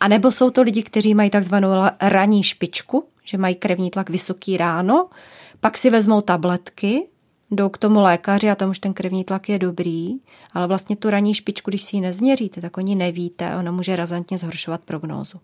A 0.00 0.08
nebo 0.08 0.32
jsou 0.32 0.50
to 0.50 0.62
lidi, 0.62 0.82
kteří 0.82 1.14
mají 1.14 1.30
takzvanou 1.30 1.68
ranní 2.00 2.42
špičku, 2.42 3.04
že 3.24 3.38
mají 3.38 3.54
krevní 3.54 3.90
tlak 3.90 4.10
vysoký 4.10 4.56
ráno, 4.56 5.08
pak 5.60 5.78
si 5.78 5.90
vezmou 5.90 6.20
tabletky, 6.20 7.08
jdou 7.50 7.68
k 7.68 7.78
tomu 7.78 8.00
lékaři 8.00 8.50
a 8.50 8.54
tam 8.54 8.70
už 8.70 8.78
ten 8.78 8.94
krevní 8.94 9.24
tlak 9.24 9.48
je 9.48 9.58
dobrý, 9.58 10.14
ale 10.52 10.66
vlastně 10.66 10.96
tu 10.96 11.10
ranní 11.10 11.34
špičku, 11.34 11.70
když 11.70 11.82
si 11.82 11.96
ji 11.96 12.00
nezměříte, 12.00 12.60
tak 12.60 12.76
oni 12.76 12.94
nevíte, 12.94 13.56
ona 13.56 13.72
může 13.72 13.96
razantně 13.96 14.38
zhoršovat 14.38 14.80
prognózu. 14.80 15.40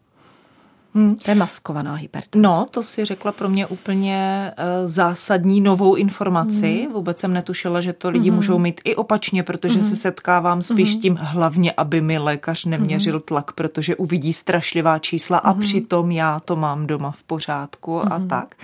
Hmm. 0.95 1.17
To 1.17 1.31
je 1.31 1.35
maskovaná 1.35 1.95
hypertenze. 1.95 2.49
No, 2.49 2.67
to 2.71 2.83
si 2.83 3.05
řekla 3.05 3.33
pro 3.33 3.49
mě 3.49 3.67
úplně 3.67 4.51
uh, 4.59 4.89
zásadní 4.89 5.61
novou 5.61 5.95
informaci. 5.95 6.83
Hmm. 6.83 6.93
Vůbec 6.93 7.19
jsem 7.19 7.33
netušila, 7.33 7.81
že 7.81 7.93
to 7.93 8.11
lidi 8.11 8.29
hmm. 8.29 8.37
můžou 8.37 8.59
mít 8.59 8.81
i 8.85 8.97
opačně, 8.97 9.43
protože 9.43 9.75
hmm. 9.79 9.89
se 9.89 9.97
setkávám 9.97 10.63
spíš 10.63 10.89
hmm. 10.89 10.99
s 10.99 11.03
tím 11.03 11.17
hlavně, 11.21 11.73
aby 11.77 12.01
mi 12.01 12.19
lékař 12.19 12.65
neměřil 12.65 13.15
hmm. 13.15 13.23
tlak, 13.23 13.53
protože 13.53 13.97
uvidí 13.97 14.33
strašlivá 14.33 14.99
čísla 14.99 15.39
a 15.39 15.51
hmm. 15.51 15.61
přitom 15.61 16.11
já 16.11 16.41
to 16.41 16.57
mám 16.57 16.87
doma 16.87 17.11
v 17.11 17.23
pořádku 17.23 17.99
hmm. 17.99 18.13
a 18.13 18.21
tak. 18.29 18.55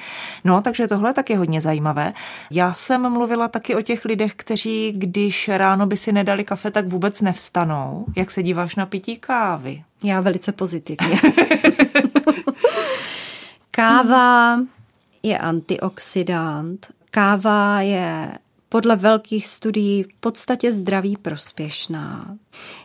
No, 0.45 0.61
takže 0.61 0.89
tohle 0.89 1.11
je 1.11 1.15
taky 1.15 1.35
hodně 1.35 1.61
zajímavé. 1.61 2.13
Já 2.51 2.73
jsem 2.73 3.13
mluvila 3.13 3.49
taky 3.49 3.75
o 3.75 3.83
těch 3.83 4.05
lidech, 4.05 4.33
kteří, 4.37 4.93
když 4.97 5.49
ráno 5.49 5.87
by 5.87 5.97
si 5.97 6.13
nedali 6.13 6.45
kafe, 6.45 6.71
tak 6.71 6.89
vůbec 6.89 7.21
nevstanou. 7.21 8.05
Jak 8.17 8.31
se 8.31 8.43
díváš 8.43 8.77
na 8.77 8.87
pití 8.87 9.17
kávy? 9.17 9.83
Já 10.05 10.21
velice 10.21 10.53
pozitivně. 10.53 11.17
Káva 13.71 14.61
je 15.23 15.39
antioxidant. 15.39 16.87
Káva 17.11 17.81
je 17.81 18.39
podle 18.69 18.97
velkých 18.97 19.47
studií 19.47 20.03
v 20.03 20.13
podstatě 20.21 20.73
zdraví 20.73 21.17
prospěšná. 21.17 22.37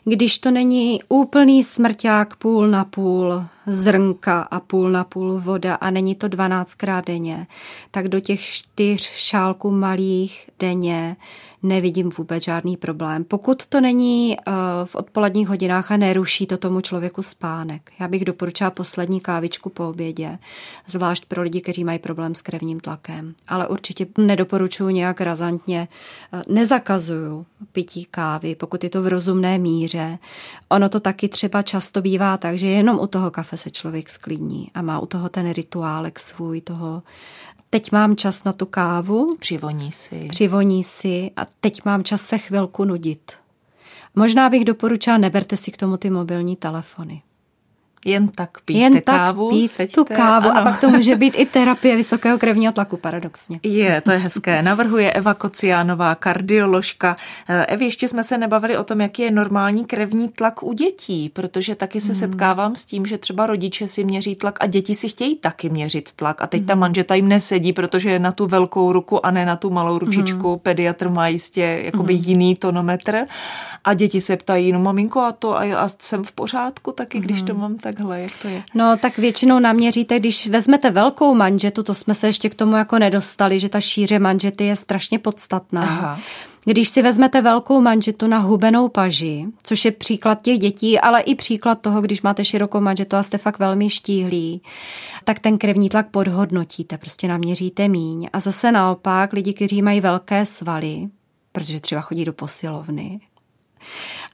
Když 0.05 0.37
to 0.37 0.51
není 0.51 0.99
úplný 1.09 1.63
smrťák 1.63 2.35
půl 2.35 2.67
na 2.67 2.85
půl 2.85 3.45
zrnka 3.67 4.41
a 4.41 4.59
půl 4.59 4.89
na 4.89 5.03
půl 5.03 5.39
voda 5.39 5.75
a 5.75 5.89
není 5.89 6.15
to 6.15 6.27
12krát 6.27 7.03
denně, 7.05 7.47
tak 7.91 8.07
do 8.07 8.19
těch 8.19 8.41
čtyř 8.41 9.01
šálků 9.01 9.71
malých 9.71 10.49
denně 10.59 11.15
nevidím 11.63 12.09
vůbec 12.17 12.43
žádný 12.43 12.77
problém. 12.77 13.23
Pokud 13.23 13.65
to 13.65 13.81
není 13.81 14.37
uh, 14.37 14.53
v 14.85 14.95
odpoledních 14.95 15.47
hodinách 15.47 15.91
a 15.91 15.97
neruší 15.97 16.47
to 16.47 16.57
tomu 16.57 16.81
člověku 16.81 17.23
spánek. 17.23 17.91
Já 17.99 18.07
bych 18.07 18.25
doporučila 18.25 18.71
poslední 18.71 19.19
kávičku 19.19 19.69
po 19.69 19.89
obědě, 19.89 20.37
zvlášť 20.87 21.25
pro 21.25 21.41
lidi, 21.41 21.61
kteří 21.61 21.83
mají 21.83 21.99
problém 21.99 22.35
s 22.35 22.41
krevním 22.41 22.79
tlakem. 22.79 23.33
Ale 23.47 23.67
určitě 23.67 24.05
nedoporučuji 24.17 24.89
nějak 24.89 25.21
razantně, 25.21 25.87
uh, 26.33 26.41
nezakazuju 26.55 27.45
pití 27.71 28.05
kávy, 28.05 28.55
pokud 28.55 28.83
je 28.83 28.89
to 28.89 29.01
v 29.01 29.07
rozumné 29.07 29.57
míře. 29.57 30.19
Ono 30.69 30.89
to 30.89 30.99
taky 30.99 31.29
třeba 31.29 31.61
často 31.61 32.01
bývá 32.01 32.37
tak, 32.37 32.57
že 32.57 32.67
jenom 32.67 32.99
u 32.99 33.07
toho 33.07 33.31
kafe 33.31 33.57
se 33.57 33.69
člověk 33.69 34.09
sklidní 34.09 34.71
a 34.73 34.81
má 34.81 34.99
u 34.99 35.05
toho 35.05 35.29
ten 35.29 35.53
rituálek 35.53 36.19
svůj 36.19 36.61
toho 36.61 37.03
teď 37.71 37.91
mám 37.91 38.15
čas 38.15 38.43
na 38.43 38.53
tu 38.53 38.65
kávu. 38.65 39.35
Přivoní 39.39 39.91
si. 39.91 40.27
Přivoní 40.29 40.83
si 40.83 41.31
a 41.35 41.45
teď 41.59 41.85
mám 41.85 42.03
čas 42.03 42.21
se 42.21 42.37
chvilku 42.37 42.85
nudit. 42.85 43.31
Možná 44.15 44.49
bych 44.49 44.65
doporučila, 44.65 45.17
neberte 45.17 45.57
si 45.57 45.71
k 45.71 45.77
tomu 45.77 45.97
ty 45.97 46.09
mobilní 46.09 46.55
telefony. 46.55 47.21
Jen 48.05 48.27
tak 48.27 48.61
pít 48.65 48.77
Jen 48.77 49.01
kávu, 49.01 49.49
tak 49.49 49.59
pít 49.59 49.67
seďte, 49.67 49.95
tu 49.95 50.05
kávu 50.05 50.49
ano. 50.49 50.59
a 50.59 50.63
pak 50.63 50.81
to 50.81 50.89
může 50.89 51.15
být 51.15 51.33
i 51.37 51.45
terapie 51.45 51.95
vysokého 51.95 52.37
krevního 52.37 52.73
tlaku, 52.73 52.97
paradoxně. 52.97 53.59
Je, 53.63 54.01
to 54.01 54.11
je 54.11 54.17
hezké. 54.17 54.61
Navrhuje 54.61 55.11
Eva 55.13 55.33
Kociánová, 55.33 56.15
kardioložka. 56.15 57.15
Eh, 57.49 57.65
Evi, 57.65 57.85
ještě 57.85 58.07
jsme 58.07 58.23
se 58.23 58.37
nebavili 58.37 58.77
o 58.77 58.83
tom, 58.83 59.01
jaký 59.01 59.21
je 59.21 59.31
normální 59.31 59.85
krevní 59.85 60.29
tlak 60.29 60.63
u 60.63 60.73
dětí, 60.73 61.29
protože 61.29 61.75
taky 61.75 62.01
se 62.01 62.07
hmm. 62.07 62.15
setkávám 62.15 62.75
s 62.75 62.85
tím, 62.85 63.05
že 63.05 63.17
třeba 63.17 63.47
rodiče 63.47 63.87
si 63.87 64.03
měří 64.03 64.35
tlak 64.35 64.57
a 64.59 64.65
děti 64.65 64.95
si 64.95 65.09
chtějí 65.09 65.35
taky 65.35 65.69
měřit 65.69 66.11
tlak. 66.11 66.41
A 66.41 66.47
teď 66.47 66.65
ta 66.65 66.75
manžeta 66.75 67.15
jim 67.15 67.27
nesedí, 67.27 67.73
protože 67.73 68.09
je 68.09 68.19
na 68.19 68.31
tu 68.31 68.47
velkou 68.47 68.91
ruku 68.91 69.25
a 69.25 69.31
ne 69.31 69.45
na 69.45 69.55
tu 69.55 69.69
malou 69.69 69.99
ručičku. 69.99 70.49
Hmm. 70.49 70.59
Pediatr 70.59 71.09
má 71.09 71.27
jistě 71.27 71.81
jakoby 71.83 72.13
hmm. 72.13 72.23
jiný 72.23 72.55
tonometr. 72.55 73.25
A 73.83 73.93
děti 73.93 74.21
se 74.21 74.37
ptají, 74.37 74.71
no 74.71 74.79
maminko, 74.79 75.19
a 75.19 75.31
to 75.31 75.57
a, 75.57 75.61
a 75.75 75.87
jsem 75.99 76.23
v 76.23 76.31
pořádku 76.31 76.91
taky, 76.91 77.19
když 77.19 77.41
to 77.41 77.53
mám 77.53 77.77
takhle, 77.93 78.21
jak 78.21 78.31
to 78.41 78.47
je? 78.47 78.63
No 78.75 78.97
tak 78.97 79.17
většinou 79.17 79.59
naměříte, 79.59 80.19
když 80.19 80.47
vezmete 80.47 80.91
velkou 80.91 81.35
manžetu, 81.35 81.83
to 81.83 81.93
jsme 81.93 82.13
se 82.13 82.27
ještě 82.27 82.49
k 82.49 82.55
tomu 82.55 82.75
jako 82.75 82.99
nedostali, 82.99 83.59
že 83.59 83.69
ta 83.69 83.81
šíře 83.81 84.19
manžety 84.19 84.65
je 84.65 84.75
strašně 84.75 85.19
podstatná. 85.19 85.83
Aha. 85.83 86.19
Když 86.65 86.89
si 86.89 87.01
vezmete 87.01 87.41
velkou 87.41 87.81
manžetu 87.81 88.27
na 88.27 88.37
hubenou 88.37 88.89
paži, 88.89 89.45
což 89.63 89.85
je 89.85 89.91
příklad 89.91 90.41
těch 90.41 90.59
dětí, 90.59 90.99
ale 90.99 91.21
i 91.21 91.35
příklad 91.35 91.81
toho, 91.81 92.01
když 92.01 92.21
máte 92.21 92.45
širokou 92.45 92.79
manžetu 92.79 93.15
a 93.15 93.23
jste 93.23 93.37
fakt 93.37 93.59
velmi 93.59 93.89
štíhlí, 93.89 94.61
tak 95.23 95.39
ten 95.39 95.57
krevní 95.57 95.89
tlak 95.89 96.07
podhodnotíte, 96.09 96.97
prostě 96.97 97.27
naměříte 97.27 97.87
míň. 97.87 98.29
A 98.33 98.39
zase 98.39 98.71
naopak 98.71 99.33
lidi, 99.33 99.53
kteří 99.53 99.81
mají 99.81 100.01
velké 100.01 100.45
svaly, 100.45 101.09
protože 101.51 101.79
třeba 101.79 102.01
chodí 102.01 102.25
do 102.25 102.33
posilovny, 102.33 103.19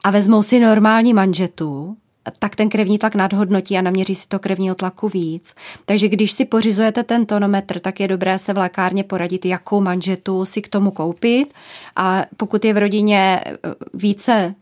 a 0.04 0.12
vezmou 0.12 0.44
si 0.44 0.60
normální 0.60 1.14
manžetu, 1.14 1.98
tak 2.40 2.56
ten 2.56 2.70
krevní 2.70 2.98
tlak 2.98 3.16
nadhodnotí 3.16 3.78
a 3.78 3.82
naměří 3.82 4.16
si 4.16 4.28
to 4.28 4.40
krevního 4.40 4.76
tlaku 4.76 5.10
víc. 5.10 5.54
Takže 5.86 6.10
když 6.10 6.32
si 6.32 6.46
pořizujete 6.46 7.04
ten 7.04 7.26
tonometr, 7.26 7.80
tak 7.80 8.00
je 8.00 8.08
dobré 8.08 8.38
se 8.38 8.54
v 8.54 8.58
lékárně 8.58 9.04
poradit, 9.04 9.46
jakou 9.46 9.82
manžetu 9.82 10.46
si 10.46 10.62
k 10.62 10.68
tomu 10.68 10.92
koupit. 10.92 11.54
A 11.96 12.24
pokud 12.38 12.66
je 12.66 12.74
v 12.74 12.78
rodině 12.78 13.42
více 13.94 14.56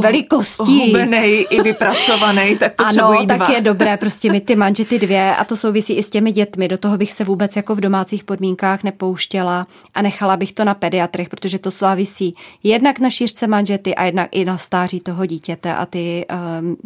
velikostí. 0.00 0.86
Hubenej 0.86 1.46
i 1.50 1.62
vypracovaný, 1.62 2.56
tak 2.56 2.72
Ano, 2.78 3.26
tak 3.26 3.36
dva. 3.36 3.50
je 3.50 3.60
dobré 3.60 3.96
prostě 4.00 4.32
mít 4.32 4.46
ty 4.46 4.56
manžety 4.56 4.98
dvě 4.98 5.36
a 5.36 5.44
to 5.44 5.56
souvisí 5.56 5.92
i 5.92 6.02
s 6.02 6.10
těmi 6.10 6.32
dětmi. 6.32 6.68
Do 6.68 6.78
toho 6.78 6.98
bych 6.98 7.12
se 7.12 7.24
vůbec 7.24 7.56
jako 7.56 7.74
v 7.74 7.80
domácích 7.80 8.24
podmínkách 8.24 8.84
nepouštěla 8.84 9.66
a 9.94 10.02
nechala 10.02 10.36
bych 10.36 10.52
to 10.52 10.64
na 10.64 10.74
pediatrech, 10.74 11.28
protože 11.28 11.58
to 11.58 11.70
souvisí 11.70 12.34
jednak 12.62 12.98
na 12.98 13.10
šířce 13.10 13.46
manžety 13.46 13.94
a 13.94 14.04
jednak 14.04 14.28
i 14.32 14.44
na 14.44 14.56
stáří 14.56 15.00
toho 15.00 15.26
dítěte 15.26 15.74
a 15.74 15.86
ty 15.86 16.26
um, 16.60 16.76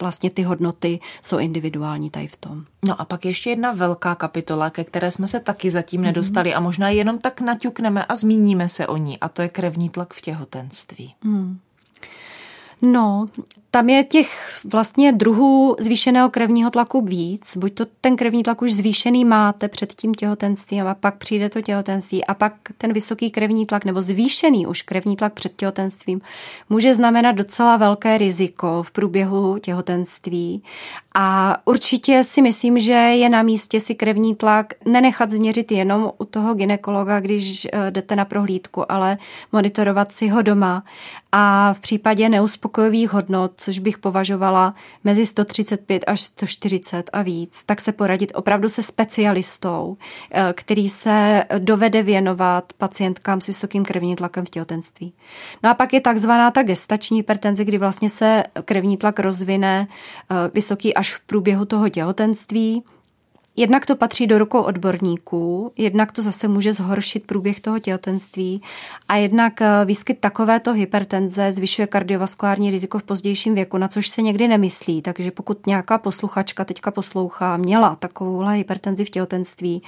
vlastně 0.00 0.30
ty 0.30 0.42
hodnoty 0.42 1.00
jsou 1.22 1.38
individuální 1.38 2.10
tady 2.10 2.26
v 2.26 2.36
tom. 2.36 2.64
No 2.86 3.00
a 3.00 3.04
pak 3.04 3.24
ještě 3.24 3.50
jedna 3.50 3.72
velká 3.72 4.14
kapitola, 4.14 4.70
ke 4.70 4.84
které 4.84 5.10
jsme 5.10 5.26
se 5.26 5.40
taky 5.40 5.70
zatím 5.70 6.00
mm-hmm. 6.00 6.04
nedostali 6.04 6.54
a 6.54 6.60
možná 6.60 6.88
jenom 6.88 7.18
tak 7.18 7.40
naťukneme 7.40 8.04
a 8.04 8.16
zmíníme 8.16 8.68
se 8.68 8.86
o 8.86 8.96
ní 8.96 9.18
a 9.20 9.28
to 9.28 9.42
je 9.42 9.48
krevní 9.48 9.88
tlak 9.88 10.14
v 10.14 10.20
těhotenství. 10.20 11.14
Mm. 11.24 11.58
No, 12.82 13.28
tam 13.70 13.88
je 13.88 14.04
těch 14.04 14.60
vlastně 14.64 15.12
druhů 15.12 15.76
zvýšeného 15.80 16.30
krevního 16.30 16.70
tlaku 16.70 17.00
víc. 17.00 17.56
Buď 17.56 17.74
to 17.74 17.86
ten 18.00 18.16
krevní 18.16 18.42
tlak 18.42 18.62
už 18.62 18.72
zvýšený 18.72 19.24
máte 19.24 19.68
před 19.68 19.94
tím 19.94 20.14
těhotenstvím 20.14 20.86
a 20.86 20.94
pak 20.94 21.16
přijde 21.16 21.48
to 21.48 21.60
těhotenství 21.60 22.24
a 22.24 22.34
pak 22.34 22.52
ten 22.78 22.92
vysoký 22.92 23.30
krevní 23.30 23.66
tlak 23.66 23.84
nebo 23.84 24.02
zvýšený 24.02 24.66
už 24.66 24.82
krevní 24.82 25.16
tlak 25.16 25.32
před 25.32 25.56
těhotenstvím 25.56 26.20
může 26.70 26.94
znamenat 26.94 27.32
docela 27.32 27.76
velké 27.76 28.18
riziko 28.18 28.82
v 28.82 28.90
průběhu 28.90 29.58
těhotenství. 29.58 30.62
A 31.14 31.56
určitě 31.64 32.24
si 32.24 32.42
myslím, 32.42 32.78
že 32.78 32.92
je 32.92 33.28
na 33.28 33.42
místě 33.42 33.80
si 33.80 33.94
krevní 33.94 34.34
tlak 34.34 34.66
nenechat 34.84 35.30
změřit 35.30 35.72
jenom 35.72 36.12
u 36.18 36.24
toho 36.24 36.54
ginekologa, 36.54 37.20
když 37.20 37.64
eh, 37.72 37.90
jdete 37.90 38.16
na 38.16 38.24
prohlídku, 38.24 38.92
ale 38.92 39.18
monitorovat 39.52 40.12
si 40.12 40.28
ho 40.28 40.42
doma. 40.42 40.84
A 41.32 41.72
v 41.72 41.80
případě 41.80 42.28
neuspokojivých 42.72 43.12
hodnot 43.12 43.52
což 43.56 43.78
bych 43.78 43.98
považovala 43.98 44.74
mezi 45.04 45.26
135 45.26 46.04
až 46.06 46.20
140 46.20 47.10
a 47.12 47.22
víc, 47.22 47.64
tak 47.64 47.80
se 47.80 47.92
poradit 47.92 48.32
opravdu 48.34 48.68
se 48.68 48.82
specialistou, 48.82 49.96
eh, 50.30 50.52
který 50.56 50.88
se 50.88 51.44
dovede 51.58 52.02
věnovat 52.02 52.72
pacientkám 52.78 53.40
s 53.40 53.46
vysokým 53.46 53.84
krevním 53.84 54.16
tlakem 54.16 54.44
v 54.44 54.50
těhotenství. 54.50 55.12
No 55.62 55.70
a 55.70 55.74
pak 55.74 55.92
je 55.92 56.00
takzvaná 56.00 56.50
ta 56.50 56.62
gestační 56.62 57.18
hypertenze, 57.18 57.64
kdy 57.64 57.78
vlastně 57.78 58.10
se 58.10 58.42
krevní 58.64 58.96
tlak 58.96 59.18
rozvine 59.18 59.86
eh, 59.86 60.34
vysoký 60.54 60.94
až 60.94 61.14
v 61.14 61.20
průběhu 61.20 61.64
toho 61.64 61.88
těhotenství. 61.88 62.82
Jednak 63.56 63.86
to 63.86 63.96
patří 63.96 64.26
do 64.26 64.38
rukou 64.38 64.62
odborníků, 64.62 65.72
jednak 65.76 66.12
to 66.12 66.22
zase 66.22 66.48
může 66.48 66.74
zhoršit 66.74 67.26
průběh 67.26 67.60
toho 67.60 67.78
těhotenství 67.78 68.62
a 69.08 69.16
jednak 69.16 69.62
eh, 69.62 69.84
výskyt 69.84 70.18
takovéto 70.18 70.72
hypertenze 70.72 71.52
zvyšuje 71.52 71.86
kardiovaskulární 71.86 72.70
riziko 72.70 72.98
v 72.98 73.02
pozdějším 73.02 73.54
věku, 73.54 73.78
na 73.78 73.88
což 73.88 74.08
se 74.08 74.22
někdy 74.22 74.48
nemyslí. 74.48 75.02
Takže 75.02 75.30
pokud 75.30 75.66
nějaká 75.66 75.98
posluchačka 75.98 76.64
teďka 76.64 76.90
poslouchá, 76.90 77.56
měla 77.56 77.96
takovouhle 77.96 78.54
hypertenzi 78.54 79.04
v 79.04 79.10
těhotenství, 79.10 79.82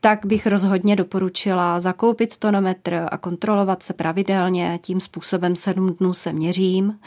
tak 0.00 0.26
bych 0.26 0.46
rozhodně 0.46 0.96
doporučila 0.96 1.80
zakoupit 1.80 2.36
tonometr 2.36 3.06
a 3.10 3.16
kontrolovat 3.16 3.82
se 3.82 3.92
pravidelně. 3.92 4.78
Tím 4.82 5.00
způsobem 5.00 5.56
sedm 5.56 5.94
dnů 5.94 6.14
se 6.14 6.32
měřím. 6.32 6.98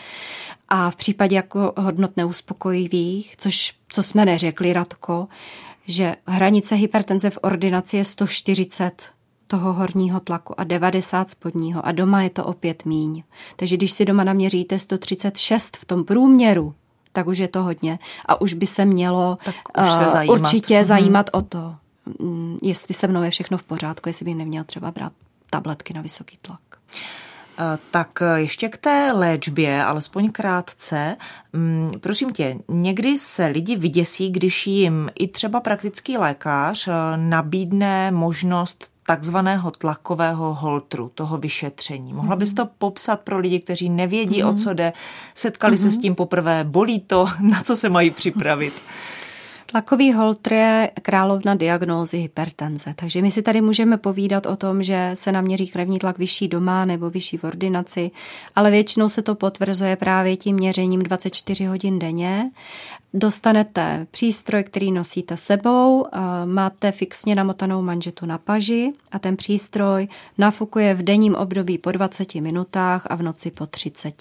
A 0.70 0.90
v 0.90 0.96
případě 0.96 1.36
jako 1.36 1.74
hodnot 1.78 2.18
neuspokojivých, 2.18 3.38
což 3.38 3.74
co 3.88 4.04
jsme 4.04 4.26
neřekli, 4.26 4.74
Radko, 4.74 5.28
že 5.88 6.16
hranice 6.28 6.76
hypertenze 6.76 7.30
v 7.30 7.40
ordinaci 7.42 7.98
je 7.98 8.04
140 8.04 9.10
toho 9.48 9.74
horního 9.74 10.20
tlaku 10.20 10.60
a 10.60 10.64
90 10.64 11.32
spodního 11.32 11.86
a 11.86 11.92
doma 11.92 12.22
je 12.22 12.30
to 12.30 12.46
opět 12.46 12.86
míň. 12.86 13.24
Takže 13.56 13.78
když 13.78 13.92
si 13.92 14.06
doma 14.06 14.24
naměříte 14.24 14.80
136 14.80 15.78
v 15.78 15.86
tom 15.86 16.04
průměru, 16.04 16.74
tak 17.12 17.28
už 17.28 17.38
je 17.38 17.48
to 17.48 17.64
hodně 17.64 18.00
a 18.26 18.42
už 18.42 18.54
by 18.54 18.68
se 18.68 18.86
mělo 18.86 19.38
už 19.84 19.92
se 19.92 20.06
eh, 20.06 20.10
zajímat. 20.10 20.34
určitě 20.34 20.76
hmm. 20.76 20.84
zajímat 20.84 21.30
o 21.34 21.42
to, 21.42 21.76
mm, 22.20 22.58
jestli 22.62 22.94
se 22.94 23.08
mnou 23.08 23.24
je 23.24 23.32
všechno 23.32 23.58
v 23.58 23.64
pořádku, 23.64 24.10
jestli 24.10 24.26
bych 24.26 24.36
neměl 24.36 24.64
třeba 24.64 24.92
brát 24.92 25.14
tabletky 25.50 25.94
na 25.94 26.02
vysoký 26.02 26.38
tlak. 26.42 26.60
Eh, 27.58 27.78
tak 27.92 28.24
ještě 28.36 28.70
k 28.70 28.78
té 28.78 29.12
léčbě, 29.12 29.84
alespoň 29.84 30.32
krátce. 30.32 31.16
Mm, 31.54 31.92
prosím 32.00 32.34
tě, 32.34 32.56
někdy 32.68 33.18
se 33.18 33.46
lidi 33.46 33.76
vyděsí, 33.76 34.32
když 34.32 34.68
jim 34.68 35.10
i 35.20 35.28
třeba 35.28 35.60
praktický 35.60 36.18
lékař 36.18 36.88
eh, 36.88 36.92
nabídne 37.18 38.12
možnost 38.12 38.96
takzvaného 39.08 39.72
tlakového 39.72 40.54
holtru, 40.54 41.12
toho 41.16 41.38
vyšetření. 41.38 42.14
Mohla 42.14 42.36
bys 42.36 42.54
to 42.54 42.66
popsat 42.78 43.22
pro 43.22 43.40
lidi, 43.40 43.60
kteří 43.60 43.90
nevědí, 43.90 44.44
mm-hmm. 44.44 44.50
o 44.50 44.54
co 44.54 44.74
jde, 44.74 44.94
setkali 45.36 45.76
mm-hmm. 45.76 45.82
se 45.82 45.92
s 45.92 45.98
tím 45.98 46.16
poprvé, 46.16 46.64
bolí 46.64 47.00
to, 47.00 47.28
na 47.40 47.62
co 47.62 47.76
se 47.76 47.90
mají 47.90 48.12
připravit? 48.12 48.74
Tlakový 49.76 50.14
holtr 50.14 50.54
je 50.54 50.92
královna 51.02 51.56
diagnózy 51.56 52.18
hypertenze, 52.18 52.94
takže 52.96 53.22
my 53.22 53.32
si 53.32 53.42
tady 53.42 53.62
můžeme 53.62 53.98
povídat 53.98 54.46
o 54.46 54.56
tom, 54.56 54.84
že 54.84 55.12
se 55.14 55.32
naměří 55.32 55.68
krevní 55.68 56.00
tlak 56.00 56.18
vyšší 56.18 56.48
doma 56.48 56.86
nebo 56.86 57.10
vyšší 57.10 57.38
v 57.38 57.44
ordinaci, 57.44 58.12
ale 58.56 58.72
většinou 58.72 59.10
se 59.10 59.22
to 59.22 59.36
potvrzuje 59.36 59.96
právě 59.96 60.38
tím 60.38 60.56
měřením 60.56 61.04
24 61.04 61.66
hodin 61.66 62.00
denně. 62.00 62.52
Dostanete 63.14 64.08
přístroj, 64.12 64.64
který 64.64 64.92
nosíte 64.92 65.38
sebou, 65.38 66.06
máte 66.46 66.92
fixně 66.92 67.36
namotanou 67.36 67.82
manžetu 67.82 68.26
na 68.26 68.38
paži 68.38 68.94
a 69.12 69.20
ten 69.20 69.38
přístroj 69.38 70.08
nafukuje 70.38 70.94
v 70.94 71.04
denním 71.04 71.36
období 71.36 71.78
po 71.78 71.92
20 71.92 72.36
minutách 72.36 73.08
a 73.10 73.16
v 73.16 73.22
noci 73.22 73.52
po 73.52 73.66
30. 73.66 74.16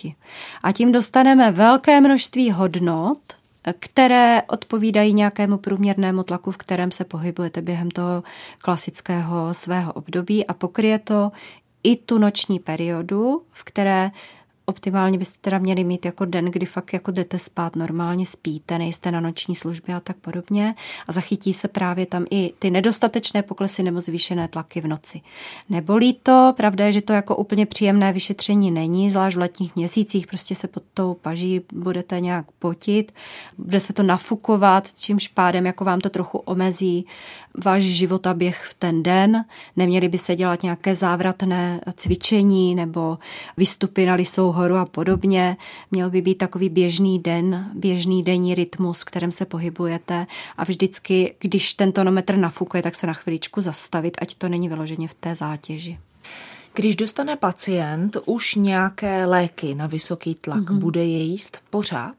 A 0.63 0.73
tím 0.73 0.93
dostaneme 0.93 1.51
velké 1.51 2.01
množství 2.01 2.51
hodnot, 2.51 3.19
které 3.79 4.43
odpovídají 4.43 5.13
nějakému 5.13 5.59
průměrnému 5.59 6.23
tlaku, 6.23 6.51
v 6.51 6.57
kterém 6.57 6.91
se 6.91 7.05
pohybujete 7.05 7.63
během 7.63 7.91
toho 7.91 8.23
klasického 8.61 9.55
svého 9.55 9.93
období. 9.93 10.47
A 10.47 10.55
pokryje 10.55 10.99
to 10.99 11.33
i 11.83 11.97
tu 11.97 12.19
noční 12.19 12.59
periodu, 12.59 13.43
v 13.51 13.65
které 13.65 14.11
Optimálně 14.67 15.19
byste 15.19 15.39
teda 15.41 15.59
měli 15.59 15.85
mít 15.85 16.05
jako 16.05 16.25
den, 16.25 16.45
kdy 16.45 16.67
fakt 16.67 16.93
jako 16.93 17.11
jdete 17.11 17.39
spát, 17.39 17.77
normálně 17.77 18.27
spíte, 18.27 18.79
nejste 18.79 19.11
na 19.11 19.21
noční 19.21 19.55
službě 19.55 19.95
a 19.95 20.01
tak 20.01 20.17
podobně 20.17 20.75
a 21.09 21.13
zachytí 21.13 21.55
se 21.55 21.69
právě 21.69 22.07
tam 22.07 22.25
i 22.31 22.53
ty 22.59 22.71
nedostatečné 22.71 23.43
poklesy 23.43 23.83
nebo 23.83 24.01
zvýšené 24.01 24.49
tlaky 24.49 24.81
v 24.81 24.87
noci. 24.87 25.21
Nebolí 25.69 26.19
to, 26.23 26.55
pravda 26.57 26.87
je, 26.87 26.93
že 26.93 27.03
to 27.03 27.13
jako 27.13 27.37
úplně 27.37 27.67
příjemné 27.67 28.13
vyšetření 28.13 28.71
není, 28.71 29.11
zvlášť 29.11 29.37
v 29.37 29.41
letních 29.41 29.77
měsících, 29.77 30.27
prostě 30.27 30.55
se 30.55 30.69
pod 30.69 30.83
tou 30.95 31.15
paží 31.15 31.61
budete 31.73 32.21
nějak 32.21 32.47
potit, 32.59 33.13
bude 33.59 33.81
se 33.81 33.93
to 33.93 34.03
nafukovat, 34.03 34.95
čímž 34.95 35.29
pádem 35.29 35.67
jako 35.67 35.85
vám 35.85 36.01
to 36.01 36.11
trochu 36.11 36.39
omezí 36.39 37.07
váš 37.65 37.83
životaběh 37.83 38.67
v 38.71 38.75
ten 38.75 39.03
den, 39.03 39.45
neměli 39.77 40.09
by 40.09 40.19
se 40.19 40.37
dělat 40.37 40.63
nějaké 40.63 40.95
závratné 40.95 41.81
cvičení 41.97 42.75
nebo 42.75 43.19
vystupy 43.57 44.07
na 44.07 44.15
lisou 44.15 44.53
horu 44.53 44.77
a 44.77 44.85
podobně. 44.85 45.57
Měl 45.91 46.11
by 46.11 46.23
být 46.23 46.35
takový 46.35 46.69
běžný 46.69 47.19
den, 47.19 47.71
běžný 47.75 48.23
denní 48.23 48.55
rytmus, 48.55 49.01
v 49.01 49.05
kterém 49.05 49.31
se 49.31 49.45
pohybujete 49.45 50.27
a 50.57 50.65
vždycky, 50.65 51.35
když 51.39 51.75
ten 51.75 51.93
tonometr 51.93 52.37
nafukuje, 52.37 52.83
tak 52.83 52.95
se 52.95 53.07
na 53.07 53.13
chviličku 53.13 53.61
zastavit, 53.61 54.17
ať 54.21 54.35
to 54.35 54.49
není 54.49 54.69
vyloženě 54.69 55.09
v 55.09 55.15
té 55.15 55.35
zátěži. 55.35 55.99
Když 56.75 56.97
dostane 56.97 57.37
pacient 57.37 58.17
už 58.25 58.55
nějaké 58.55 59.27
léky 59.27 59.75
na 59.75 59.87
vysoký 59.87 60.35
tlak, 60.35 60.61
mm-hmm. 60.61 60.79
bude 60.79 61.05
je 61.05 61.23
jíst 61.23 61.59
pořád? 61.71 62.17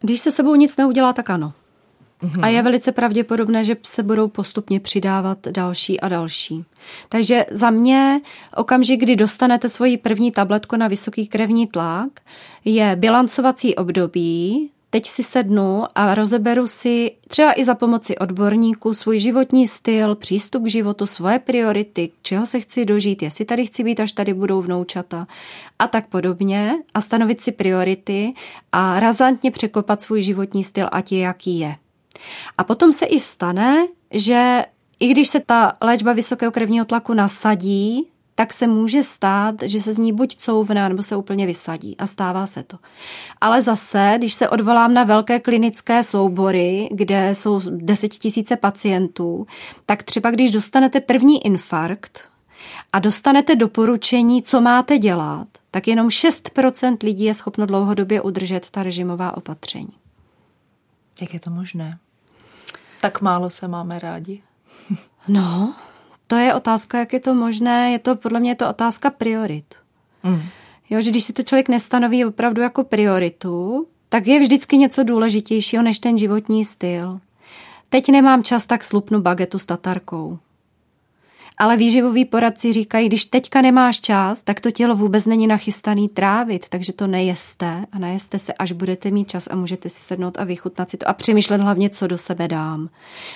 Když 0.00 0.20
se 0.20 0.30
sebou 0.30 0.54
nic 0.54 0.76
neudělá, 0.76 1.12
tak 1.12 1.30
ano. 1.30 1.52
A 2.42 2.48
je 2.48 2.62
velice 2.62 2.92
pravděpodobné, 2.92 3.64
že 3.64 3.76
se 3.82 4.02
budou 4.02 4.28
postupně 4.28 4.80
přidávat 4.80 5.38
další 5.50 6.00
a 6.00 6.08
další. 6.08 6.64
Takže 7.08 7.46
za 7.50 7.70
mě 7.70 8.20
okamžik, 8.56 9.00
kdy 9.00 9.16
dostanete 9.16 9.68
svoji 9.68 9.96
první 9.96 10.32
tabletku 10.32 10.76
na 10.76 10.88
vysoký 10.88 11.26
krevní 11.26 11.66
tlak, 11.66 12.10
je 12.64 12.96
bilancovací 12.96 13.74
období, 13.74 14.70
teď 14.90 15.06
si 15.06 15.22
sednu 15.22 15.84
a 15.94 16.14
rozeberu 16.14 16.66
si 16.66 17.10
třeba 17.28 17.60
i 17.60 17.64
za 17.64 17.74
pomoci 17.74 18.18
odborníků 18.18 18.94
svůj 18.94 19.18
životní 19.18 19.68
styl, 19.68 20.14
přístup 20.14 20.64
k 20.64 20.68
životu, 20.68 21.06
svoje 21.06 21.38
priority, 21.38 22.10
čeho 22.22 22.46
se 22.46 22.60
chci 22.60 22.84
dožít, 22.84 23.22
jestli 23.22 23.44
tady 23.44 23.66
chci 23.66 23.84
být, 23.84 24.00
až 24.00 24.12
tady 24.12 24.34
budou 24.34 24.60
vnoučata 24.62 25.26
a 25.78 25.86
tak 25.86 26.06
podobně 26.08 26.74
a 26.94 27.00
stanovit 27.00 27.40
si 27.40 27.52
priority 27.52 28.34
a 28.72 29.00
razantně 29.00 29.50
překopat 29.50 30.02
svůj 30.02 30.22
životní 30.22 30.64
styl, 30.64 30.88
ať 30.92 31.12
je 31.12 31.18
jaký 31.18 31.58
je. 31.58 31.76
A 32.58 32.64
potom 32.64 32.92
se 32.92 33.06
i 33.06 33.20
stane, 33.20 33.86
že 34.10 34.64
i 35.00 35.08
když 35.08 35.28
se 35.28 35.40
ta 35.40 35.72
léčba 35.80 36.12
vysokého 36.12 36.52
krevního 36.52 36.84
tlaku 36.84 37.14
nasadí, 37.14 38.06
tak 38.34 38.52
se 38.52 38.66
může 38.66 39.02
stát, 39.02 39.54
že 39.62 39.80
se 39.80 39.94
z 39.94 39.98
ní 39.98 40.12
buď 40.12 40.36
couvne, 40.36 40.88
nebo 40.88 41.02
se 41.02 41.16
úplně 41.16 41.46
vysadí. 41.46 41.96
A 41.96 42.06
stává 42.06 42.46
se 42.46 42.62
to. 42.62 42.78
Ale 43.40 43.62
zase, 43.62 44.14
když 44.18 44.34
se 44.34 44.48
odvolám 44.48 44.94
na 44.94 45.04
velké 45.04 45.40
klinické 45.40 46.02
soubory, 46.02 46.88
kde 46.92 47.34
jsou 47.34 47.60
desetitisíce 47.70 48.56
pacientů, 48.56 49.46
tak 49.86 50.02
třeba 50.02 50.30
když 50.30 50.50
dostanete 50.50 51.00
první 51.00 51.46
infarkt 51.46 52.28
a 52.92 52.98
dostanete 52.98 53.56
doporučení, 53.56 54.42
co 54.42 54.60
máte 54.60 54.98
dělat, 54.98 55.48
tak 55.70 55.88
jenom 55.88 56.08
6% 56.08 56.96
lidí 57.02 57.24
je 57.24 57.34
schopno 57.34 57.66
dlouhodobě 57.66 58.20
udržet 58.20 58.70
ta 58.70 58.82
režimová 58.82 59.36
opatření. 59.36 59.92
Jak 61.20 61.34
je 61.34 61.40
to 61.40 61.50
možné? 61.50 61.98
Tak 63.00 63.20
málo 63.20 63.50
se 63.50 63.68
máme 63.68 63.98
rádi. 63.98 64.42
No, 65.28 65.74
to 66.26 66.36
je 66.36 66.54
otázka, 66.54 66.98
jak 66.98 67.12
je 67.12 67.20
to 67.20 67.34
možné. 67.34 67.92
Je 67.92 67.98
to, 67.98 68.16
podle 68.16 68.40
mě 68.40 68.50
je 68.50 68.54
to 68.54 68.68
otázka 68.68 69.10
priorit. 69.10 69.74
Mm. 70.22 70.42
Jo, 70.90 71.00
že 71.00 71.10
když 71.10 71.24
si 71.24 71.32
to 71.32 71.42
člověk 71.42 71.68
nestanoví 71.68 72.24
opravdu 72.24 72.62
jako 72.62 72.84
prioritu, 72.84 73.86
tak 74.08 74.26
je 74.26 74.40
vždycky 74.40 74.76
něco 74.76 75.04
důležitějšího 75.04 75.82
než 75.82 75.98
ten 75.98 76.18
životní 76.18 76.64
styl. 76.64 77.20
Teď 77.88 78.08
nemám 78.08 78.42
čas, 78.42 78.66
tak 78.66 78.84
slupnu 78.84 79.20
bagetu 79.20 79.58
s 79.58 79.66
tatarkou 79.66 80.38
ale 81.60 81.76
výživoví 81.76 82.24
poradci 82.24 82.72
říkají, 82.72 83.08
když 83.08 83.24
teďka 83.24 83.62
nemáš 83.62 84.00
čas, 84.00 84.42
tak 84.42 84.60
to 84.60 84.70
tělo 84.70 84.94
vůbec 84.96 85.26
není 85.26 85.46
nachystaný 85.46 86.08
trávit, 86.08 86.68
takže 86.68 86.92
to 86.92 87.06
nejeste 87.06 87.86
a 87.92 87.98
najeste 87.98 88.38
se, 88.38 88.52
až 88.52 88.72
budete 88.72 89.10
mít 89.10 89.28
čas 89.28 89.48
a 89.50 89.56
můžete 89.56 89.88
si 89.88 90.02
sednout 90.02 90.38
a 90.38 90.44
vychutnat 90.44 90.90
si 90.90 90.96
to 90.96 91.08
a 91.08 91.12
přemýšlet 91.12 91.60
hlavně, 91.60 91.90
co 91.90 92.06
do 92.06 92.18
sebe 92.18 92.48
dám. 92.48 92.88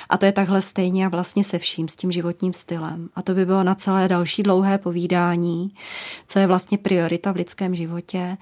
A 0.09 0.17
to 0.17 0.27
je 0.27 0.33
takhle 0.33 0.61
stejně 0.61 1.07
a 1.07 1.09
vlastně 1.09 1.45
se 1.45 1.59
vším, 1.59 1.89
s 1.89 1.97
tím 1.97 2.13
životním 2.13 2.53
stylem. 2.53 3.09
A 3.15 3.23
to 3.23 3.35
by 3.35 3.47
bylo 3.47 3.65
na 3.65 3.75
celé 3.75 4.09
další 4.09 4.43
dlouhé 4.43 4.79
povídání, 4.79 5.71
co 6.27 6.39
je 6.39 6.47
vlastně 6.47 6.79
priorita 6.79 7.33
v 7.33 7.37
lidském 7.37 7.75
životě. 7.75 8.37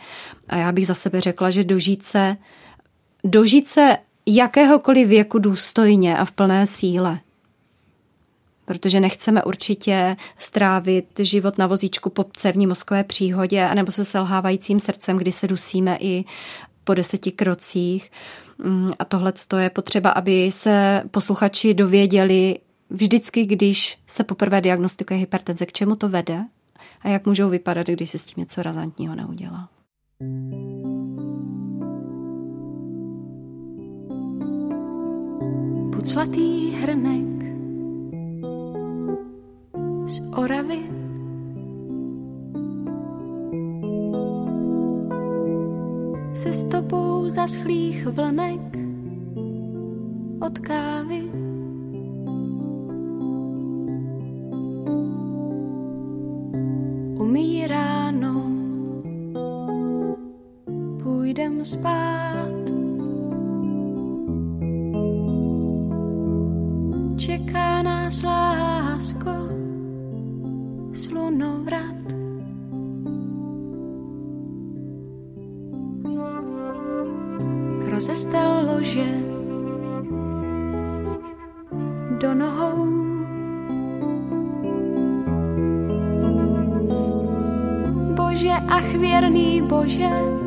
A 0.49 0.57
já 0.57 0.73
bych 0.73 0.87
za 0.87 0.95
sebe 0.95 1.21
řekla, 1.21 1.51
že 1.51 1.65
dožít 1.65 2.05
se, 2.05 2.37
dožít 3.25 3.69
se 3.69 3.97
jakéhokoliv 4.27 5.09
věku 5.09 5.39
důstojně 5.39 6.19
a 6.19 6.25
v 6.25 6.33
plné 6.33 6.67
síle 6.67 7.19
protože 8.65 9.01
nechceme 9.01 9.45
určitě 9.45 10.17
strávit 10.39 11.07
život 11.19 11.59
na 11.59 11.67
vozíčku 11.67 12.11
po 12.11 12.25
cévní 12.37 12.67
mozkové 12.67 13.05
příhodě 13.05 13.65
anebo 13.65 13.93
se 13.93 14.05
selhávajícím 14.05 14.81
srdcem, 14.81 15.17
kdy 15.17 15.33
se 15.33 15.47
dusíme 15.47 15.97
i 16.01 16.25
po 16.85 16.95
deseti 16.95 17.33
krocích. 17.33 18.11
Mm, 18.59 18.89
a 18.99 19.05
tohle 19.05 19.33
je 19.59 19.71
potřeba, 19.71 20.11
aby 20.11 20.51
se 20.51 21.03
posluchači 21.11 21.75
dověděli 21.75 22.59
vždycky, 22.91 23.47
když 23.47 23.99
se 24.07 24.25
poprvé 24.25 24.61
diagnostikuje 24.61 25.19
hypertenze, 25.19 25.67
k 25.67 25.73
čemu 25.73 25.97
to 25.97 26.09
vede 26.09 26.45
a 27.01 27.09
jak 27.09 27.27
můžou 27.27 27.49
vypadat, 27.49 27.87
když 27.87 28.11
se 28.11 28.19
s 28.19 28.25
tím 28.25 28.35
něco 28.41 28.63
razantního 28.63 29.15
neudělá. 29.15 29.69
Puclatý 35.93 36.71
hrnek 36.71 37.32
z 40.07 40.21
Oravy. 40.37 40.81
Se 46.35 46.53
stopou 46.53 47.29
zaschlých 47.29 48.07
vlnek 48.07 48.79
od 50.41 50.59
kávy. 50.59 51.23
Umí 57.19 57.67
ráno, 57.67 58.43
půjdem 61.03 61.65
spát. 61.65 62.63
Čeká 67.17 67.83
nás 67.83 68.23
lásko, 68.23 69.62
slunovrat. 71.13 72.01
Rozestel 77.93 78.51
lože 78.73 79.09
do 82.21 82.35
nohou 82.35 82.89
Bože 88.17 88.57
a 88.69 88.81
chvěrný 88.81 89.63
Bože 89.63 90.42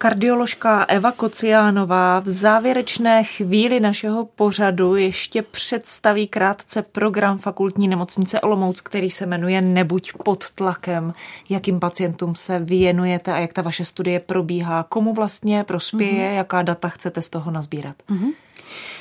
Kardioložka 0.00 0.84
Eva 0.88 1.12
Kociánová 1.12 2.20
v 2.20 2.28
závěrečné 2.28 3.24
chvíli 3.24 3.80
našeho 3.80 4.24
pořadu 4.24 4.96
ještě 4.96 5.42
představí 5.42 6.28
krátce 6.28 6.82
program 6.82 7.38
fakultní 7.38 7.88
nemocnice 7.88 8.40
Olomouc, 8.40 8.80
který 8.80 9.10
se 9.10 9.26
jmenuje 9.26 9.60
Nebuď 9.60 10.12
pod 10.24 10.50
tlakem. 10.50 11.14
Jakým 11.48 11.80
pacientům 11.80 12.34
se 12.34 12.58
věnujete 12.58 13.32
a 13.32 13.38
jak 13.38 13.52
ta 13.52 13.62
vaše 13.62 13.84
studie 13.84 14.20
probíhá, 14.20 14.82
komu 14.88 15.14
vlastně 15.14 15.64
prospěje, 15.64 16.28
mm-hmm. 16.28 16.36
jaká 16.36 16.62
data 16.62 16.88
chcete 16.88 17.22
z 17.22 17.28
toho 17.28 17.50
nazbírat. 17.50 17.96
Mm-hmm. 18.10 18.32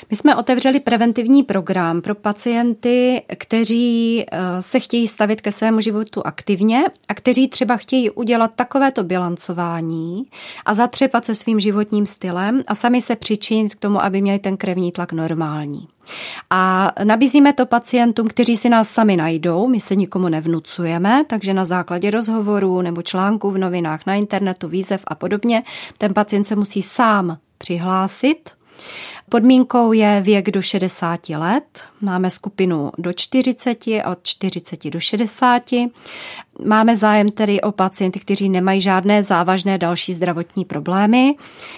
My 0.10 0.18
jsme 0.18 0.36
otevřeli 0.36 0.80
preventivní 0.80 1.44
program 1.44 2.02
pro 2.02 2.16
pacienty, 2.16 3.22
kteří 3.38 4.26
eh, 4.32 4.38
se 4.62 4.80
chtějí 4.80 5.08
stavit 5.08 5.42
ke 5.42 5.52
svému 5.52 5.80
životu 5.80 6.28
aktivně 6.28 6.86
a 7.08 7.14
kteří 7.14 7.48
třeba 7.48 7.78
chtějí 7.78 8.10
udělat 8.10 8.52
takovéto 8.56 9.04
bilancování 9.04 10.26
a 10.66 10.74
zatřepat 10.74 11.26
se 11.26 11.36
svým 11.36 11.60
životním 11.60 12.06
stylem 12.06 12.64
a 12.68 12.76
sami 12.76 13.02
se 13.02 13.16
přičinit 13.16 13.76
k 13.76 13.80
tomu, 13.80 14.04
aby 14.04 14.22
měli 14.22 14.40
ten 14.40 14.58
krevní 14.58 14.92
tlak 14.92 15.12
normální. 15.12 15.88
A 16.50 16.92
nabízíme 17.04 17.54
to 17.54 17.66
pacientům, 17.66 18.28
kteří 18.28 18.58
si 18.58 18.70
nás 18.70 18.90
sami 18.90 19.18
najdou, 19.18 19.68
my 19.68 19.80
se 19.80 19.96
nikomu 19.96 20.30
nevnucujeme, 20.30 21.24
takže 21.28 21.54
na 21.54 21.66
základě 21.66 22.12
rozhovorů 22.12 22.82
nebo 22.82 23.02
článků 23.02 23.52
v 23.52 23.58
novinách, 23.58 24.06
na 24.06 24.16
internetu, 24.16 24.68
výzev 24.68 25.02
a 25.08 25.16
podobně, 25.16 25.64
ten 25.98 26.14
pacient 26.14 26.44
se 26.44 26.56
musí 26.56 26.82
sám 26.82 27.38
přihlásit 27.58 28.57
Podmínkou 29.30 29.94
je 29.94 30.22
věk 30.22 30.52
do 30.52 30.62
60 30.62 31.30
let. 31.30 31.84
Máme 32.02 32.30
skupinu 32.30 32.92
do 32.98 33.14
40 33.14 33.88
a 33.88 34.12
od 34.12 34.20
40 34.24 34.90
do 34.90 35.00
60. 35.00 35.64
Máme 36.66 36.96
zájem 36.96 37.30
tedy 37.30 37.62
o 37.62 37.72
pacienty, 37.72 38.20
kteří 38.20 38.50
nemají 38.50 38.82
žádné 38.82 39.24
závažné 39.24 39.78
další 39.78 40.14
zdravotní 40.14 40.66
problémy. 40.66 41.36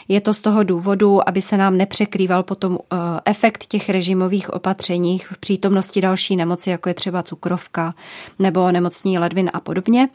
Je 0.08 0.22
to 0.22 0.34
z 0.34 0.40
toho 0.40 0.64
důvodu, 0.64 1.30
aby 1.30 1.42
se 1.42 1.58
nám 1.58 1.78
nepřekrýval 1.78 2.44
potom 2.44 2.78
eh, 2.82 2.98
efekt 3.26 3.66
těch 3.66 3.90
režimových 3.90 4.54
opatření 4.54 5.20
v 5.20 5.38
přítomnosti 5.38 6.02
další 6.02 6.36
nemoci, 6.36 6.70
jako 6.70 6.90
je 6.90 6.94
třeba 6.94 7.24
cukrovka 7.24 7.96
nebo 8.40 8.72
nemocní 8.72 9.20
ledvin 9.20 9.50
a 9.54 9.60
podobně. 9.60 10.10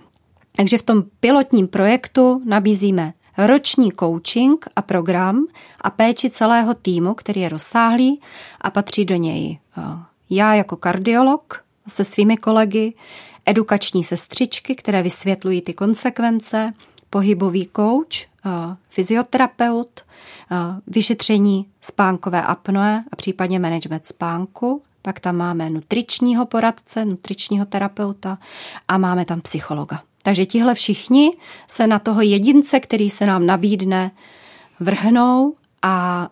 Takže 0.57 0.79
v 0.79 0.83
tom 0.83 1.03
pilotním 1.21 1.69
projektu 1.69 2.43
nabízíme 2.45 3.13
roční 3.39 3.93
coaching 3.93 4.67
a 4.77 4.83
program 4.83 5.47
a 5.81 5.91
péči 5.91 6.31
celého 6.31 6.75
týmu, 6.75 7.15
který 7.15 7.41
je 7.41 7.49
rozsáhlý 7.49 8.21
a 8.61 8.71
patří 8.71 9.05
do 9.05 9.17
něj 9.17 9.59
eh, 9.79 9.83
já 10.31 10.55
jako 10.55 10.77
kardiolog 10.77 11.65
se 11.89 12.05
svými 12.05 12.37
kolegy, 12.37 12.95
edukační 13.47 14.05
sestřičky, 14.05 14.75
které 14.75 15.03
vysvětlují 15.03 15.63
ty 15.63 15.75
konsekvence, 15.75 16.73
pohybový 17.11 17.69
coach, 17.77 18.23
eh, 18.23 18.51
fyzioterapeut, 18.89 20.01
eh, 20.01 20.57
vyšetření 20.87 21.67
spánkové 21.81 22.43
apnoe 22.43 23.05
a 23.13 23.17
případně 23.17 23.59
management 23.59 24.07
spánku. 24.07 24.83
Pak 25.03 25.21
tam 25.21 25.37
máme 25.37 25.71
nutričního 25.71 26.47
poradce, 26.47 27.05
nutričního 27.05 27.67
terapeuta 27.67 28.39
a 28.89 28.99
máme 28.99 29.25
tam 29.25 29.41
psychologa. 29.41 30.03
Takže 30.25 30.47
tihle 30.47 30.75
všichni 30.75 31.31
se 31.69 31.87
na 31.87 31.99
toho 31.99 32.23
jedince, 32.23 32.81
který 32.81 33.11
se 33.11 33.27
nám 33.27 33.47
nabídne, 33.47 34.11
vrhnou 34.81 35.55
a 35.83 36.29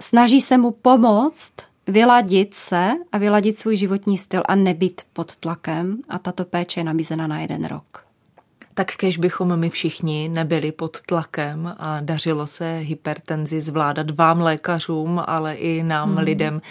snaží 0.00 0.40
se 0.40 0.58
mu 0.58 0.70
pomoct 0.70 1.52
vyladit 1.86 2.54
se 2.54 2.92
a 3.12 3.18
vyladit 3.18 3.58
svůj 3.58 3.76
životní 3.76 4.18
styl 4.18 4.42
a 4.48 4.54
nebyt 4.54 5.02
pod 5.12 5.36
tlakem 5.36 5.98
a 6.08 6.18
tato 6.18 6.44
péče 6.44 6.80
je 6.80 6.84
nabízena 6.84 7.26
na 7.26 7.40
jeden 7.40 7.64
rok. 7.64 8.04
Tak 8.74 8.96
kež 8.96 9.18
bychom 9.18 9.56
my 9.56 9.70
všichni 9.70 10.28
nebyli 10.28 10.72
pod 10.72 11.00
tlakem 11.00 11.74
a 11.78 12.00
dařilo 12.00 12.46
se 12.46 12.78
hypertenzi 12.78 13.60
zvládat 13.60 14.10
vám 14.10 14.40
lékařům, 14.40 15.22
ale 15.26 15.54
i 15.54 15.82
nám 15.82 16.08
hmm. 16.08 16.18
lidem, 16.18 16.62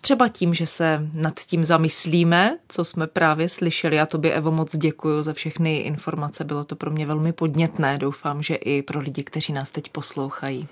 Třeba 0.00 0.28
tím, 0.28 0.54
že 0.54 0.66
se 0.66 1.08
nad 1.12 1.40
tím 1.40 1.64
zamyslíme, 1.64 2.58
co 2.68 2.84
jsme 2.84 3.06
právě 3.06 3.48
slyšeli. 3.48 3.96
Já 3.96 4.06
tobě, 4.06 4.32
Evo, 4.32 4.50
moc 4.52 4.76
děkuji 4.76 5.22
za 5.22 5.32
všechny 5.32 5.76
informace. 5.76 6.44
Bylo 6.44 6.64
to 6.64 6.76
pro 6.76 6.90
mě 6.90 7.06
velmi 7.06 7.32
podnětné. 7.32 7.98
Doufám, 7.98 8.42
že 8.42 8.54
i 8.54 8.82
pro 8.82 9.00
lidi, 9.00 9.22
kteří 9.22 9.52
nás 9.52 9.70
teď 9.70 9.88
poslouchají. 9.88 10.68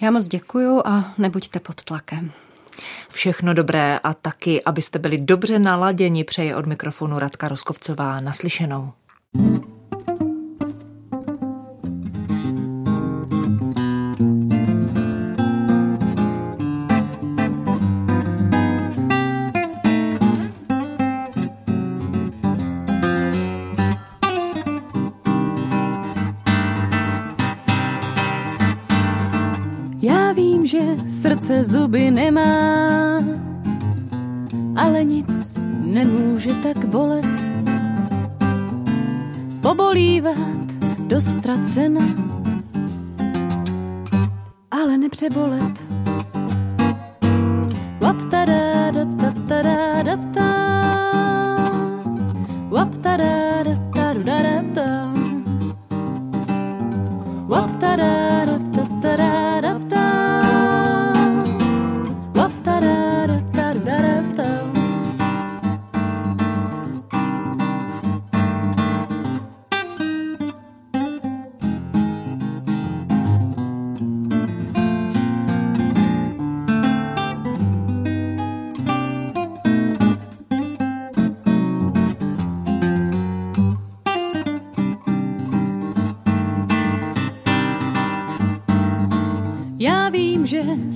Já 0.00 0.10
moc 0.10 0.28
děkuji 0.28 0.82
a 0.84 1.14
nebuďte 1.18 1.60
pod 1.60 1.84
tlakem. 1.84 2.32
Všechno 3.10 3.54
dobré 3.54 3.98
a 3.98 4.14
taky, 4.14 4.64
abyste 4.64 4.98
byli 4.98 5.18
dobře 5.18 5.58
naladěni, 5.58 6.24
přeje 6.24 6.56
od 6.56 6.66
mikrofonu 6.66 7.18
Radka 7.18 7.48
Roskovcová. 7.48 8.20
Naslyšenou. 8.20 8.92
Srdce 31.22 31.64
zuby 31.64 32.10
nemá, 32.10 33.20
ale 34.76 35.04
nic 35.04 35.60
nemůže 35.84 36.54
tak 36.54 36.84
bolet. 36.84 37.26
Pobolívat 39.60 40.66
dostracena, 40.98 42.04
ale 44.70 44.98
nepřebolet. 44.98 45.86
Waptada, 48.00 48.70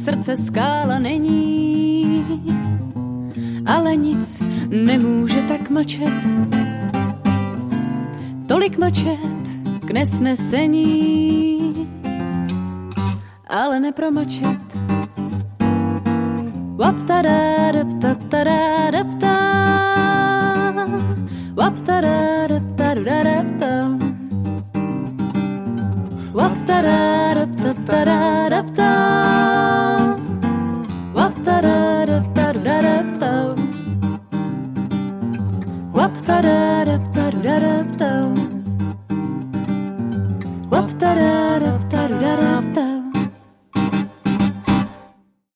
srdce 0.05 0.37
skála 0.37 0.99
není, 0.99 2.25
ale 3.67 3.97
nic 3.97 4.43
nemůže 4.69 5.43
tak 5.43 5.71
mlčet. 5.71 6.13
Tolik 8.47 8.79
mlčet 8.79 9.19
k 9.87 9.91
nesnesení, 9.91 11.89
ale 13.49 13.81
nepromlčet. 13.81 14.79
Waptada, 16.77 17.64